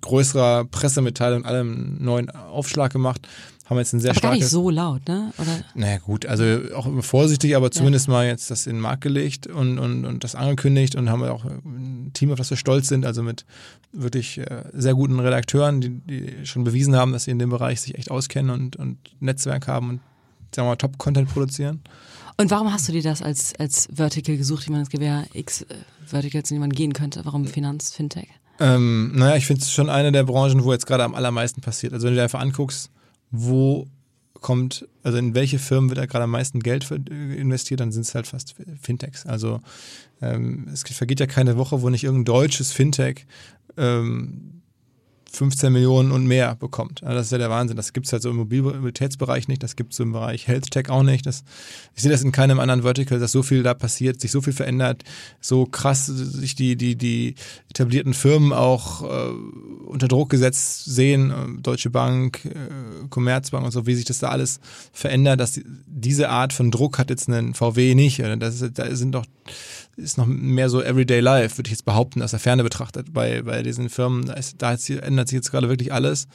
größerer 0.00 0.64
Pressemitteilung 0.64 1.42
und 1.42 1.46
allem 1.46 1.72
einen 1.72 2.04
neuen 2.04 2.30
Aufschlag 2.30 2.92
gemacht. 2.92 3.26
Haben 3.66 3.78
jetzt 3.78 3.92
ein 3.92 4.00
sehr 4.00 4.12
Aber 4.12 4.20
gar 4.20 4.30
nicht 4.30 4.38
starkes 4.38 4.50
so 4.50 4.70
laut, 4.70 5.06
ne? 5.08 5.30
Oder? 5.36 5.62
naja 5.74 5.98
gut, 5.98 6.24
also 6.24 6.44
auch 6.74 6.86
immer 6.86 7.02
vorsichtig, 7.02 7.54
aber 7.54 7.70
zumindest 7.70 8.08
mal 8.08 8.26
jetzt 8.26 8.50
das 8.50 8.66
in 8.66 8.76
den 8.76 8.80
Markt 8.80 9.02
gelegt 9.02 9.46
und, 9.46 9.78
und, 9.78 10.06
und 10.06 10.24
das 10.24 10.34
angekündigt 10.34 10.96
und 10.96 11.10
haben 11.10 11.20
wir 11.20 11.34
auch 11.34 11.44
ein 11.44 12.10
Team, 12.14 12.32
auf 12.32 12.38
das 12.38 12.48
wir 12.48 12.56
stolz 12.56 12.88
sind, 12.88 13.04
also 13.04 13.22
mit 13.22 13.44
wirklich 13.92 14.38
äh, 14.38 14.64
sehr 14.72 14.94
guten 14.94 15.20
Redakteuren, 15.20 15.82
die, 15.82 15.90
die 15.90 16.46
schon 16.46 16.64
bewiesen 16.64 16.96
haben, 16.96 17.12
dass 17.12 17.24
sie 17.24 17.30
in 17.30 17.38
dem 17.38 17.50
Bereich 17.50 17.82
sich 17.82 17.98
echt 17.98 18.10
auskennen 18.10 18.50
und, 18.50 18.76
und 18.76 18.96
Netzwerk 19.20 19.68
haben 19.68 19.90
und 19.90 20.00
sagen 20.54 20.66
wir 20.66 20.70
mal 20.70 20.76
Top-Content 20.76 21.28
produzieren. 21.28 21.82
Und 22.40 22.52
warum 22.52 22.72
hast 22.72 22.86
du 22.88 22.92
dir 22.92 23.02
das 23.02 23.20
als, 23.20 23.52
als 23.58 23.88
Vertical 23.92 24.36
gesucht? 24.36 24.62
Ich 24.62 24.70
meine, 24.70 24.84
es 24.84 24.90
gibt 24.90 25.04
x 25.34 25.62
äh, 25.62 25.74
Verticals, 26.06 26.50
in 26.50 26.54
die 26.56 26.60
man 26.60 26.70
gehen 26.70 26.92
könnte. 26.92 27.24
Warum 27.24 27.46
Finanz, 27.46 27.92
Fintech? 27.92 28.28
Ähm, 28.60 29.12
naja, 29.14 29.36
ich 29.36 29.46
finde 29.46 29.62
es 29.62 29.72
schon 29.72 29.90
eine 29.90 30.12
der 30.12 30.22
Branchen, 30.22 30.62
wo 30.62 30.72
jetzt 30.72 30.86
gerade 30.86 31.02
am 31.02 31.16
allermeisten 31.16 31.60
passiert. 31.60 31.92
Also 31.92 32.06
wenn 32.06 32.14
du 32.14 32.18
dir 32.18 32.22
einfach 32.22 32.40
anguckst, 32.40 32.90
wo 33.32 33.88
kommt, 34.34 34.86
also 35.02 35.18
in 35.18 35.34
welche 35.34 35.58
Firmen 35.58 35.90
wird 35.90 35.98
da 35.98 36.06
gerade 36.06 36.24
am 36.24 36.30
meisten 36.30 36.60
Geld 36.60 36.88
äh, 36.92 37.34
investiert, 37.34 37.80
dann 37.80 37.90
sind 37.90 38.02
es 38.02 38.14
halt 38.14 38.28
fast 38.28 38.54
Fintechs. 38.80 39.26
Also 39.26 39.60
ähm, 40.22 40.68
es 40.72 40.82
vergeht 40.82 41.18
ja 41.18 41.26
keine 41.26 41.56
Woche, 41.56 41.82
wo 41.82 41.88
nicht 41.88 42.04
irgendein 42.04 42.26
deutsches 42.26 42.70
Fintech 42.70 43.26
ähm, 43.76 44.62
15 45.30 45.72
Millionen 45.72 46.10
und 46.10 46.26
mehr 46.26 46.54
bekommt. 46.56 47.02
Also 47.02 47.16
das 47.16 47.26
ist 47.26 47.32
ja 47.32 47.38
der 47.38 47.50
Wahnsinn. 47.50 47.76
Das 47.76 47.92
gibt 47.92 48.06
es 48.06 48.12
halt 48.12 48.22
so 48.22 48.30
im 48.30 48.36
Mobilitätsbereich 48.36 49.46
nicht, 49.48 49.62
das 49.62 49.76
gibt 49.76 49.92
es 49.92 50.00
im 50.00 50.12
Bereich 50.12 50.48
Health 50.48 50.70
Tech 50.70 50.88
auch 50.88 51.02
nicht. 51.02 51.26
Das, 51.26 51.44
ich 51.94 52.02
sehe 52.02 52.10
das 52.10 52.22
in 52.22 52.32
keinem 52.32 52.60
anderen 52.60 52.82
Vertical, 52.82 53.18
dass 53.18 53.32
so 53.32 53.42
viel 53.42 53.62
da 53.62 53.74
passiert, 53.74 54.20
sich 54.20 54.30
so 54.30 54.40
viel 54.40 54.52
verändert, 54.52 55.04
so 55.40 55.66
krass 55.66 56.06
sich 56.06 56.54
die, 56.54 56.76
die, 56.76 56.96
die 56.96 57.34
etablierten 57.70 58.14
Firmen 58.14 58.52
auch 58.52 59.02
äh, 59.02 59.32
unter 59.86 60.08
Druck 60.08 60.30
gesetzt 60.30 60.86
sehen, 60.86 61.30
äh, 61.30 61.60
Deutsche 61.60 61.90
Bank, 61.90 62.44
äh, 62.46 63.08
Commerzbank 63.10 63.64
und 63.64 63.72
so, 63.72 63.86
wie 63.86 63.94
sich 63.94 64.06
das 64.06 64.18
da 64.18 64.28
alles 64.28 64.60
verändert, 64.92 65.40
dass 65.40 65.52
die, 65.52 65.64
diese 65.86 66.30
Art 66.30 66.52
von 66.52 66.70
Druck 66.70 66.98
hat 66.98 67.10
jetzt 67.10 67.28
einen 67.28 67.54
VW 67.54 67.94
nicht. 67.94 68.18
Das 68.38 68.60
ist, 68.60 68.78
da 68.78 68.94
sind 68.96 69.12
doch 69.12 69.26
ist 69.98 70.16
noch 70.16 70.26
mehr 70.26 70.70
so 70.70 70.82
Everyday 70.82 71.20
Life, 71.20 71.58
würde 71.58 71.68
ich 71.68 71.72
jetzt 71.72 71.84
behaupten, 71.84 72.22
aus 72.22 72.30
der 72.30 72.40
Ferne 72.40 72.62
betrachtet. 72.62 73.12
Bei, 73.12 73.42
bei 73.42 73.62
diesen 73.62 73.90
Firmen, 73.90 74.26
da, 74.26 74.34
ist, 74.34 74.62
da 74.62 74.72
ändert 74.72 75.28
sich 75.28 75.36
jetzt 75.36 75.50
gerade 75.50 75.68
wirklich 75.68 75.92
alles. 75.92 76.28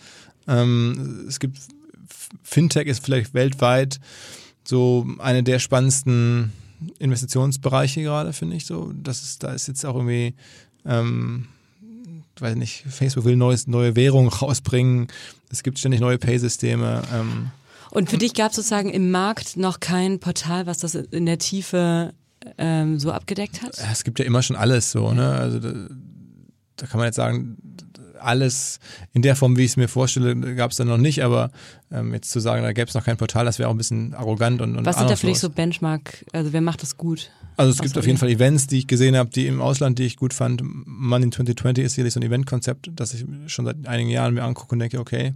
Ähm, 0.47 1.25
es 1.27 1.39
gibt 1.39 1.57
Fintech 2.41 2.87
ist 2.87 3.03
vielleicht 3.03 3.33
weltweit 3.33 3.99
so 4.63 5.05
eine 5.19 5.43
der 5.43 5.59
spannendsten 5.59 6.51
Investitionsbereiche 6.99 8.01
gerade, 8.01 8.33
finde 8.33 8.55
ich 8.55 8.65
so. 8.65 8.91
Das 9.01 9.23
ist, 9.23 9.43
da 9.43 9.53
ist 9.53 9.67
jetzt 9.67 9.85
auch 9.85 9.95
irgendwie, 9.95 10.33
ähm, 10.85 11.47
weiß 12.39 12.55
nicht, 12.55 12.83
Facebook 12.89 13.25
will 13.25 13.35
neues, 13.35 13.67
neue 13.67 13.95
Währung 13.95 14.27
rausbringen. 14.29 15.07
Es 15.49 15.63
gibt 15.63 15.79
ständig 15.79 16.01
neue 16.01 16.17
Pay-Systeme. 16.17 17.03
Ähm, 17.13 17.51
Und 17.91 18.09
für 18.09 18.17
dich 18.17 18.33
gab 18.33 18.51
es 18.51 18.55
sozusagen 18.55 18.89
im 18.89 19.11
Markt 19.11 19.57
noch 19.57 19.79
kein 19.79 20.19
Portal, 20.19 20.65
was 20.65 20.79
das 20.79 20.95
in 20.95 21.25
der 21.25 21.39
Tiefe 21.39 22.13
ähm, 22.57 22.99
so 22.99 23.11
abgedeckt 23.11 23.61
hat? 23.61 23.77
Es 23.91 24.03
gibt 24.03 24.19
ja 24.19 24.25
immer 24.25 24.41
schon 24.41 24.55
alles 24.55 24.91
so, 24.91 25.11
ne? 25.13 25.31
Also 25.33 25.59
da, 25.59 25.73
da 26.75 26.85
kann 26.87 26.99
man 26.99 27.07
jetzt 27.07 27.15
sagen, 27.15 27.57
alles 28.23 28.79
in 29.11 29.21
der 29.21 29.35
Form, 29.35 29.57
wie 29.57 29.63
ich 29.63 29.71
es 29.71 29.77
mir 29.77 29.87
vorstelle, 29.87 30.35
gab 30.55 30.71
es 30.71 30.77
dann 30.77 30.87
noch 30.87 30.97
nicht, 30.97 31.23
aber 31.23 31.51
ähm, 31.91 32.13
jetzt 32.13 32.31
zu 32.31 32.39
sagen, 32.39 32.63
da 32.63 32.71
gäbe 32.71 32.87
es 32.87 32.93
noch 32.93 33.03
kein 33.03 33.17
Portal, 33.17 33.45
das 33.45 33.59
wäre 33.59 33.69
auch 33.69 33.73
ein 33.73 33.77
bisschen 33.77 34.13
arrogant 34.13 34.61
und, 34.61 34.77
und 34.77 34.85
Was 34.85 34.97
sind 34.97 35.09
da 35.09 35.15
für 35.15 35.27
dich 35.27 35.39
so 35.39 35.49
Benchmark? 35.49 36.25
Also 36.31 36.53
wer 36.53 36.61
macht 36.61 36.81
das 36.81 36.97
gut? 36.97 37.31
Also 37.57 37.71
es 37.71 37.79
was 37.79 37.83
gibt 37.83 37.97
auf 37.97 38.07
jeden? 38.07 38.17
Fall 38.17 38.29
Events, 38.29 38.67
die 38.67 38.79
ich 38.79 38.87
gesehen 38.87 39.15
habe, 39.15 39.29
die 39.29 39.47
im 39.47 39.61
Ausland, 39.61 39.99
die 39.99 40.05
ich 40.05 40.17
gut 40.17 40.33
fand. 40.33 40.61
Money 40.63 41.25
in 41.25 41.31
2020 41.31 41.85
ist 41.85 41.93
sicherlich 41.93 42.13
so 42.13 42.19
ein 42.19 42.23
Eventkonzept, 42.23 42.89
das 42.95 43.13
ich 43.13 43.25
schon 43.47 43.65
seit 43.65 43.87
einigen 43.87 44.09
Jahren 44.09 44.33
mir 44.33 44.43
angucke 44.43 44.73
und 44.73 44.79
denke, 44.79 44.99
okay, 44.99 45.33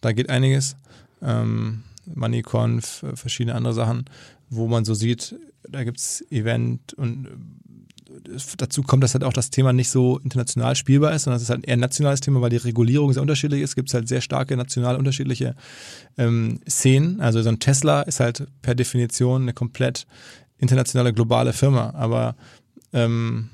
da 0.00 0.12
geht 0.12 0.30
einiges. 0.30 0.76
Ähm, 1.20 1.82
MoneyConf, 2.14 3.02
äh, 3.02 3.16
verschiedene 3.16 3.56
andere 3.56 3.74
Sachen, 3.74 4.04
wo 4.50 4.66
man 4.68 4.84
so 4.84 4.94
sieht, 4.94 5.34
da 5.68 5.84
gibt 5.84 5.98
es 5.98 6.24
Event 6.30 6.94
und 6.94 7.28
dazu 8.56 8.82
kommt, 8.82 9.02
dass 9.02 9.14
halt 9.14 9.24
auch 9.24 9.32
das 9.32 9.50
Thema 9.50 9.72
nicht 9.72 9.90
so 9.90 10.18
international 10.18 10.76
spielbar 10.76 11.12
ist, 11.12 11.24
sondern 11.24 11.36
es 11.36 11.42
ist 11.42 11.50
halt 11.50 11.66
eher 11.66 11.74
ein 11.74 11.80
nationales 11.80 12.20
Thema, 12.20 12.40
weil 12.40 12.50
die 12.50 12.56
Regulierung 12.56 13.12
sehr 13.12 13.22
unterschiedlich 13.22 13.62
ist. 13.62 13.70
Es 13.70 13.76
gibt 13.76 13.92
halt 13.92 14.08
sehr 14.08 14.20
starke 14.20 14.56
national 14.56 14.96
unterschiedliche 14.96 15.54
ähm, 16.16 16.60
Szenen. 16.68 17.20
Also 17.20 17.42
so 17.42 17.48
ein 17.48 17.58
Tesla 17.58 18.02
ist 18.02 18.20
halt 18.20 18.46
per 18.62 18.74
Definition 18.74 19.42
eine 19.42 19.52
komplett 19.52 20.06
internationale, 20.58 21.12
globale 21.12 21.52
Firma. 21.52 21.90
Aber 21.94 22.34
ähm, 22.92 23.50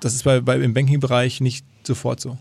das 0.00 0.14
ist 0.14 0.24
bei, 0.24 0.40
bei 0.40 0.58
im 0.58 0.74
Banking-Bereich 0.74 1.40
nicht 1.40 1.64
sofort 1.86 2.20
so. 2.20 2.36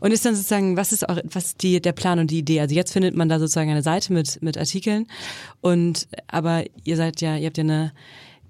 Und 0.00 0.10
ist 0.10 0.24
dann 0.24 0.34
sozusagen, 0.34 0.76
was 0.76 0.92
ist, 0.92 1.08
auch, 1.08 1.18
was 1.24 1.54
die, 1.56 1.80
der 1.80 1.92
Plan 1.92 2.18
und 2.18 2.30
die 2.30 2.38
Idee? 2.38 2.60
Also 2.60 2.74
jetzt 2.74 2.92
findet 2.92 3.16
man 3.16 3.28
da 3.28 3.38
sozusagen 3.38 3.70
eine 3.70 3.82
Seite 3.82 4.12
mit, 4.12 4.42
mit 4.42 4.58
Artikeln 4.58 5.06
und 5.60 6.08
aber 6.26 6.64
ihr 6.82 6.96
seid 6.96 7.20
ja, 7.20 7.36
ihr 7.36 7.46
habt 7.46 7.56
ja 7.56 7.64
eine 7.64 7.92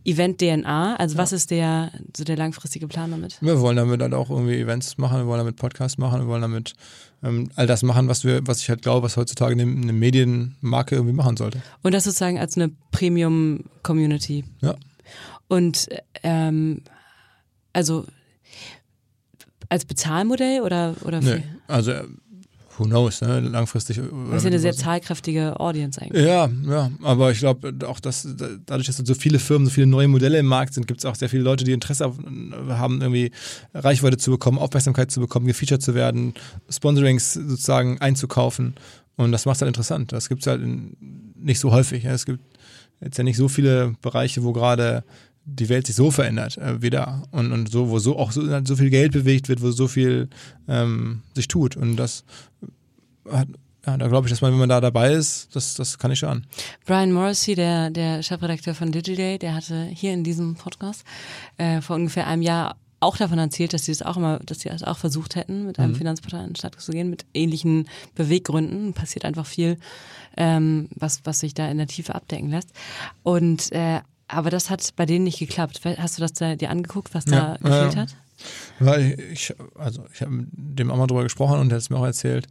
Event-DNA, 0.05 0.97
also 0.97 1.15
ja. 1.15 1.23
was 1.23 1.33
ist 1.33 1.51
der, 1.51 1.93
so 2.17 2.25
der 2.25 2.37
langfristige 2.37 2.89
Plan 2.89 3.11
damit? 3.11 3.37
Wir 3.41 3.61
wollen 3.61 3.77
damit 3.77 4.01
halt 4.01 4.15
auch 4.15 4.31
irgendwie 4.31 4.59
Events 4.59 4.97
machen, 4.99 5.19
wir 5.19 5.27
wollen 5.27 5.39
damit 5.39 5.57
Podcasts 5.57 5.99
machen, 5.99 6.21
wir 6.23 6.27
wollen 6.27 6.43
damit 6.43 6.75
ähm, 7.23 7.51
all 7.55 7.67
das 7.67 7.83
machen, 7.83 8.09
was 8.09 8.25
wir, 8.25 8.47
was 8.47 8.61
ich 8.63 8.71
halt 8.71 8.83
glaube, 8.83 9.05
was 9.05 9.17
heutzutage 9.17 9.53
eine, 9.53 9.63
eine 9.63 9.93
Medienmarke 9.93 10.95
irgendwie 10.95 11.15
machen 11.15 11.37
sollte. 11.37 11.61
Und 11.83 11.93
das 11.93 12.05
sozusagen 12.05 12.39
als 12.39 12.57
eine 12.57 12.71
Premium-Community. 12.93 14.45
Ja. 14.63 14.77
Und 15.49 15.89
ähm, 16.23 16.83
also 17.73 18.07
als 19.69 19.85
Bezahlmodell 19.85 20.63
oder 20.63 20.95
oder 21.05 21.21
nee, 21.21 21.43
also 21.69 21.93
who 22.81 22.85
knows, 22.85 23.21
ne? 23.21 23.41
langfristig. 23.41 23.99
Das 23.99 24.39
ist 24.39 24.45
ja 24.45 24.49
eine 24.49 24.59
sehr 24.59 24.73
zahlkräftige 24.73 25.61
Audience 25.61 26.01
eigentlich. 26.01 26.25
Ja, 26.25 26.49
ja, 26.67 26.91
aber 27.03 27.31
ich 27.31 27.39
glaube 27.39 27.73
auch, 27.87 28.01
dass 28.01 28.27
dadurch, 28.67 28.87
dass 28.87 28.97
so 28.97 29.15
viele 29.15 29.39
Firmen, 29.39 29.67
so 29.67 29.73
viele 29.73 29.87
neue 29.87 30.09
Modelle 30.09 30.39
im 30.39 30.47
Markt 30.47 30.75
sind, 30.75 30.87
gibt 30.87 31.01
es 31.01 31.05
auch 31.05 31.15
sehr 31.15 31.29
viele 31.29 31.43
Leute, 31.43 31.65
die 31.65 31.73
Interesse 31.73 32.07
auf, 32.07 32.17
haben, 32.69 33.01
irgendwie 33.01 33.31
Reichweite 33.75 34.17
zu 34.17 34.31
bekommen, 34.31 34.59
Aufmerksamkeit 34.59 35.11
zu 35.11 35.21
bekommen, 35.21 35.47
gefeatured 35.47 35.83
zu 35.83 35.95
werden, 35.95 36.35
Sponsorings 36.69 37.35
sozusagen 37.35 38.01
einzukaufen. 38.01 38.75
Und 39.17 39.33
das 39.33 39.45
macht 39.45 39.57
es 39.57 39.63
halt 39.63 39.69
interessant. 39.69 40.13
Das 40.13 40.29
gibt 40.29 40.41
es 40.41 40.47
halt 40.47 40.63
nicht 41.37 41.61
so 41.61 41.71
häufig. 41.73 42.05
Es 42.07 42.25
gibt 42.25 42.41
jetzt 43.01 43.19
ja 43.19 43.25
nicht 43.25 43.37
so 43.37 43.49
viele 43.49 43.95
Bereiche, 44.01 44.43
wo 44.43 44.53
gerade 44.53 45.05
die 45.51 45.69
Welt 45.69 45.87
sich 45.87 45.97
so 45.97 46.11
verändert 46.11 46.59
äh, 46.59 46.81
wieder 46.83 47.23
und, 47.31 47.53
und 47.53 47.71
so, 47.71 47.91
wo 47.91 47.99
so 47.99 48.19
auch 48.19 48.33
so, 48.33 48.43
so 48.65 48.77
viel 48.77 48.91
Geld 48.91 49.13
bewegt 49.13 49.49
wird, 49.49 49.63
wo 49.63 49.71
so 49.71 49.89
viel 49.89 50.29
ähm, 50.69 51.23
sich 51.35 51.49
tut. 51.49 51.77
Und 51.77 51.97
das 51.97 52.25
hat, 53.31 53.49
ja, 53.87 53.97
da 53.97 54.09
glaube 54.09 54.27
ich, 54.27 54.33
dass 54.33 54.41
man, 54.41 54.53
wenn 54.53 54.59
man 54.59 54.69
da 54.69 54.81
dabei 54.81 55.13
ist, 55.13 55.55
das, 55.55 55.75
das 55.75 55.99
kann 55.99 56.11
ich 56.11 56.19
schon. 56.19 56.45
Brian 56.85 57.13
Morrissey, 57.13 57.55
der, 57.55 57.91
der 57.91 58.23
Chefredakteur 58.23 58.75
von 58.75 58.93
Digiday, 58.93 59.39
der 59.39 59.55
hatte 59.55 59.85
hier 59.85 60.13
in 60.13 60.25
diesem 60.25 60.55
Podcast 60.55 61.05
äh, 61.57 61.81
vor 61.81 61.97
ungefähr 61.97 62.27
einem 62.27 62.43
Jahr 62.43 62.77
auch 63.01 63.17
davon 63.17 63.39
erzählt, 63.39 63.73
dass 63.73 63.87
sie 63.87 63.93
es 63.93 64.03
auch 64.03 64.19
immer, 64.19 64.39
dass 64.41 64.61
sie 64.61 64.69
es 64.69 64.85
auch 64.85 64.99
versucht 64.99 65.35
hätten, 65.35 65.65
mit 65.67 65.79
einem 65.79 65.93
mhm. 65.93 65.97
Finanzportal 65.97 66.43
in 66.43 66.51
den 66.51 66.57
Stadt 66.57 66.79
zu 66.79 66.93
gehen, 66.93 67.09
mit 67.09 67.25
ähnlichen 67.33 67.89
Beweggründen. 68.15 68.93
Passiert 68.93 69.25
einfach 69.25 69.47
viel, 69.47 69.79
ähm, 70.37 70.89
was, 70.95 71.21
was 71.25 71.41
sich 71.41 71.55
da 71.55 71.69
in 71.71 71.79
der 71.79 71.87
Tiefe 71.87 72.15
abdecken 72.15 72.51
lässt. 72.51 72.71
Und 73.23 73.73
äh, 73.73 74.01
aber 74.33 74.51
das 74.51 74.71
hat 74.71 74.95
bei 74.97 75.07
denen 75.07 75.25
nicht 75.25 75.39
geklappt. 75.39 75.81
Hast 75.85 76.19
du 76.19 76.23
das 76.23 76.33
da 76.33 76.55
dir 76.57 76.71
angeguckt, 76.71 77.15
was 77.15 77.25
da 77.25 77.37
ja, 77.37 77.57
gefehlt 77.57 77.95
ja. 77.95 78.01
hat? 78.01 78.17
Ja, 78.81 78.97
ich, 78.97 79.55
also 79.79 80.05
ich 80.13 80.21
habe 80.23 80.33
mit 80.33 80.49
dem 80.79 80.91
auch 80.91 80.97
mal 80.97 81.07
drüber 81.07 81.23
gesprochen 81.23 81.59
und 81.59 81.71
er 81.71 81.77
hat 81.77 81.83
es 81.83 81.91
mir 81.91 81.99
auch 81.99 82.05
erzählt. 82.05 82.47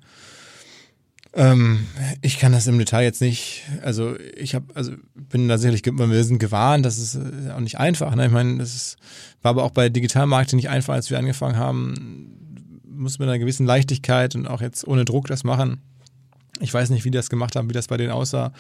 Ähm, 1.34 1.86
ich 2.22 2.40
kann 2.40 2.52
das 2.52 2.66
im 2.66 2.80
Detail 2.80 3.04
jetzt 3.04 3.22
nicht, 3.22 3.64
also 3.84 4.16
ich 4.36 4.56
habe, 4.56 4.66
also 4.74 4.94
bin 5.14 5.48
da 5.48 5.58
sicherlich, 5.58 5.86
wir 5.86 6.24
sind 6.24 6.40
gewarnt, 6.40 6.86
das 6.86 6.98
ist 6.98 7.16
äh, 7.16 7.52
auch 7.52 7.60
nicht 7.60 7.78
einfach. 7.78 8.16
Ne? 8.16 8.26
Ich 8.26 8.32
meine, 8.32 8.58
das 8.58 8.74
ist, 8.74 8.98
war 9.42 9.52
aber 9.52 9.64
auch 9.64 9.72
bei 9.72 9.90
Digitalmarketing 9.90 10.58
nicht 10.58 10.70
einfach, 10.70 10.96
als 10.96 11.10
wir 11.12 11.20
angefangen 11.20 11.58
haben, 11.58 12.82
muss 12.88 13.20
mit 13.20 13.28
einer 13.28 13.38
gewissen 13.38 13.66
Leichtigkeit 13.66 14.36
und 14.36 14.48
auch 14.48 14.62
jetzt 14.62 14.88
ohne 14.88 15.06
Druck 15.06 15.28
das 15.28 15.44
machen. 15.44 15.82
Ich 16.62 16.74
weiß 16.74 16.90
nicht, 16.90 17.06
wie 17.06 17.12
die 17.12 17.18
das 17.18 17.30
gemacht 17.30 17.56
haben, 17.56 17.70
wie 17.70 17.74
das 17.74 17.88
bei 17.88 17.96
denen 17.96 18.12
aussah. 18.12 18.52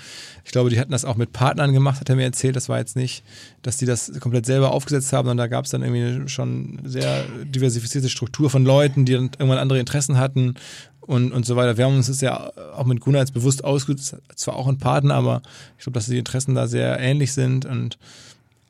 Ich 0.45 0.51
glaube, 0.51 0.69
die 0.69 0.79
hatten 0.79 0.91
das 0.91 1.03
auch 1.03 1.17
mit 1.17 1.33
Partnern 1.33 1.73
gemacht, 1.73 1.99
hat 1.99 2.09
er 2.09 2.15
mir 2.15 2.23
erzählt. 2.23 2.55
Das 2.55 2.69
war 2.69 2.79
jetzt 2.79 2.95
nicht, 2.95 3.23
dass 3.61 3.77
die 3.77 3.85
das 3.85 4.11
komplett 4.19 4.45
selber 4.45 4.71
aufgesetzt 4.71 5.11
haben, 5.11 5.27
sondern 5.27 5.45
da 5.45 5.47
gab 5.47 5.65
es 5.65 5.71
dann 5.71 5.83
irgendwie 5.83 6.29
schon 6.29 6.79
sehr 6.85 7.25
diversifizierte 7.43 8.09
Struktur 8.09 8.49
von 8.49 8.63
Leuten, 8.63 9.05
die 9.05 9.13
dann 9.13 9.31
irgendwann 9.37 9.57
andere 9.57 9.79
Interessen 9.79 10.17
hatten 10.17 10.55
und, 11.01 11.31
und 11.31 11.45
so 11.45 11.55
weiter. 11.55 11.77
Wir 11.77 11.85
haben 11.85 11.97
uns 11.97 12.07
das 12.07 12.21
ja 12.21 12.51
auch 12.75 12.85
mit 12.85 13.01
Gunnar 13.01 13.21
jetzt 13.21 13.33
bewusst 13.33 13.63
ausgesucht, 13.63 14.21
zwar 14.35 14.55
auch 14.55 14.67
ein 14.67 14.77
Partner, 14.77 15.15
aber 15.15 15.41
ich 15.77 15.83
glaube, 15.83 15.95
dass 15.97 16.05
die 16.05 16.19
Interessen 16.19 16.55
da 16.55 16.67
sehr 16.67 16.99
ähnlich 16.99 17.33
sind 17.33 17.65
und 17.65 17.97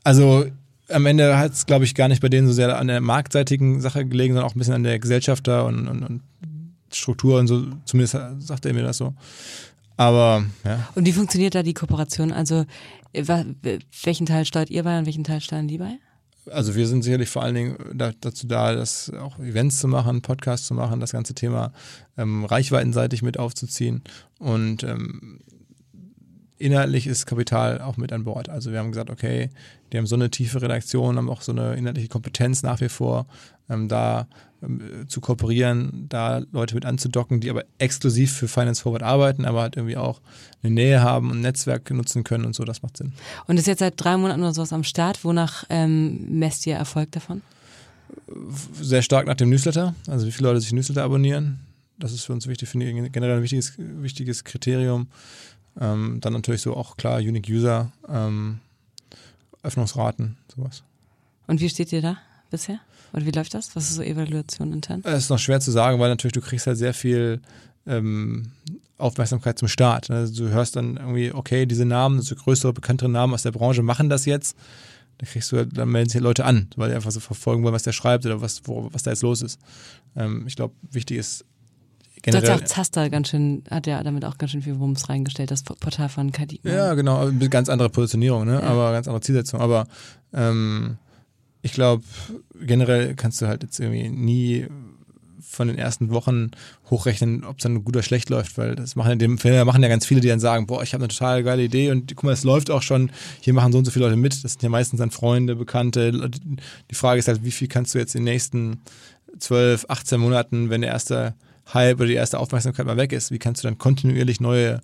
also 0.03 0.45
am 0.89 1.05
Ende 1.05 1.38
hat 1.38 1.53
es, 1.53 1.65
glaube 1.65 1.86
ich, 1.86 1.95
gar 1.95 2.08
nicht 2.08 2.21
bei 2.21 2.29
denen 2.29 2.47
so 2.47 2.53
sehr 2.53 2.77
an 2.77 2.88
der 2.88 3.01
marktseitigen 3.01 3.82
Sache 3.82 4.05
gelegen, 4.05 4.34
sondern 4.34 4.49
auch 4.49 4.55
ein 4.55 4.60
bisschen 4.60 4.73
an 4.73 4.84
der 4.84 4.99
Gesellschafter 4.99 5.65
und, 5.65 5.88
und, 5.88 6.03
und 6.03 6.21
Struktur 6.91 7.39
und 7.39 7.47
so, 7.47 7.65
zumindest 7.86 8.17
sagt 8.39 8.65
er 8.65 8.73
mir 8.73 8.84
das 8.84 8.97
so. 8.97 9.13
Aber 9.97 10.45
ja. 10.63 10.88
Und 10.95 11.06
wie 11.06 11.12
funktioniert 11.12 11.56
da 11.56 11.63
die 11.63 11.73
Kooperation? 11.73 12.32
Also 12.32 12.65
welchen 13.13 14.25
Teil 14.25 14.45
steuert 14.45 14.69
ihr 14.69 14.84
bei 14.84 14.97
und 14.97 15.06
welchen 15.06 15.23
Teil 15.23 15.41
steuern 15.41 15.67
die 15.67 15.78
bei? 15.78 15.97
Also 16.52 16.75
wir 16.75 16.88
sind 16.88 17.04
sicherlich 17.04 17.30
vor 17.30 17.43
allen 17.43 17.56
Dingen 17.56 17.78
dazu 17.93 18.47
da, 18.47 18.73
das 18.73 19.12
auch 19.12 19.38
Events 19.39 19.80
zu 19.80 19.88
machen, 19.88 20.21
Podcasts 20.21 20.67
zu 20.67 20.73
machen, 20.73 20.99
das 20.99 21.12
ganze 21.12 21.34
Thema 21.34 21.73
ähm, 22.17 22.45
reichweitenseitig 22.45 23.21
mit 23.21 23.38
aufzuziehen. 23.38 24.04
Und 24.39 24.84
ähm, 24.84 25.41
inhaltlich 26.60 27.08
ist 27.08 27.26
Kapital 27.26 27.82
auch 27.82 27.98
mit 27.98 28.13
an 28.13 28.26
Bord. 28.26 28.50
Also 28.50 28.72
wir 28.72 28.80
haben 28.80 28.91
gesagt, 28.91 29.10
okay, 29.10 29.50
die 29.91 29.98
haben 29.98 30.06
so 30.06 30.15
eine 30.15 30.30
tiefe 30.30 30.62
Redaktion, 30.62 31.17
haben 31.17 31.30
auch 31.30 31.41
so 31.41 31.52
eine 31.52 31.76
inhaltliche 31.76 32.10
Kompetenz 32.10 32.62
nach 32.62 32.82
wie 32.82 32.89
vor, 32.89 33.26
ähm, 33.69 33.88
da 33.88 34.28
ähm, 34.62 34.82
zu 35.08 35.22
kooperieren, 35.22 36.06
da 36.10 36.41
Leute 36.52 36.76
mit 36.76 36.86
anzudocken, 36.86 37.39
die 37.39 37.50
aber 37.50 37.63
exklusiv 37.78 38.34
für 38.34 38.48
Finance 38.48 38.82
Forward 38.82 39.04
arbeiten, 39.04 39.45
aber 39.45 39.62
halt 39.62 39.78
irgendwie 39.78 39.98
auch 39.98 40.22
eine 40.62 40.74
Nähe 40.74 41.02
haben 41.02 41.32
und 41.32 41.38
ein 41.38 41.41
Netzwerk 41.41 41.89
nutzen 41.91 42.24
können 42.24 42.45
und 42.45 42.54
so, 42.54 42.65
das 42.65 42.82
macht 42.84 42.98
Sinn. 42.98 43.13
Und 43.48 43.58
ist 43.58 43.67
jetzt 43.67 43.80
seit 43.80 43.93
drei 43.98 44.17
Monaten 44.17 44.41
oder 44.41 44.54
sowas 44.54 44.74
am 44.74 44.84
Start. 44.84 45.24
Wonach 45.24 45.63
ähm, 45.69 46.39
messt 46.39 46.67
ihr 46.67 46.76
Erfolg 46.76 47.12
davon? 47.13 47.41
Sehr 48.74 49.02
stark 49.02 49.28
nach 49.28 49.36
dem 49.36 49.50
Newsletter, 49.50 49.95
also 50.08 50.28
wie 50.28 50.32
viele 50.32 50.50
Leute 50.50 50.62
sich 50.62 50.74
Newsletter 50.74 51.04
abonnieren. 51.04 51.62
Das 51.98 52.13
ist 52.13 52.26
für 52.26 52.34
uns 52.34 52.48
wichtig, 52.48 52.69
finde 52.69 52.89
ich 52.89 53.12
generell 53.12 53.38
ein 53.38 53.43
wichtiges, 53.43 53.74
wichtiges 53.78 54.43
Kriterium. 54.43 55.08
Ähm, 55.79 56.19
dann 56.21 56.33
natürlich 56.33 56.61
so 56.61 56.75
auch 56.75 56.97
klar, 56.97 57.19
Unique 57.19 57.49
User, 57.49 57.91
ähm, 58.07 58.59
Öffnungsraten, 59.63 60.37
sowas. 60.53 60.83
Und 61.47 61.61
wie 61.61 61.69
steht 61.69 61.91
ihr 61.91 62.01
da 62.01 62.17
bisher? 62.49 62.79
Oder 63.13 63.25
wie 63.25 63.31
läuft 63.31 63.53
das? 63.53 63.75
Was 63.75 63.89
ist 63.89 63.95
so 63.95 64.03
Evaluation 64.03 64.73
intern? 64.73 65.01
Es 65.03 65.23
ist 65.23 65.29
noch 65.29 65.39
schwer 65.39 65.59
zu 65.59 65.71
sagen, 65.71 65.99
weil 65.99 66.09
natürlich 66.09 66.33
du 66.33 66.41
kriegst 66.41 66.67
halt 66.67 66.77
sehr 66.77 66.93
viel 66.93 67.41
ähm, 67.87 68.51
Aufmerksamkeit 68.97 69.57
zum 69.57 69.67
Start. 69.67 70.09
Also 70.11 70.45
du 70.45 70.51
hörst 70.51 70.75
dann 70.75 70.97
irgendwie, 70.97 71.31
okay, 71.33 71.65
diese 71.65 71.85
Namen, 71.85 72.19
also 72.19 72.35
größere, 72.35 72.73
bekanntere 72.73 73.09
Namen 73.09 73.33
aus 73.33 73.43
der 73.43 73.51
Branche 73.51 73.81
machen 73.81 74.09
das 74.09 74.25
jetzt. 74.25 74.55
Da 75.17 75.25
kriegst 75.25 75.51
du, 75.51 75.57
halt, 75.57 75.77
dann 75.77 75.89
melden 75.89 76.09
sich 76.09 76.15
halt 76.15 76.23
Leute 76.23 76.45
an, 76.45 76.69
weil 76.75 76.89
die 76.89 76.95
einfach 76.95 77.11
so 77.11 77.19
verfolgen 77.19 77.63
wollen, 77.63 77.73
was 77.73 77.83
der 77.83 77.91
schreibt 77.91 78.25
oder 78.25 78.41
was, 78.41 78.61
wo, 78.65 78.89
was 78.91 79.03
da 79.03 79.11
jetzt 79.11 79.23
los 79.23 79.41
ist. 79.41 79.59
Ähm, 80.15 80.45
ich 80.47 80.55
glaube, 80.55 80.75
wichtig 80.91 81.17
ist 81.17 81.45
generell. 82.21 82.41
Du 82.41 82.51
hast 82.51 82.60
ja 82.60 82.65
auch 82.65 82.67
Zaster 82.67 83.10
ganz 83.10 83.29
schön, 83.29 83.63
hat 83.69 83.88
ja 83.88 84.03
damit 84.03 84.25
auch 84.25 84.38
ganz 84.38 84.51
schön 84.51 84.62
viel 84.62 84.79
Wumms 84.79 85.10
reingestellt, 85.10 85.51
das 85.51 85.63
Portal 85.63 86.10
von 86.10 86.32
Kadi. 86.32 86.60
Ja, 86.63 86.93
genau, 86.93 87.29
ganz 87.49 87.69
andere 87.69 87.89
Positionierung, 87.89 88.45
ne? 88.45 88.53
Ja. 88.53 88.63
aber 88.63 88.91
ganz 88.91 89.08
andere 89.08 89.21
Zielsetzung. 89.21 89.62
Aber 89.62 89.88
ähm, 90.34 90.97
ich 91.62 91.73
glaube, 91.73 92.03
generell 92.62 93.15
kannst 93.15 93.41
du 93.41 93.47
halt 93.47 93.63
jetzt 93.63 93.79
irgendwie 93.79 94.10
nie 94.10 94.67
von 95.49 95.67
den 95.67 95.77
ersten 95.77 96.12
Wochen 96.12 96.51
hochrechnen, 96.89 97.43
ob 97.43 97.58
es 97.58 97.63
dann 97.63 97.84
gut 97.84 97.95
oder 97.95 98.03
schlecht 98.03 98.29
läuft, 98.29 98.58
weil 98.58 98.75
das 98.75 98.95
machen 98.95 99.13
in 99.13 99.19
dem 99.19 99.38
Fall 99.39 99.65
machen 99.65 99.82
ja 99.82 99.89
ganz 99.89 100.05
viele, 100.05 100.21
die 100.21 100.27
dann 100.27 100.39
sagen, 100.39 100.67
boah, 100.67 100.84
ich 100.84 100.93
habe 100.93 101.03
eine 101.03 101.10
total 101.10 101.43
geile 101.43 101.63
Idee 101.63 101.89
und 101.89 102.15
guck 102.15 102.23
mal, 102.23 102.34
es 102.34 102.43
läuft 102.43 102.69
auch 102.69 102.84
schon, 102.84 103.12
hier 103.41 103.53
machen 103.53 103.71
so 103.71 103.79
und 103.79 103.86
so 103.86 103.91
viele 103.91 104.05
Leute 104.05 104.17
mit, 104.17 104.43
das 104.43 104.53
sind 104.53 104.63
ja 104.63 104.69
meistens 104.69 104.99
dann 104.99 105.10
Freunde, 105.10 105.55
Bekannte. 105.55 106.29
Die 106.91 106.95
Frage 106.95 107.19
ist 107.19 107.27
halt, 107.27 107.43
wie 107.43 107.51
viel 107.51 107.67
kannst 107.67 107.95
du 107.95 107.99
jetzt 107.99 108.15
in 108.15 108.25
den 108.25 108.34
nächsten 108.34 108.82
12, 109.39 109.86
18 109.89 110.19
Monaten, 110.19 110.69
wenn 110.69 110.82
der 110.82 110.91
erste 110.91 111.34
Hype 111.73 111.97
oder 111.97 112.08
die 112.08 112.15
erste 112.15 112.39
Aufmerksamkeit 112.39 112.86
mal 112.86 112.97
weg 112.97 113.12
ist, 113.12 113.32
wie 113.32 113.39
kannst 113.39 113.63
du 113.63 113.67
dann 113.67 113.77
kontinuierlich 113.77 114.39
neue 114.39 114.82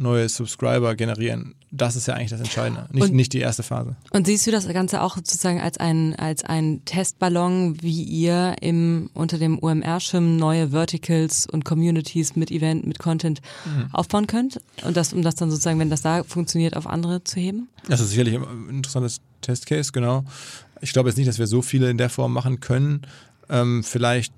neue 0.00 0.28
Subscriber 0.28 0.94
generieren. 0.94 1.54
Das 1.70 1.94
ist 1.94 2.08
ja 2.08 2.14
eigentlich 2.14 2.30
das 2.30 2.40
Entscheidende, 2.40 2.88
nicht, 2.90 3.04
und, 3.04 3.14
nicht 3.14 3.32
die 3.32 3.38
erste 3.38 3.62
Phase. 3.62 3.94
Und 4.10 4.26
siehst 4.26 4.46
du 4.46 4.50
das 4.50 4.66
Ganze 4.68 5.02
auch 5.02 5.16
sozusagen 5.16 5.60
als 5.60 5.78
ein, 5.78 6.16
als 6.16 6.42
ein 6.42 6.84
Testballon, 6.84 7.80
wie 7.82 8.02
ihr 8.02 8.56
im, 8.60 9.10
unter 9.14 9.38
dem 9.38 9.58
UMR-Schirm 9.58 10.36
neue 10.36 10.70
Verticals 10.70 11.46
und 11.46 11.64
Communities 11.64 12.34
mit 12.34 12.50
Event, 12.50 12.86
mit 12.86 12.98
Content 12.98 13.40
mhm. 13.66 13.94
aufbauen 13.94 14.26
könnt? 14.26 14.60
Und 14.82 14.96
das, 14.96 15.12
um 15.12 15.22
das 15.22 15.36
dann 15.36 15.50
sozusagen, 15.50 15.78
wenn 15.78 15.90
das 15.90 16.02
da 16.02 16.24
funktioniert, 16.24 16.76
auf 16.76 16.86
andere 16.86 17.22
zu 17.22 17.38
heben? 17.38 17.68
Das 17.86 18.00
ist 18.00 18.10
sicherlich 18.10 18.34
ein 18.34 18.68
interessantes 18.68 19.20
Testcase, 19.42 19.92
genau. 19.92 20.24
Ich 20.80 20.92
glaube 20.92 21.08
jetzt 21.08 21.18
nicht, 21.18 21.28
dass 21.28 21.38
wir 21.38 21.46
so 21.46 21.62
viele 21.62 21.90
in 21.90 21.98
der 21.98 22.10
Form 22.10 22.32
machen 22.32 22.60
können. 22.60 23.02
Ähm, 23.48 23.84
vielleicht 23.84 24.32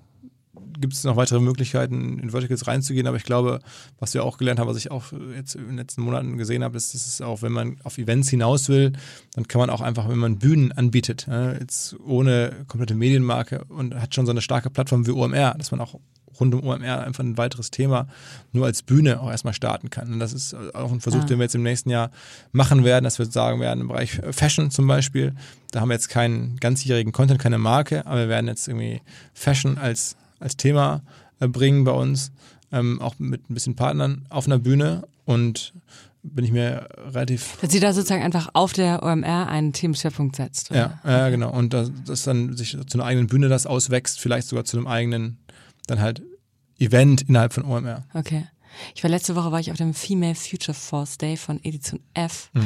gibt 0.78 0.92
es 0.92 1.04
noch 1.04 1.16
weitere 1.16 1.40
Möglichkeiten, 1.40 2.18
in 2.18 2.30
Verticals 2.30 2.66
reinzugehen, 2.66 3.06
aber 3.06 3.16
ich 3.16 3.24
glaube, 3.24 3.60
was 3.98 4.12
wir 4.14 4.24
auch 4.24 4.36
gelernt 4.36 4.60
haben, 4.60 4.68
was 4.68 4.76
ich 4.76 4.90
auch 4.90 5.12
jetzt 5.34 5.54
in 5.54 5.66
den 5.66 5.76
letzten 5.76 6.02
Monaten 6.02 6.36
gesehen 6.36 6.62
habe, 6.62 6.76
ist, 6.76 6.94
dass 6.94 7.06
es 7.06 7.20
auch, 7.20 7.42
wenn 7.42 7.52
man 7.52 7.76
auf 7.84 7.98
Events 7.98 8.28
hinaus 8.28 8.68
will, 8.68 8.92
dann 9.34 9.48
kann 9.48 9.60
man 9.60 9.70
auch 9.70 9.80
einfach, 9.80 10.08
wenn 10.08 10.18
man 10.18 10.38
Bühnen 10.38 10.72
anbietet, 10.72 11.26
jetzt 11.58 11.96
ohne 12.00 12.64
komplette 12.68 12.94
Medienmarke 12.94 13.64
und 13.68 13.94
hat 13.94 14.14
schon 14.14 14.26
so 14.26 14.32
eine 14.32 14.42
starke 14.42 14.70
Plattform 14.70 15.06
wie 15.06 15.12
OMR, 15.12 15.54
dass 15.56 15.70
man 15.70 15.80
auch 15.80 15.98
rund 16.40 16.54
um 16.54 16.64
OMR 16.64 17.04
einfach 17.04 17.22
ein 17.22 17.38
weiteres 17.38 17.70
Thema 17.70 18.06
nur 18.52 18.66
als 18.66 18.82
Bühne 18.82 19.20
auch 19.20 19.30
erstmal 19.30 19.54
starten 19.54 19.90
kann. 19.90 20.12
Und 20.12 20.18
das 20.18 20.32
ist 20.32 20.54
auch 20.54 20.92
ein 20.92 21.00
Versuch, 21.00 21.22
ah. 21.22 21.26
den 21.26 21.38
wir 21.38 21.44
jetzt 21.44 21.54
im 21.54 21.62
nächsten 21.62 21.90
Jahr 21.90 22.10
machen 22.52 22.84
werden, 22.84 23.04
dass 23.04 23.18
wir 23.18 23.26
sagen 23.26 23.60
werden, 23.60 23.80
im 23.80 23.88
Bereich 23.88 24.20
Fashion 24.30 24.70
zum 24.70 24.86
Beispiel, 24.86 25.34
da 25.70 25.80
haben 25.80 25.88
wir 25.88 25.94
jetzt 25.94 26.08
keinen 26.08 26.56
ganzjährigen 26.56 27.12
Content, 27.12 27.40
keine 27.40 27.58
Marke, 27.58 28.06
aber 28.06 28.20
wir 28.20 28.28
werden 28.28 28.46
jetzt 28.46 28.68
irgendwie 28.68 29.00
Fashion 29.32 29.78
als, 29.78 30.16
als 30.42 30.56
Thema 30.56 31.02
äh, 31.40 31.48
bringen 31.48 31.84
bei 31.84 31.92
uns, 31.92 32.32
ähm, 32.70 33.00
auch 33.00 33.18
mit 33.18 33.48
ein 33.48 33.54
bisschen 33.54 33.76
Partnern 33.76 34.26
auf 34.28 34.46
einer 34.46 34.58
Bühne 34.58 35.06
und 35.24 35.72
bin 36.22 36.44
ich 36.44 36.52
mir 36.52 36.88
relativ. 37.12 37.58
Dass 37.60 37.72
sie 37.72 37.80
da 37.80 37.92
sozusagen 37.92 38.22
einfach 38.22 38.50
auf 38.52 38.72
der 38.72 39.02
OMR 39.02 39.48
einen 39.48 39.72
Themenschwerpunkt 39.72 40.36
setzt. 40.36 40.70
Oder? 40.70 41.00
Ja, 41.04 41.10
ja, 41.10 41.28
genau. 41.30 41.50
Und 41.50 41.72
dass, 41.74 41.90
dass 42.06 42.22
dann 42.22 42.56
sich 42.56 42.76
zu 42.86 42.98
einer 42.98 43.04
eigenen 43.04 43.26
Bühne 43.26 43.48
das 43.48 43.66
auswächst, 43.66 44.20
vielleicht 44.20 44.48
sogar 44.48 44.64
zu 44.64 44.76
einem 44.76 44.86
eigenen 44.86 45.38
dann 45.86 46.00
halt 46.00 46.22
Event 46.78 47.22
innerhalb 47.22 47.52
von 47.52 47.64
OMR. 47.64 48.04
Okay. 48.14 48.44
Ich 48.94 49.02
war 49.02 49.10
letzte 49.10 49.36
Woche 49.36 49.52
war 49.52 49.60
ich 49.60 49.70
auf 49.70 49.76
dem 49.76 49.94
Female 49.94 50.34
Future 50.34 50.74
Force 50.74 51.18
Day 51.18 51.36
von 51.36 51.60
Edition 51.64 52.00
F. 52.14 52.50
Mhm. 52.52 52.62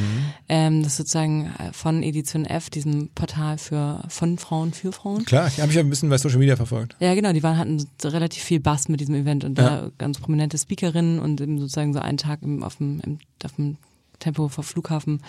Ähm, 0.49 0.83
das 0.83 0.92
ist 0.92 0.99
sozusagen 0.99 1.53
äh, 1.59 1.73
von 1.73 2.03
Edition 2.03 2.45
F, 2.45 2.71
diesem 2.71 3.09
Portal 3.14 3.59
für 3.59 4.03
von 4.09 4.38
Frauen 4.38 4.73
für 4.73 4.92
Frauen. 4.92 5.25
Klar, 5.25 5.49
ich 5.49 5.61
habe 5.61 5.73
ich 5.73 5.79
ein 5.79 5.90
bisschen 5.90 6.09
bei 6.09 6.19
Social 6.19 6.38
Media 6.38 6.57
verfolgt. 6.57 6.97
Ja, 7.01 7.14
genau, 7.14 7.33
die 7.33 7.42
waren 7.42 7.59
hatten 7.59 7.87
relativ 8.03 8.42
viel 8.42 8.61
Bass 8.61 8.88
mit 8.88 9.01
diesem 9.01 9.14
Event 9.14 9.45
und 9.45 9.59
ja. 9.59 9.83
da 9.83 9.90
ganz 9.99 10.19
prominente 10.19 10.59
Speakerinnen 10.59 11.19
und 11.19 11.40
eben 11.40 11.59
sozusagen 11.59 11.92
so 11.92 12.01
einen 12.01 12.19
Tag 12.19 12.42
im, 12.42 12.62
auf 12.62 12.77
dem 12.77 13.01
im, 13.01 13.19
auf 13.45 13.53
dem 13.53 13.77
Tempo 14.19 14.49
vor 14.49 14.64
Flughafen 14.64 15.21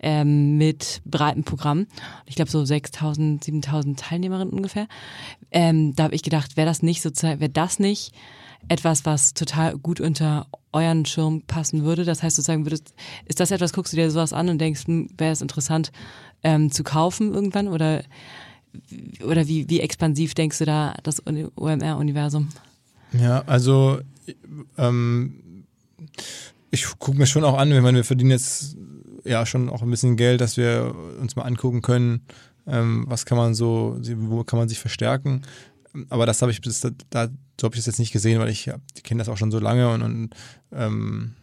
ähm, 0.00 0.58
mit 0.58 1.00
breitem 1.04 1.44
Programm. 1.44 1.86
Ich 2.26 2.36
glaube 2.36 2.50
so 2.50 2.60
6.000, 2.60 3.42
7.000 3.42 3.96
Teilnehmerinnen 3.96 4.52
ungefähr. 4.52 4.86
Ähm, 5.50 5.94
da 5.96 6.04
habe 6.04 6.14
ich 6.14 6.22
gedacht, 6.22 6.56
wäre 6.56 6.66
das 6.66 6.82
nicht 6.82 7.02
sozusagen, 7.02 7.40
wäre 7.40 7.50
das 7.50 7.78
nicht 7.78 8.12
etwas, 8.68 9.04
was 9.04 9.34
total 9.34 9.76
gut 9.78 10.00
unter 10.00 10.46
euren 10.72 11.04
Schirm 11.06 11.42
passen 11.42 11.84
würde? 11.84 12.04
Das 12.04 12.22
heißt 12.22 12.36
sozusagen, 12.36 12.66
würdest, 12.66 12.94
ist 13.26 13.40
das 13.40 13.50
etwas, 13.50 13.72
guckst 13.72 13.92
du 13.92 13.96
dir 13.96 14.10
sowas 14.10 14.32
an 14.32 14.48
und 14.48 14.58
denkst, 14.58 14.86
hm, 14.86 15.08
wäre 15.16 15.32
es 15.32 15.40
interessant 15.40 15.92
ähm, 16.42 16.70
zu 16.70 16.84
kaufen 16.84 17.32
irgendwann 17.32 17.68
oder 17.68 18.02
oder 19.24 19.46
wie, 19.46 19.68
wie 19.68 19.80
expansiv 19.80 20.34
denkst 20.34 20.58
du 20.58 20.64
da 20.64 20.94
das 21.02 21.22
OMR-Universum? 21.26 22.48
Ja, 23.12 23.44
also 23.46 24.00
ähm, 24.76 25.64
ich 26.70 26.86
gucke 26.98 27.16
mir 27.16 27.26
schon 27.26 27.44
auch 27.44 27.56
an, 27.56 27.70
wenn 27.70 27.94
wir 27.94 28.04
verdienen 28.04 28.32
jetzt 28.32 28.76
ja 29.24 29.46
schon 29.46 29.68
auch 29.70 29.82
ein 29.82 29.90
bisschen 29.90 30.16
Geld, 30.16 30.40
dass 30.40 30.56
wir 30.56 30.94
uns 31.20 31.36
mal 31.36 31.42
angucken 31.42 31.82
können, 31.82 32.22
ähm, 32.66 33.04
was 33.08 33.26
kann 33.26 33.38
man 33.38 33.54
so, 33.54 33.96
wo 34.16 34.44
kann 34.44 34.58
man 34.58 34.68
sich 34.68 34.78
verstärken. 34.78 35.42
Aber 36.08 36.26
das 36.26 36.42
habe 36.42 36.50
ich 36.50 36.60
bis 36.60 36.80
da, 37.10 37.28
so 37.60 37.66
habe 37.66 37.74
ich 37.74 37.80
das 37.80 37.86
jetzt 37.86 37.98
nicht 37.98 38.12
gesehen, 38.12 38.40
weil 38.40 38.48
ich, 38.48 38.70
ich 38.96 39.02
kenne 39.02 39.18
das 39.18 39.28
auch 39.28 39.36
schon 39.36 39.50
so 39.50 39.58
lange 39.58 39.92
und, 39.92 40.02
und 40.02 40.30
ähm, 40.72 41.34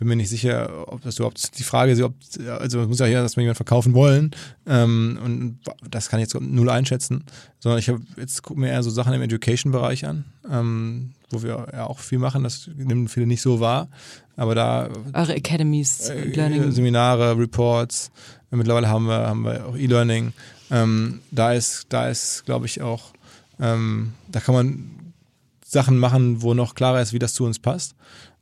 bin 0.00 0.08
mir 0.08 0.16
nicht 0.16 0.30
sicher, 0.30 0.90
ob 0.90 1.02
das 1.02 1.16
überhaupt 1.16 1.58
die 1.58 1.62
Frage 1.62 1.92
ist, 1.92 2.00
ob, 2.00 2.14
also 2.58 2.80
es 2.80 2.88
muss 2.88 3.00
ja 3.00 3.06
hier, 3.06 3.20
dass 3.20 3.36
wir 3.36 3.42
jemand 3.42 3.58
verkaufen 3.58 3.92
wollen 3.92 4.30
ähm, 4.66 5.18
und 5.22 5.58
das 5.90 6.08
kann 6.08 6.20
ich 6.20 6.24
jetzt 6.24 6.40
null 6.40 6.70
einschätzen, 6.70 7.26
sondern 7.58 7.78
ich 7.78 7.90
habe 7.90 8.00
jetzt 8.16 8.42
gucke 8.42 8.58
mir 8.58 8.70
eher 8.70 8.82
so 8.82 8.88
Sachen 8.88 9.12
im 9.12 9.20
Education-Bereich 9.20 10.06
an, 10.06 10.24
ähm, 10.50 11.12
wo 11.28 11.42
wir 11.42 11.66
ja 11.74 11.84
auch 11.84 11.98
viel 11.98 12.18
machen, 12.18 12.44
das 12.44 12.70
nehmen 12.74 13.08
viele 13.08 13.26
nicht 13.26 13.42
so 13.42 13.60
wahr, 13.60 13.88
aber 14.36 14.54
da 14.54 14.88
eure 15.12 15.34
Academies, 15.34 16.08
äh, 16.08 16.24
Learning, 16.24 16.72
Seminare, 16.72 17.36
Reports, 17.36 18.10
mittlerweile 18.50 18.88
haben 18.88 19.04
wir 19.04 19.28
haben 19.28 19.44
wir 19.44 19.66
auch 19.66 19.76
E-Learning, 19.76 20.32
ähm, 20.70 21.20
da 21.30 21.52
ist 21.52 21.88
da 21.90 22.08
ist 22.08 22.46
glaube 22.46 22.64
ich 22.64 22.80
auch 22.80 23.12
ähm, 23.60 24.14
da 24.28 24.40
kann 24.40 24.54
man 24.54 25.09
Sachen 25.70 25.98
machen, 25.98 26.42
wo 26.42 26.52
noch 26.52 26.74
klarer 26.74 27.00
ist, 27.00 27.12
wie 27.12 27.20
das 27.20 27.32
zu 27.32 27.44
uns 27.44 27.60
passt. 27.60 27.94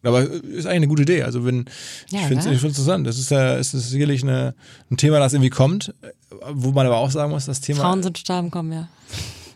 Aber 0.02 0.22
ist 0.22 0.64
eigentlich 0.64 0.76
eine 0.76 0.88
gute 0.88 1.02
Idee. 1.02 1.24
Also 1.24 1.44
wenn 1.44 1.66
ja, 2.08 2.20
ich 2.20 2.26
finde 2.26 2.50
es 2.50 2.62
interessant. 2.62 3.06
Das 3.06 3.18
ist 3.18 3.30
ja, 3.30 3.56
ist 3.56 3.72
sicherlich 3.72 4.22
eine, 4.22 4.54
ein 4.90 4.96
Thema, 4.96 5.18
das 5.18 5.34
irgendwie 5.34 5.50
kommt, 5.50 5.92
wo 6.50 6.70
man 6.70 6.86
aber 6.86 6.96
auch 6.96 7.10
sagen 7.10 7.30
muss, 7.30 7.46
das 7.46 7.60
Thema. 7.60 7.80
Frauen 7.80 8.02
sind 8.02 8.22
im 8.30 8.50
Kommen, 8.50 8.72
ja. 8.72 8.88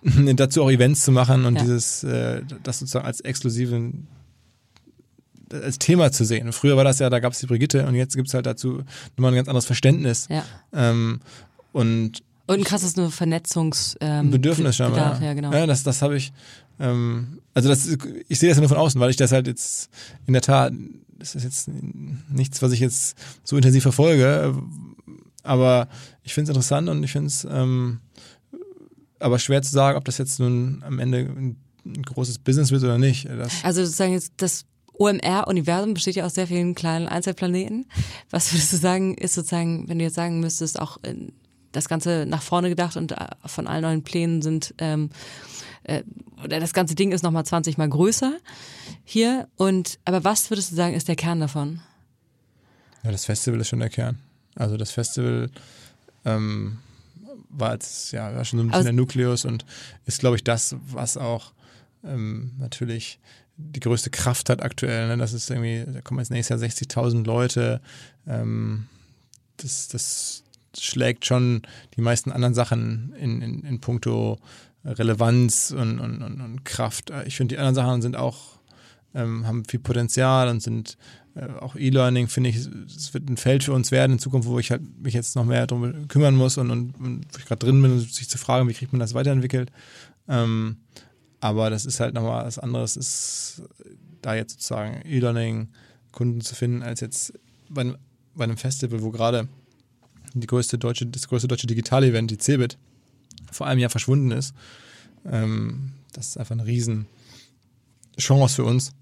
dazu 0.35 0.65
auch 0.65 0.71
Events 0.71 1.03
zu 1.03 1.13
machen 1.13 1.47
und 1.47 1.55
ja. 1.55 1.63
dieses, 1.63 2.05
äh, 2.05 2.43
das 2.63 2.81
sozusagen 2.81 3.07
als 3.07 3.21
exklusiven 3.21 4.09
als 5.51 5.79
Thema 5.79 6.11
zu 6.11 6.25
sehen. 6.25 6.53
Früher 6.53 6.77
war 6.77 6.85
das 6.85 6.99
ja, 6.99 7.11
da 7.11 7.21
gab 7.21 7.35
es 7.35 7.41
die 7.41 7.47
Brigitte 7.47 7.87
und 7.87 7.95
jetzt 7.95 8.17
gibt 8.17 8.29
es 8.29 8.35
halt 8.35 8.47
dazu 8.47 8.83
nochmal 9.17 9.33
ein 9.33 9.37
ganz 9.37 9.49
anderes 9.49 9.67
Verständnis. 9.67 10.27
Ja. 10.31 10.45
Ähm, 10.73 11.21
und 11.73 12.23
und 12.53 12.61
ein 12.61 12.65
krasses 12.65 12.97
nur 12.97 13.11
Vernetzungs 13.11 13.97
ähm, 14.01 14.31
Bedürfnis 14.31 14.79
Bedarf, 14.79 15.21
ja. 15.21 15.27
ja, 15.27 15.35
genau. 15.35 15.53
Ja, 15.53 15.67
das, 15.67 15.83
das 15.83 16.03
habe 16.03 16.17
ich. 16.17 16.33
Ähm, 16.79 17.41
also 17.55 17.69
das, 17.69 17.87
ich 18.29 18.39
sehe 18.39 18.49
das 18.49 18.57
ja 18.57 18.61
nur 18.61 18.69
von 18.69 18.79
außen, 18.79 19.01
weil 19.01 19.11
ich 19.11 19.17
das 19.17 19.33
halt 19.33 19.47
jetzt 19.47 19.91
in 20.27 20.33
der 20.33 20.43
Tat, 20.43 20.73
das 21.19 21.35
ist 21.35 21.45
jetzt 21.45 21.69
nichts, 22.29 22.63
was 22.63 22.73
ich 22.73 22.81
jetzt 22.81 23.17
so 23.45 23.57
intensiv 23.57 23.83
verfolge, 23.83 24.55
aber 25.43 25.89
ich 26.23 26.35
finde 26.35 26.51
es 26.51 26.57
interessant 26.57 26.89
und 26.89 27.03
ich 27.05 27.13
finde 27.13 27.29
es 27.29 27.47
ähm, 27.51 28.01
aber 29.19 29.39
schwer 29.39 29.63
zu 29.63 29.71
sagen, 29.71 29.97
ob 29.97 30.05
das 30.05 30.19
jetzt 30.19 30.41
nun 30.41 30.83
am 30.85 30.99
Ende 30.99 31.19
ein, 31.19 31.57
ein 31.87 32.03
großes 32.03 32.39
Business 32.39 32.71
wird 32.71 32.83
oder 32.83 32.99
nicht. 32.99 33.29
Das 33.29 33.65
also 33.65 33.85
sozusagen 33.85 34.13
jetzt 34.13 34.33
das 34.39 34.65
OMR-Universum 34.95 35.95
besteht 35.95 36.17
ja 36.17 36.25
aus 36.25 36.35
sehr 36.35 36.47
vielen 36.47 36.75
kleinen 36.75 37.09
Einzelplaneten. 37.09 37.87
Was 38.31 38.53
würdest 38.53 38.73
du 38.73 38.77
sagen, 38.77 39.15
ist 39.15 39.35
sozusagen, 39.35 39.89
wenn 39.89 39.99
du 39.99 40.05
jetzt 40.05 40.15
sagen 40.15 40.41
müsstest, 40.41 40.79
auch 40.81 40.99
das 41.73 41.89
Ganze 41.89 42.27
nach 42.27 42.43
vorne 42.43 42.69
gedacht 42.69 42.97
und 42.97 43.13
äh, 43.13 43.27
von 43.47 43.67
allen 43.67 43.83
neuen 43.83 44.03
Plänen 44.03 44.43
sind, 44.43 44.75
ähm, 44.79 45.11
äh, 45.85 46.03
oder 46.45 46.61
das 46.61 46.73
ganze 46.73 46.95
Ding 46.95 47.13
ist 47.13 47.23
nochmal 47.23 47.45
20 47.45 47.79
mal 47.79 47.89
größer 47.89 48.37
hier. 49.05 49.49
Und 49.57 49.99
aber 50.05 50.25
was 50.25 50.51
würdest 50.51 50.73
du 50.73 50.77
sagen, 50.77 50.95
ist 50.95 51.09
der 51.09 51.17
Kern 51.17 51.41
davon? 51.41 51.81
Ja, 53.03 53.11
das 53.11 53.25
Festival 53.25 53.61
ist 53.61 53.69
schon 53.69 53.81
der 53.81 53.91
Kern. 53.91 54.19
Also 54.55 54.77
das 54.77 54.91
Festival 54.91 55.51
ähm, 56.25 56.79
war 57.49 57.73
jetzt 57.73 58.13
ja 58.13 58.35
war 58.35 58.45
schon 58.45 58.59
so 58.59 58.65
ein 58.65 58.69
bisschen 58.69 58.75
also, 58.75 58.87
der 58.87 58.93
Nukleus 58.93 59.45
und 59.45 59.65
ist, 60.07 60.21
glaube 60.21 60.37
ich, 60.37 60.45
das, 60.45 60.77
was 60.87 61.17
auch 61.17 61.53
ähm, 62.05 62.53
natürlich 62.59 63.19
die 63.57 63.81
größte 63.81 64.11
Kraft 64.11 64.51
hat 64.51 64.63
aktuell. 64.63 65.09
Ne? 65.09 65.17
Das 65.17 65.33
ist 65.33 65.51
irgendwie, 65.51 65.85
da 65.93 66.01
kommen 66.01 66.21
jetzt 66.21 66.31
nächstes 66.31 66.61
Jahr 66.61 66.71
60.000 66.71 67.25
Leute. 67.25 67.81
Ähm, 68.27 68.87
das, 69.59 69.89
das 69.89 70.43
schlägt 70.79 71.27
schon 71.27 71.63
die 71.97 72.01
meisten 72.01 72.33
anderen 72.33 72.55
Sachen 72.55 73.15
in, 73.19 73.43
in, 73.43 73.65
in 73.65 73.81
puncto 73.81 74.39
Relevanz 74.85 75.71
und, 75.71 76.01
und, 76.01 76.23
und, 76.23 76.41
und 76.41 76.65
Kraft. 76.65 77.13
Ich 77.27 77.37
finde, 77.37 77.55
die 77.55 77.59
anderen 77.59 77.75
Sachen 77.75 78.03
sind 78.03 78.17
auch, 78.17 78.59
ähm, 79.15 79.47
haben 79.47 79.65
viel 79.65 79.81
Potenzial 79.81 80.49
und 80.49 80.61
sind 80.61 80.97
äh, 81.35 81.47
auch 81.61 81.77
E-Learning, 81.77 82.29
finde 82.29 82.51
ich, 82.51 82.57
es 82.57 83.15
wird 83.15 83.29
ein 83.29 83.37
Feld 83.37 83.65
für 83.65 83.73
uns 83.73 83.91
werden 83.91 84.13
in 84.13 84.19
Zukunft, 84.19 84.49
wo 84.49 84.59
ich 84.59 84.71
halt 84.71 84.83
mich 85.01 85.15
jetzt 85.15 85.37
noch 85.37 85.45
mehr 85.45 85.67
darum 85.67 86.09
kümmern 86.09 86.35
muss 86.35 86.59
und, 86.59 86.71
und, 86.71 86.97
und 86.99 87.27
wo 87.33 87.39
ich 87.39 87.47
gerade 87.47 87.65
drin 87.65 87.81
bin, 87.81 87.99
sich 88.01 88.29
zu 88.29 88.39
fragen, 88.39 88.69
wie 88.69 88.75
kriegt 88.75 88.93
man 88.93 89.01
das 89.01 89.15
weiterentwickelt. 89.15 89.71
Ähm, 90.29 90.79
aber 91.41 91.71
das 91.71 91.87
ist 91.87 92.01
halt 92.01 92.15
nochmal 92.15 92.45
was 92.45 92.59
anderes, 92.59 92.97
ist 92.97 93.63
da 94.21 94.35
jetzt 94.35 94.53
sozusagen 94.53 95.03
E-Learning 95.05 95.69
Kunden 96.13 96.41
zu 96.41 96.55
finden, 96.55 96.83
als 96.83 97.01
jetzt 97.01 97.33
bei, 97.69 97.95
bei 98.35 98.45
einem 98.45 98.57
Festival, 98.57 99.03
wo 99.03 99.11
gerade 99.11 99.49
die 100.41 100.47
größte 100.47 100.79
deutsche, 100.79 101.07
das 101.07 101.29
größte 101.29 101.49
deutsche 101.49 101.67
Digital-Event, 101.67 102.31
die 102.31 102.39
CeBIT, 102.39 102.79
vor 103.51 103.67
einem 103.67 103.81
Jahr 103.81 103.91
verschwunden 103.91 104.31
ist. 104.31 104.55
Ähm, 105.31 105.93
das 106.13 106.29
ist 106.29 106.37
einfach 106.37 106.53
eine 106.53 106.67
riesen 106.67 107.07
Chance 108.19 108.57
für 108.57 108.65
uns. 108.65 108.93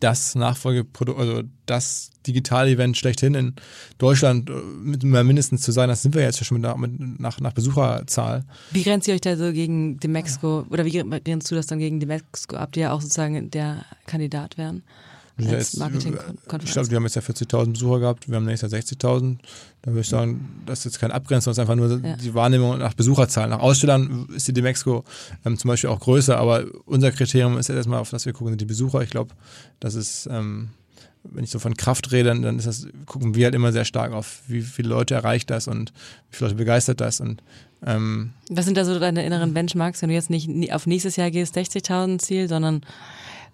Das 0.00 0.36
Nachfolgeprodukt, 0.36 1.18
also 1.18 1.42
das 1.66 2.10
Digital-Event 2.26 2.96
schlechthin 2.96 3.34
in 3.34 3.54
Deutschland 3.98 4.48
äh, 4.48 4.52
mit 4.52 5.02
mindestens 5.02 5.62
zu 5.62 5.72
sein, 5.72 5.88
das 5.88 6.02
sind 6.02 6.14
wir 6.14 6.22
jetzt 6.22 6.44
schon 6.44 6.60
mit 6.60 7.20
nach, 7.20 7.40
nach 7.40 7.52
Besucherzahl. 7.52 8.44
Wie 8.70 8.84
grenzt 8.84 9.08
ihr 9.08 9.14
euch 9.14 9.20
da 9.20 9.36
so 9.36 9.52
gegen 9.52 9.98
Demexco 9.98 10.66
oder 10.70 10.84
wie 10.84 10.92
grenzt 10.92 11.50
du 11.50 11.56
das 11.56 11.66
dann 11.66 11.80
gegen 11.80 11.98
Demexco 11.98 12.56
ab, 12.56 12.72
die 12.72 12.80
ja 12.80 12.92
auch 12.92 13.00
sozusagen 13.00 13.50
der 13.50 13.84
Kandidat 14.06 14.56
wären? 14.56 14.82
Als 15.46 15.76
Marketing-Konferenz. 15.76 16.64
Ich 16.64 16.72
glaube, 16.72 16.90
wir 16.90 16.96
haben 16.96 17.04
jetzt 17.04 17.16
ja 17.16 17.22
40.000 17.22 17.72
Besucher 17.72 18.00
gehabt, 18.00 18.28
wir 18.28 18.36
haben 18.36 18.44
nächstes 18.44 18.72
Jahr 18.72 18.80
60.000. 18.80 19.38
Da 19.82 19.90
würde 19.90 20.00
ich 20.00 20.08
sagen, 20.08 20.62
das 20.66 20.80
ist 20.80 20.84
jetzt 20.86 21.00
keine 21.00 21.14
Abgrenzung, 21.14 21.50
das 21.50 21.58
ist 21.58 21.60
einfach 21.60 21.76
nur 21.76 22.00
ja. 22.04 22.16
die 22.16 22.34
Wahrnehmung 22.34 22.78
nach 22.78 22.94
Besucherzahlen. 22.94 23.50
Nach 23.50 23.60
Ausstellern 23.60 24.26
ist 24.34 24.48
die 24.48 24.52
Demexco 24.52 25.04
ähm, 25.44 25.56
zum 25.56 25.68
Beispiel 25.68 25.90
auch 25.90 26.00
größer, 26.00 26.36
aber 26.36 26.64
unser 26.86 27.12
Kriterium 27.12 27.58
ist 27.58 27.68
ja 27.68 27.74
erstmal, 27.74 28.00
auf 28.00 28.10
das 28.10 28.26
wir 28.26 28.32
gucken, 28.32 28.52
sind 28.52 28.60
die 28.60 28.66
Besucher. 28.66 29.02
Ich 29.02 29.10
glaube, 29.10 29.34
das 29.80 29.94
ist 29.94 30.28
ähm, 30.30 30.70
wenn 31.24 31.44
ich 31.44 31.50
so 31.50 31.58
von 31.58 31.76
Kraft 31.76 32.12
rede, 32.12 32.28
dann, 32.28 32.42
dann 32.42 32.58
ist 32.58 32.66
das, 32.66 32.86
gucken 33.06 33.34
wir 33.34 33.46
halt 33.46 33.54
immer 33.54 33.72
sehr 33.72 33.84
stark 33.84 34.12
auf, 34.12 34.42
wie 34.46 34.62
viele 34.62 34.88
Leute 34.88 35.14
erreicht 35.14 35.50
das 35.50 35.68
und 35.68 35.92
wie 36.30 36.36
viele 36.36 36.48
Leute 36.48 36.58
begeistert 36.58 37.00
das 37.00 37.20
und 37.20 37.42
ähm, 37.86 38.32
Was 38.50 38.64
sind 38.64 38.76
da 38.76 38.84
so 38.84 38.98
deine 38.98 39.24
inneren 39.24 39.54
Benchmarks, 39.54 40.02
wenn 40.02 40.08
du 40.08 40.14
jetzt 40.14 40.30
nicht 40.30 40.72
auf 40.72 40.86
nächstes 40.86 41.16
Jahr 41.16 41.30
gehst, 41.30 41.56
60.000 41.56 42.18
Ziel, 42.18 42.48
sondern 42.48 42.82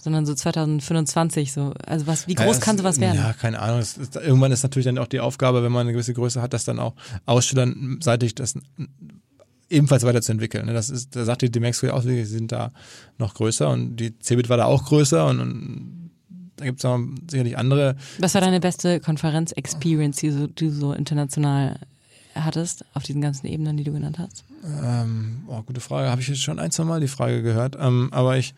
sondern 0.04 0.26
so 0.26 0.34
2025 0.34 1.52
so. 1.52 1.72
Also 1.86 2.06
was, 2.06 2.28
wie 2.28 2.34
groß 2.34 2.56
ja, 2.56 2.62
kann 2.62 2.76
sowas 2.76 3.00
werden? 3.00 3.16
Ja, 3.16 3.32
keine 3.32 3.58
Ahnung. 3.58 3.80
Ist, 3.80 4.16
irgendwann 4.16 4.52
ist 4.52 4.62
natürlich 4.62 4.84
dann 4.84 4.98
auch 4.98 5.08
die 5.08 5.20
Aufgabe, 5.20 5.62
wenn 5.62 5.72
man 5.72 5.80
eine 5.80 5.92
gewisse 5.92 6.12
Größe 6.12 6.42
hat, 6.42 6.52
das 6.52 6.64
dann 6.64 6.78
auch 6.78 6.94
ausstellerseitig 7.24 8.34
das 8.34 8.54
ebenfalls 9.70 10.04
weiterzuentwickeln. 10.04 10.66
Ne? 10.66 10.74
Das 10.74 10.90
ist, 10.90 11.16
da 11.16 11.24
sagt 11.24 11.40
die 11.40 11.50
ja 11.58 11.92
auch, 11.94 12.02
sie 12.02 12.24
sind 12.24 12.52
da 12.52 12.70
noch 13.16 13.32
größer 13.32 13.70
und 13.70 13.96
die 13.96 14.16
Cebit 14.20 14.50
war 14.50 14.58
da 14.58 14.66
auch 14.66 14.84
größer 14.84 15.26
und, 15.26 15.40
und 15.40 16.10
da 16.56 16.66
gibt 16.66 16.80
es 16.80 16.84
auch 16.84 17.00
sicherlich 17.28 17.56
andere. 17.56 17.96
Was 18.18 18.34
war 18.34 18.42
deine 18.42 18.60
beste 18.60 19.00
Konferenz-Experience, 19.00 20.18
die, 20.18 20.30
so, 20.30 20.46
die 20.46 20.66
du 20.66 20.70
so 20.70 20.92
international 20.92 21.80
hattest, 22.34 22.84
auf 22.92 23.02
diesen 23.04 23.22
ganzen 23.22 23.46
Ebenen, 23.46 23.76
die 23.78 23.84
du 23.84 23.92
genannt 23.92 24.18
hast? 24.18 24.44
Ähm, 24.82 25.44
oh, 25.46 25.62
gute 25.62 25.80
Frage. 25.80 26.10
Habe 26.10 26.20
ich 26.20 26.28
jetzt 26.28 26.42
schon 26.42 26.58
ein, 26.58 26.70
zwei 26.70 26.84
Mal 26.84 27.00
die 27.00 27.08
Frage 27.08 27.42
gehört. 27.42 27.76
Ähm, 27.80 28.08
aber 28.12 28.36
ich 28.36 28.54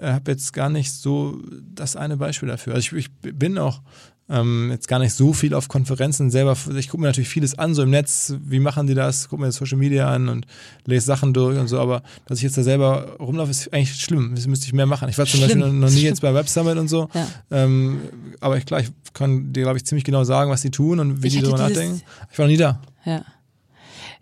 habe 0.00 0.30
jetzt 0.30 0.52
gar 0.52 0.70
nicht 0.70 0.92
so 0.92 1.40
das 1.74 1.96
eine 1.96 2.16
Beispiel 2.16 2.48
dafür. 2.48 2.74
Also 2.74 2.96
ich, 2.96 3.06
ich 3.06 3.36
bin 3.36 3.58
auch 3.58 3.80
ähm, 4.28 4.70
jetzt 4.70 4.88
gar 4.88 4.98
nicht 4.98 5.12
so 5.12 5.32
viel 5.32 5.52
auf 5.52 5.68
Konferenzen 5.68 6.30
selber. 6.30 6.56
Ich 6.76 6.88
gucke 6.88 7.00
mir 7.00 7.08
natürlich 7.08 7.28
vieles 7.28 7.58
an, 7.58 7.74
so 7.74 7.82
im 7.82 7.90
Netz, 7.90 8.34
wie 8.42 8.60
machen 8.60 8.86
die 8.86 8.94
das, 8.94 9.28
gucke 9.28 9.42
mir 9.42 9.52
Social 9.52 9.76
Media 9.76 10.08
an 10.08 10.28
und 10.28 10.46
lese 10.86 11.06
Sachen 11.06 11.34
durch 11.34 11.58
und 11.58 11.68
so, 11.68 11.78
aber 11.78 12.02
dass 12.26 12.38
ich 12.38 12.44
jetzt 12.44 12.56
da 12.56 12.62
selber 12.62 13.16
rumlaufe, 13.18 13.50
ist 13.50 13.72
eigentlich 13.72 13.94
schlimm. 14.00 14.34
Das 14.34 14.46
müsste 14.46 14.66
ich 14.66 14.72
mehr 14.72 14.86
machen. 14.86 15.08
Ich 15.08 15.18
war 15.18 15.26
zum 15.26 15.40
schlimm. 15.40 15.60
Beispiel 15.60 15.72
noch, 15.72 15.88
noch 15.88 15.94
nie 15.94 16.02
jetzt 16.02 16.20
bei 16.22 16.32
Web 16.32 16.48
Summit 16.48 16.78
und 16.78 16.88
so. 16.88 17.08
Ja. 17.12 17.28
Ähm, 17.50 18.00
aber 18.40 18.56
ich, 18.56 18.64
klar, 18.64 18.80
ich 18.80 18.90
kann 19.12 19.52
dir, 19.52 19.64
glaube 19.64 19.76
ich, 19.76 19.84
ziemlich 19.84 20.04
genau 20.04 20.24
sagen, 20.24 20.50
was 20.50 20.62
die 20.62 20.70
tun 20.70 20.98
und 21.00 21.22
wie 21.22 21.26
ich 21.26 21.34
die 21.34 21.42
darüber 21.42 21.58
nachdenken. 21.58 22.00
Ich 22.30 22.38
war 22.38 22.46
noch 22.46 22.50
nie 22.50 22.56
da. 22.56 22.80
Ja. 23.04 23.24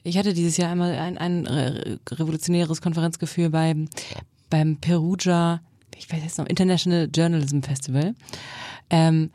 Ich 0.02 0.16
hatte 0.16 0.32
dieses 0.32 0.56
Jahr 0.56 0.70
einmal 0.70 0.92
ein, 0.92 1.18
ein 1.18 1.46
revolutionäres 2.10 2.80
Konferenzgefühl 2.80 3.50
beim, 3.50 3.88
beim 4.50 4.76
Perugia, 4.76 5.60
ich 5.96 6.12
weiß 6.12 6.22
jetzt 6.22 6.38
noch, 6.38 6.46
International 6.46 7.08
Journalism 7.12 7.60
Festival. 7.62 8.14
Ähm, 8.90 9.30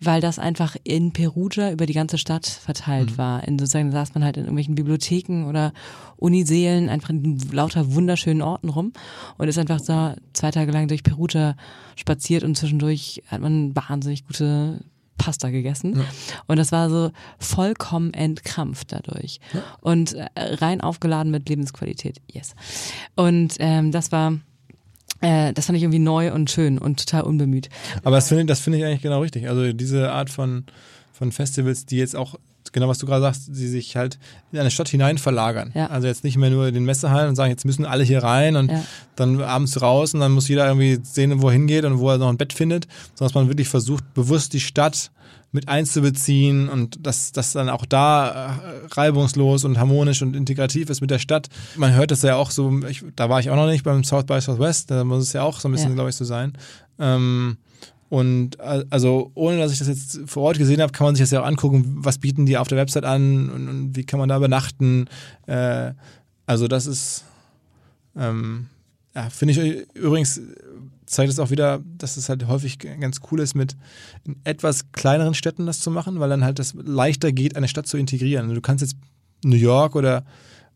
weil 0.00 0.20
das 0.20 0.38
einfach 0.38 0.76
in 0.84 1.12
Perugia 1.12 1.72
über 1.72 1.86
die 1.86 1.94
ganze 1.94 2.18
Stadt 2.18 2.46
verteilt 2.46 3.12
mhm. 3.12 3.18
war. 3.18 3.48
In 3.48 3.58
sozusagen 3.58 3.92
saß 3.92 4.14
man 4.14 4.24
halt 4.24 4.36
in 4.36 4.44
irgendwelchen 4.44 4.74
Bibliotheken 4.74 5.46
oder 5.48 5.72
Uniseelen, 6.16 6.88
einfach 6.88 7.10
in 7.10 7.38
lauter 7.50 7.94
wunderschönen 7.94 8.42
Orten 8.42 8.68
rum 8.68 8.92
und 9.38 9.48
ist 9.48 9.58
einfach 9.58 9.80
so 9.80 10.14
zwei 10.32 10.50
Tage 10.50 10.70
lang 10.72 10.88
durch 10.88 11.02
Perugia 11.02 11.56
spaziert 11.96 12.44
und 12.44 12.56
zwischendurch 12.56 13.22
hat 13.28 13.40
man 13.40 13.74
wahnsinnig 13.74 14.26
gute 14.26 14.80
Pasta 15.16 15.50
gegessen. 15.50 15.96
Ja. 15.96 16.04
Und 16.46 16.58
das 16.58 16.72
war 16.72 16.90
so 16.90 17.10
vollkommen 17.38 18.12
entkrampft 18.14 18.92
dadurch. 18.92 19.40
Ja. 19.52 19.62
Und 19.80 20.14
äh, 20.14 20.28
rein 20.36 20.80
aufgeladen 20.80 21.30
mit 21.30 21.48
Lebensqualität. 21.48 22.20
Yes. 22.30 22.54
Und 23.14 23.56
ähm, 23.58 23.92
das 23.92 24.12
war 24.12 24.34
äh, 25.20 25.52
das 25.52 25.66
fand 25.66 25.76
ich 25.76 25.82
irgendwie 25.82 25.98
neu 25.98 26.32
und 26.32 26.50
schön 26.50 26.78
und 26.78 27.00
total 27.00 27.22
unbemüht. 27.22 27.68
Aber 28.04 28.16
das 28.16 28.28
finde 28.28 28.46
das 28.46 28.60
finde 28.60 28.78
ich 28.78 28.84
eigentlich 28.84 29.02
genau 29.02 29.20
richtig. 29.20 29.48
Also 29.48 29.72
diese 29.72 30.12
Art 30.12 30.30
von, 30.30 30.64
von 31.12 31.32
Festivals, 31.32 31.86
die 31.86 31.96
jetzt 31.96 32.16
auch 32.16 32.36
genau 32.72 32.88
was 32.88 32.98
du 32.98 33.06
gerade 33.06 33.22
sagst, 33.22 33.48
die 33.48 33.68
sich 33.68 33.96
halt 33.96 34.18
in 34.52 34.58
eine 34.58 34.70
Stadt 34.70 34.88
hinein 34.88 35.18
verlagern. 35.18 35.72
Ja. 35.74 35.86
Also 35.88 36.06
jetzt 36.06 36.24
nicht 36.24 36.36
mehr 36.36 36.50
nur 36.50 36.68
in 36.68 36.74
den 36.74 36.84
Messehallen 36.84 37.28
und 37.28 37.36
sagen, 37.36 37.50
jetzt 37.50 37.64
müssen 37.64 37.84
alle 37.84 38.04
hier 38.04 38.22
rein 38.22 38.56
und 38.56 38.70
ja. 38.70 38.82
dann 39.16 39.40
abends 39.42 39.80
raus 39.80 40.14
und 40.14 40.20
dann 40.20 40.32
muss 40.32 40.48
jeder 40.48 40.66
irgendwie 40.66 40.98
sehen, 41.02 41.42
wo 41.42 41.48
er 41.48 41.52
hingeht 41.52 41.84
und 41.84 41.98
wo 41.98 42.10
er 42.10 42.18
noch 42.18 42.28
ein 42.28 42.36
Bett 42.36 42.52
findet, 42.52 42.86
sondern 43.14 43.28
dass 43.28 43.34
man 43.34 43.48
wirklich 43.48 43.68
versucht, 43.68 44.14
bewusst 44.14 44.52
die 44.52 44.60
Stadt 44.60 45.10
mit 45.52 45.68
einzubeziehen 45.68 46.68
und 46.68 47.04
dass 47.06 47.32
das 47.32 47.52
dann 47.52 47.68
auch 47.68 47.86
da 47.86 48.28
äh, 48.28 48.86
reibungslos 48.92 49.64
und 49.64 49.78
harmonisch 49.78 50.22
und 50.22 50.36
integrativ 50.36 50.90
ist 50.90 51.00
mit 51.00 51.10
der 51.10 51.18
Stadt. 51.18 51.48
Man 51.76 51.94
hört 51.94 52.10
das 52.10 52.22
ja 52.22 52.36
auch 52.36 52.50
so, 52.50 52.80
ich, 52.88 53.04
da 53.16 53.28
war 53.28 53.40
ich 53.40 53.50
auch 53.50 53.56
noch 53.56 53.66
nicht 53.66 53.84
beim 53.84 54.04
South 54.04 54.26
by 54.26 54.40
Southwest, 54.40 54.90
da 54.90 55.04
muss 55.04 55.22
es 55.22 55.32
ja 55.32 55.42
auch 55.42 55.58
so 55.58 55.68
ein 55.68 55.72
bisschen, 55.72 55.90
ja. 55.90 55.94
glaube 55.94 56.10
ich, 56.10 56.16
so 56.16 56.24
sein. 56.24 56.52
Ähm, 56.98 57.56
und 58.08 58.60
also 58.60 59.32
ohne 59.34 59.58
dass 59.58 59.72
ich 59.72 59.78
das 59.78 59.88
jetzt 59.88 60.20
vor 60.26 60.44
Ort 60.44 60.58
gesehen 60.58 60.80
habe, 60.80 60.92
kann 60.92 61.06
man 61.06 61.14
sich 61.16 61.22
das 61.22 61.32
ja 61.32 61.42
auch 61.42 61.46
angucken, 61.46 61.96
was 61.98 62.18
bieten 62.18 62.46
die 62.46 62.56
auf 62.56 62.68
der 62.68 62.78
Website 62.78 63.04
an 63.04 63.50
und, 63.50 63.68
und 63.68 63.96
wie 63.96 64.04
kann 64.04 64.20
man 64.20 64.28
da 64.28 64.36
übernachten. 64.36 65.06
Äh, 65.46 65.92
also 66.46 66.68
das 66.68 66.86
ist, 66.86 67.24
ähm, 68.16 68.66
ja, 69.14 69.28
finde 69.30 69.54
ich 69.54 69.86
übrigens 69.94 70.40
zeigt 71.06 71.30
es 71.30 71.38
auch 71.38 71.50
wieder, 71.50 71.80
dass 71.98 72.16
es 72.16 72.28
halt 72.28 72.46
häufig 72.46 72.78
ganz 72.78 73.20
cool 73.30 73.40
ist, 73.40 73.54
mit 73.54 73.76
etwas 74.44 74.92
kleineren 74.92 75.34
Städten 75.34 75.66
das 75.66 75.80
zu 75.80 75.90
machen, 75.90 76.20
weil 76.20 76.28
dann 76.28 76.44
halt 76.44 76.58
das 76.58 76.74
leichter 76.74 77.32
geht, 77.32 77.56
eine 77.56 77.68
Stadt 77.68 77.86
zu 77.86 77.96
integrieren. 77.96 78.52
Du 78.52 78.60
kannst 78.60 78.82
jetzt 78.82 78.96
New 79.44 79.56
York 79.56 79.94
oder 79.94 80.24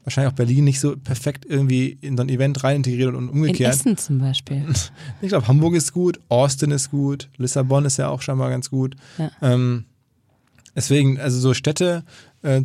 wahrscheinlich 0.05 0.33
auch 0.33 0.37
Berlin 0.37 0.65
nicht 0.65 0.81
so 0.81 0.97
perfekt 0.97 1.45
irgendwie 1.49 1.99
in 2.01 2.17
so 2.17 2.23
ein 2.23 2.29
Event 2.29 2.63
rein 2.65 2.77
integrieren 2.77 3.15
und 3.15 3.29
umgekehrt. 3.29 3.75
In 3.75 3.93
Essen 3.93 3.97
zum 3.97 4.19
Beispiel. 4.19 4.65
Ich 5.23 5.29
glaube, 5.29 5.49
Hamburg 5.49 5.75
ist 5.75 5.93
gut, 5.93 6.19
Austin 6.29 6.71
ist 6.71 6.91
gut, 6.91 7.29
Lissabon 7.37 7.85
ist 7.85 7.99
ja 7.99 8.09
auch 8.09 8.23
schon 8.23 8.39
mal 8.39 8.49
ganz 8.49 8.71
gut. 8.71 8.97
Ja. 9.19 9.31
Ähm, 9.43 9.85
deswegen, 10.75 11.21
also 11.21 11.39
so 11.39 11.53
Städte 11.55 12.05
äh, 12.43 12.63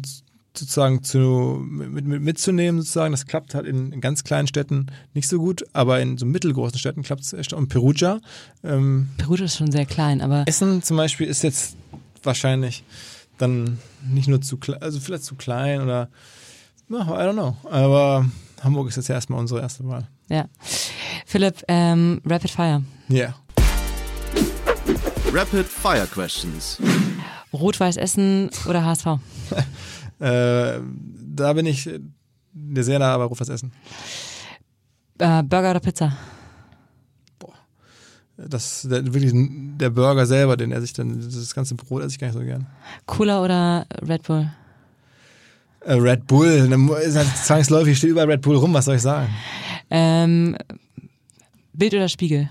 sozusagen 0.58 1.04
zu, 1.04 1.62
mit, 1.68 2.06
mit, 2.06 2.22
mitzunehmen, 2.22 2.82
sozusagen. 2.82 3.12
Das 3.12 3.26
klappt 3.26 3.56
halt 3.56 3.66
in, 3.66 3.92
in, 3.92 4.02
ganz 4.02 4.24
kleinen 4.24 4.48
Städten 4.48 4.88
nicht 5.14 5.28
so 5.28 5.40
gut, 5.40 5.66
aber 5.74 6.00
in 6.00 6.18
so 6.18 6.26
mittelgroßen 6.26 6.80
Städten 6.80 7.04
klappt 7.04 7.24
es 7.24 7.34
echt. 7.34 7.54
Und 7.54 7.68
Perugia. 7.68 8.20
Ähm, 8.64 9.10
Perugia 9.18 9.46
ist 9.46 9.58
schon 9.58 9.72
sehr 9.72 9.86
klein, 9.86 10.22
aber. 10.22 10.44
Essen 10.48 10.82
zum 10.82 10.98
Beispiel 10.98 11.28
ist 11.28 11.44
jetzt 11.44 11.76
wahrscheinlich 12.24 12.84
dann 13.38 13.80
nicht 14.08 14.28
nur 14.28 14.42
zu 14.42 14.58
klein, 14.58 14.82
also 14.82 15.00
vielleicht 15.00 15.24
zu 15.24 15.36
klein 15.36 15.82
oder, 15.82 16.10
no, 16.88 17.00
I 17.00 17.24
don't 17.26 17.34
know. 17.34 17.56
Aber 17.70 18.26
Hamburg 18.62 18.90
ist 18.90 18.96
jetzt 18.98 19.08
ja 19.08 19.16
erstmal 19.16 19.40
unsere 19.40 19.62
erste 19.62 19.88
Wahl. 19.88 20.08
Ja. 20.30 20.46
Philipp, 21.26 21.64
ähm, 21.68 22.22
Rapid 22.26 22.52
Fire. 22.52 22.84
Ja. 23.10 23.16
Yeah. 23.16 23.36
Rapid 25.32 25.66
Fire 25.66 26.08
Questions. 26.08 26.78
Rot-Weiß 27.54 27.98
Essen 27.98 28.50
oder 28.68 28.84
HSV? 28.84 29.08
Äh, 30.18 30.80
da 31.36 31.52
bin 31.52 31.66
ich 31.66 31.90
sehr 32.76 33.00
nah 33.00 33.18
bei 33.18 33.26
Rufers 33.26 33.50
Essen. 33.50 33.74
Äh, 35.18 35.44
Burger 35.44 35.72
oder 35.72 35.82
Pizza? 35.82 36.16
Boah. 37.38 37.54
Das, 38.38 38.84
der, 38.90 39.14
wirklich 39.14 39.34
der 39.34 39.90
Burger 39.90 40.26
selber, 40.26 40.56
den 40.56 40.72
esse 40.72 40.86
ich 40.86 40.94
dann, 40.94 41.20
das 41.20 41.54
ganze 41.54 41.76
Brot 41.76 42.04
esse 42.04 42.12
ich 42.12 42.20
gar 42.20 42.28
nicht 42.28 42.38
so 42.38 42.46
gern. 42.46 42.66
Cooler 43.06 43.44
oder 43.44 43.86
Red 44.08 44.24
Bull? 44.24 44.50
Äh, 45.86 45.94
Red 45.94 46.26
Bull, 46.26 46.68
halt 46.70 47.38
zwangsläufig, 47.38 47.98
steht 47.98 48.10
überall 48.10 48.30
Red 48.30 48.42
Bull 48.42 48.56
rum, 48.56 48.74
was 48.74 48.86
soll 48.86 48.96
ich 48.96 49.02
sagen? 49.02 49.30
Ähm, 49.92 50.58
Bild 51.74 51.94
oder 51.94 52.10
Spiegel? 52.10 52.50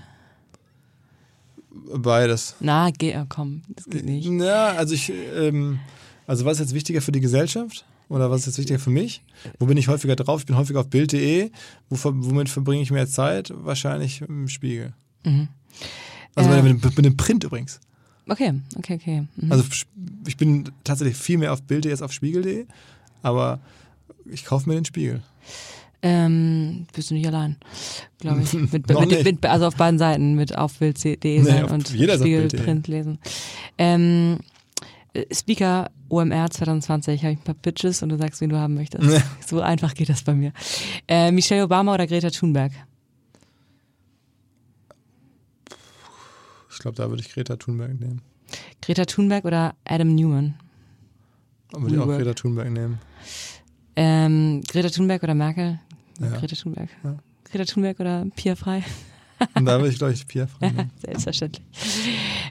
Beides. 1.93 2.55
Na, 2.61 2.89
geh, 2.91 3.15
oh, 3.17 3.25
komm, 3.27 3.61
das 3.67 3.85
geht 3.85 4.05
nicht. 4.05 4.25
Ja, 4.25 4.73
also 4.73 4.95
ich, 4.95 5.11
ähm, 5.35 5.79
also 6.27 6.45
was 6.45 6.53
ist 6.53 6.67
jetzt 6.67 6.73
wichtiger 6.73 7.01
für 7.01 7.11
die 7.11 7.19
Gesellschaft? 7.19 7.85
Oder 8.07 8.29
was 8.29 8.41
ist 8.41 8.45
jetzt 8.47 8.57
wichtiger 8.59 8.79
für 8.79 8.89
mich? 8.89 9.21
Wo 9.59 9.65
bin 9.65 9.77
ich 9.77 9.87
häufiger 9.87 10.15
drauf? 10.15 10.41
Ich 10.41 10.45
bin 10.45 10.55
häufiger 10.55 10.79
auf 10.79 10.89
Bild.de. 10.89 11.49
womit 11.89 12.49
verbringe 12.49 12.81
ich 12.81 12.91
mehr 12.91 13.07
Zeit? 13.07 13.51
Wahrscheinlich 13.55 14.21
im 14.21 14.47
Spiegel. 14.47 14.93
Mhm. 15.25 15.49
Also 16.35 16.51
äh, 16.51 16.61
mit, 16.61 16.83
mit, 16.83 17.05
dem 17.05 17.17
Print 17.17 17.43
übrigens. 17.43 17.79
Okay, 18.27 18.53
okay, 18.77 18.95
okay. 18.95 19.27
Mhm. 19.35 19.51
Also 19.51 19.65
ich 20.27 20.37
bin 20.37 20.69
tatsächlich 20.83 21.17
viel 21.17 21.37
mehr 21.37 21.51
auf 21.51 21.63
Bild.de 21.63 21.91
als 21.91 22.01
auf 22.01 22.13
Spiegel.de, 22.13 22.65
aber 23.25 23.59
ich 24.25 24.45
kaufe 24.45 24.69
mir 24.69 24.75
den 24.75 24.85
Spiegel. 24.85 25.21
Ähm, 26.01 26.85
bist 26.93 27.09
du 27.09 27.15
nicht 27.15 27.25
allein, 27.25 27.57
glaube 28.19 28.41
ich. 28.43 28.53
Mit, 28.71 28.71
mit, 28.87 29.23
mit, 29.23 29.45
also 29.45 29.65
auf 29.65 29.75
beiden 29.75 29.97
Seiten, 29.97 30.35
mit 30.35 30.55
auf 30.55 30.77
Bild.de 30.77 31.15
nee, 31.41 31.63
und 31.63 31.87
Spiegel 31.87 32.47
Print 32.47 32.87
lesen. 32.87 33.17
Ähm, 33.79 34.37
äh, 35.13 35.25
Speaker 35.33 35.89
OMR 36.09 36.51
2020 36.51 37.23
habe 37.23 37.33
ich 37.33 37.39
ein 37.39 37.43
paar 37.43 37.55
Pitches 37.55 38.03
und 38.03 38.09
du 38.09 38.17
sagst, 38.17 38.39
wen 38.41 38.49
du 38.49 38.57
haben 38.57 38.75
möchtest. 38.75 39.03
Nee. 39.03 39.21
So 39.47 39.61
einfach 39.61 39.95
geht 39.95 40.09
das 40.09 40.23
bei 40.23 40.35
mir. 40.35 40.53
Äh, 41.07 41.31
Michelle 41.31 41.63
Obama 41.63 41.95
oder 41.95 42.05
Greta 42.05 42.29
Thunberg? 42.29 42.71
Ich 46.69 46.77
glaube, 46.77 46.97
da 46.97 47.09
würde 47.09 47.23
ich 47.23 47.33
Greta 47.33 47.55
Thunberg 47.55 47.99
nehmen. 47.99 48.21
Greta 48.83 49.05
Thunberg 49.05 49.45
oder 49.45 49.73
Adam 49.85 50.13
Newman? 50.13 50.53
Würde 51.77 51.95
ich 51.95 52.01
auch 52.01 52.07
Greta 52.07 52.33
Thunberg 52.33 52.69
nehmen. 52.69 52.99
Ähm, 53.95 54.61
Greta 54.67 54.89
Thunberg 54.89 55.23
oder 55.23 55.35
Merkel? 55.35 55.79
Ja. 56.19 56.29
Greta 56.29 56.55
Thunberg. 56.55 56.89
Ja. 57.03 57.17
Greta 57.45 57.65
Thunberg 57.65 57.99
oder 57.99 58.25
Pia 58.35 58.55
Frei? 58.55 58.83
Und 59.53 59.65
da 59.65 59.77
würde 59.77 59.89
ich, 59.89 59.97
glaube 59.97 60.13
ich, 60.13 60.25
Pia 60.27 60.47
Frei 60.47 60.69
nehmen. 60.69 60.91
Selbstverständlich. 61.01 61.65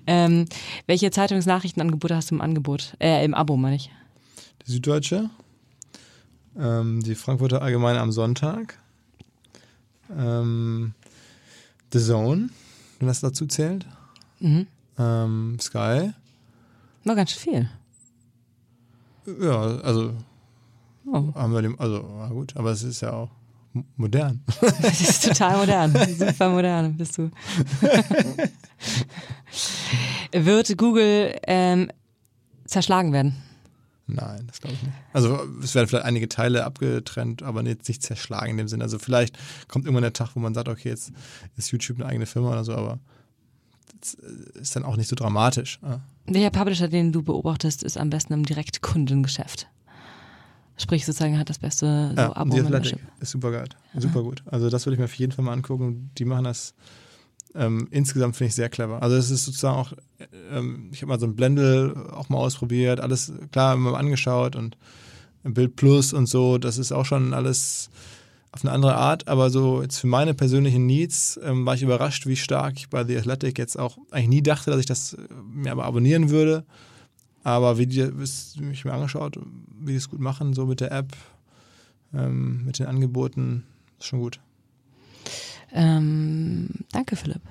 Ähm, 0.06 0.46
welche 0.86 1.10
Zeitungsnachrichtenangebote 1.10 2.14
hast 2.14 2.30
du 2.30 2.34
im 2.34 2.40
Angebot? 2.40 2.94
Äh, 3.00 3.24
im 3.24 3.34
Abo, 3.34 3.56
meine 3.56 3.76
ich. 3.76 3.90
Die 4.66 4.72
Süddeutsche, 4.72 5.30
ähm, 6.58 7.02
die 7.02 7.14
Frankfurter 7.14 7.62
Allgemeine 7.62 8.00
am 8.00 8.12
Sonntag, 8.12 8.78
ähm, 10.14 10.92
The 11.92 12.00
Zone, 12.00 12.50
wenn 12.98 13.08
das 13.08 13.20
dazu 13.20 13.46
zählt. 13.46 13.86
Mhm. 14.40 14.66
Ähm, 14.98 15.58
Sky. 15.60 16.12
War 17.04 17.14
ganz 17.14 17.32
schön 17.32 17.52
viel. 17.52 17.70
Ja, 19.40 19.78
also 19.78 20.12
oh. 21.06 21.34
haben 21.34 21.52
wir 21.52 21.62
dem, 21.62 21.78
also 21.80 22.02
gut, 22.30 22.56
aber 22.56 22.70
es 22.72 22.82
ist 22.82 23.00
ja 23.00 23.12
auch 23.12 23.30
modern. 23.96 24.42
Das 24.82 25.00
ist 25.00 25.24
total 25.24 25.58
modern, 25.58 25.92
super 26.18 26.48
modern 26.50 26.96
bist 26.96 27.18
du. 27.18 27.30
Wird 30.32 30.76
Google 30.76 31.38
ähm, 31.46 31.90
zerschlagen 32.66 33.12
werden? 33.12 33.34
Nein, 34.06 34.44
das 34.46 34.60
glaube 34.60 34.74
ich 34.74 34.82
nicht. 34.82 34.94
Also 35.14 35.40
es 35.62 35.74
werden 35.74 35.88
vielleicht 35.88 36.04
einige 36.04 36.28
Teile 36.28 36.64
abgetrennt, 36.64 37.42
aber 37.42 37.64
jetzt 37.64 37.88
nicht 37.88 38.02
zerschlagen 38.02 38.50
in 38.50 38.58
dem 38.58 38.68
Sinne. 38.68 38.84
Also 38.84 38.98
vielleicht 38.98 39.38
kommt 39.68 39.86
irgendwann 39.86 40.02
der 40.02 40.12
Tag, 40.12 40.30
wo 40.34 40.40
man 40.40 40.52
sagt, 40.52 40.68
okay, 40.68 40.90
jetzt 40.90 41.12
ist 41.56 41.70
YouTube 41.72 42.00
eine 42.00 42.06
eigene 42.06 42.26
Firma 42.26 42.50
oder 42.50 42.64
so, 42.64 42.74
aber 42.74 42.98
ist 44.54 44.76
dann 44.76 44.84
auch 44.84 44.96
nicht 44.96 45.08
so 45.08 45.16
dramatisch. 45.16 45.78
Ja. 45.82 46.00
Welcher 46.26 46.50
Publisher, 46.50 46.88
den 46.88 47.12
du 47.12 47.22
beobachtest, 47.22 47.82
ist 47.82 47.96
am 47.96 48.10
besten 48.10 48.32
im 48.32 48.44
Direktkundengeschäft? 48.44 49.68
Sprich, 50.76 51.06
sozusagen 51.06 51.38
hat 51.38 51.50
das 51.50 51.58
beste 51.58 52.12
so 52.14 52.20
ja, 52.20 52.36
Abo 52.36 52.56
Athletic 52.56 52.98
ist 53.20 53.30
super 53.30 53.52
geil. 53.52 53.68
Super 53.96 54.22
gut. 54.22 54.42
Also 54.46 54.70
das 54.70 54.84
würde 54.86 54.94
ich 54.94 54.98
mir 54.98 55.04
auf 55.04 55.14
jeden 55.14 55.32
Fall 55.32 55.44
mal 55.44 55.52
angucken. 55.52 56.10
Die 56.18 56.24
machen 56.24 56.44
das 56.44 56.74
ähm, 57.54 57.86
insgesamt 57.90 58.36
finde 58.36 58.48
ich 58.48 58.54
sehr 58.54 58.68
clever. 58.68 59.02
Also 59.02 59.16
es 59.16 59.30
ist 59.30 59.44
sozusagen 59.44 59.76
auch, 59.76 59.92
ähm, 60.50 60.90
ich 60.92 61.02
habe 61.02 61.10
mal 61.10 61.20
so 61.20 61.26
ein 61.26 61.36
Blendel 61.36 61.94
auch 62.10 62.28
mal 62.28 62.38
ausprobiert, 62.38 63.00
alles 63.00 63.32
klar 63.52 63.74
immer 63.74 63.96
angeschaut 63.96 64.56
und 64.56 64.76
Bild 65.44 65.76
Plus 65.76 66.12
und 66.12 66.26
so, 66.26 66.58
das 66.58 66.78
ist 66.78 66.90
auch 66.90 67.04
schon 67.04 67.34
alles 67.34 67.90
auf 68.54 68.64
eine 68.64 68.72
andere 68.72 68.94
Art, 68.94 69.26
aber 69.26 69.50
so 69.50 69.82
jetzt 69.82 69.98
für 69.98 70.06
meine 70.06 70.32
persönlichen 70.32 70.86
Needs 70.86 71.40
ähm, 71.42 71.66
war 71.66 71.74
ich 71.74 71.82
überrascht, 71.82 72.26
wie 72.26 72.36
stark 72.36 72.74
ich 72.76 72.88
bei 72.88 73.04
The 73.04 73.18
Athletic 73.18 73.58
jetzt 73.58 73.76
auch 73.76 73.98
eigentlich 74.12 74.28
nie 74.28 74.42
dachte, 74.42 74.70
dass 74.70 74.78
ich 74.78 74.86
das 74.86 75.14
äh, 75.14 75.18
mir 75.52 75.72
aber 75.72 75.84
abonnieren 75.84 76.30
würde. 76.30 76.64
Aber 77.42 77.78
wie 77.78 77.86
die, 77.86 78.10
ich 78.70 78.84
mir 78.84 78.92
angeschaut, 78.92 79.38
wie 79.80 79.92
die 79.92 79.98
es 79.98 80.08
gut 80.08 80.20
machen, 80.20 80.54
so 80.54 80.66
mit 80.66 80.80
der 80.80 80.92
App, 80.92 81.08
ähm, 82.14 82.64
mit 82.64 82.78
den 82.78 82.86
Angeboten, 82.86 83.64
ist 83.98 84.06
schon 84.06 84.20
gut. 84.20 84.38
Ähm, 85.72 86.70
danke, 86.92 87.16
Philipp. 87.16 87.42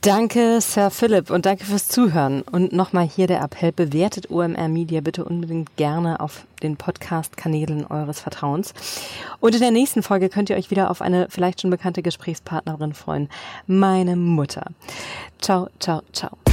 Danke, 0.00 0.60
Sir 0.60 0.90
Philipp, 0.90 1.28
und 1.28 1.44
danke 1.44 1.64
fürs 1.64 1.88
Zuhören. 1.88 2.42
Und 2.42 2.72
nochmal 2.72 3.04
hier 3.04 3.26
der 3.26 3.42
Appell, 3.42 3.72
bewertet 3.72 4.30
OMR 4.30 4.68
Media 4.68 5.00
bitte 5.00 5.24
unbedingt 5.24 5.74
gerne 5.76 6.20
auf 6.20 6.46
den 6.62 6.76
Podcast-Kanälen 6.76 7.84
eures 7.84 8.20
Vertrauens. 8.20 8.74
Und 9.40 9.56
in 9.56 9.60
der 9.60 9.72
nächsten 9.72 10.04
Folge 10.04 10.28
könnt 10.28 10.50
ihr 10.50 10.56
euch 10.56 10.70
wieder 10.70 10.90
auf 10.92 11.02
eine 11.02 11.26
vielleicht 11.30 11.60
schon 11.60 11.70
bekannte 11.70 12.02
Gesprächspartnerin 12.02 12.94
freuen. 12.94 13.28
Meine 13.66 14.14
Mutter. 14.14 14.66
Ciao, 15.40 15.68
ciao, 15.80 16.02
ciao. 16.12 16.47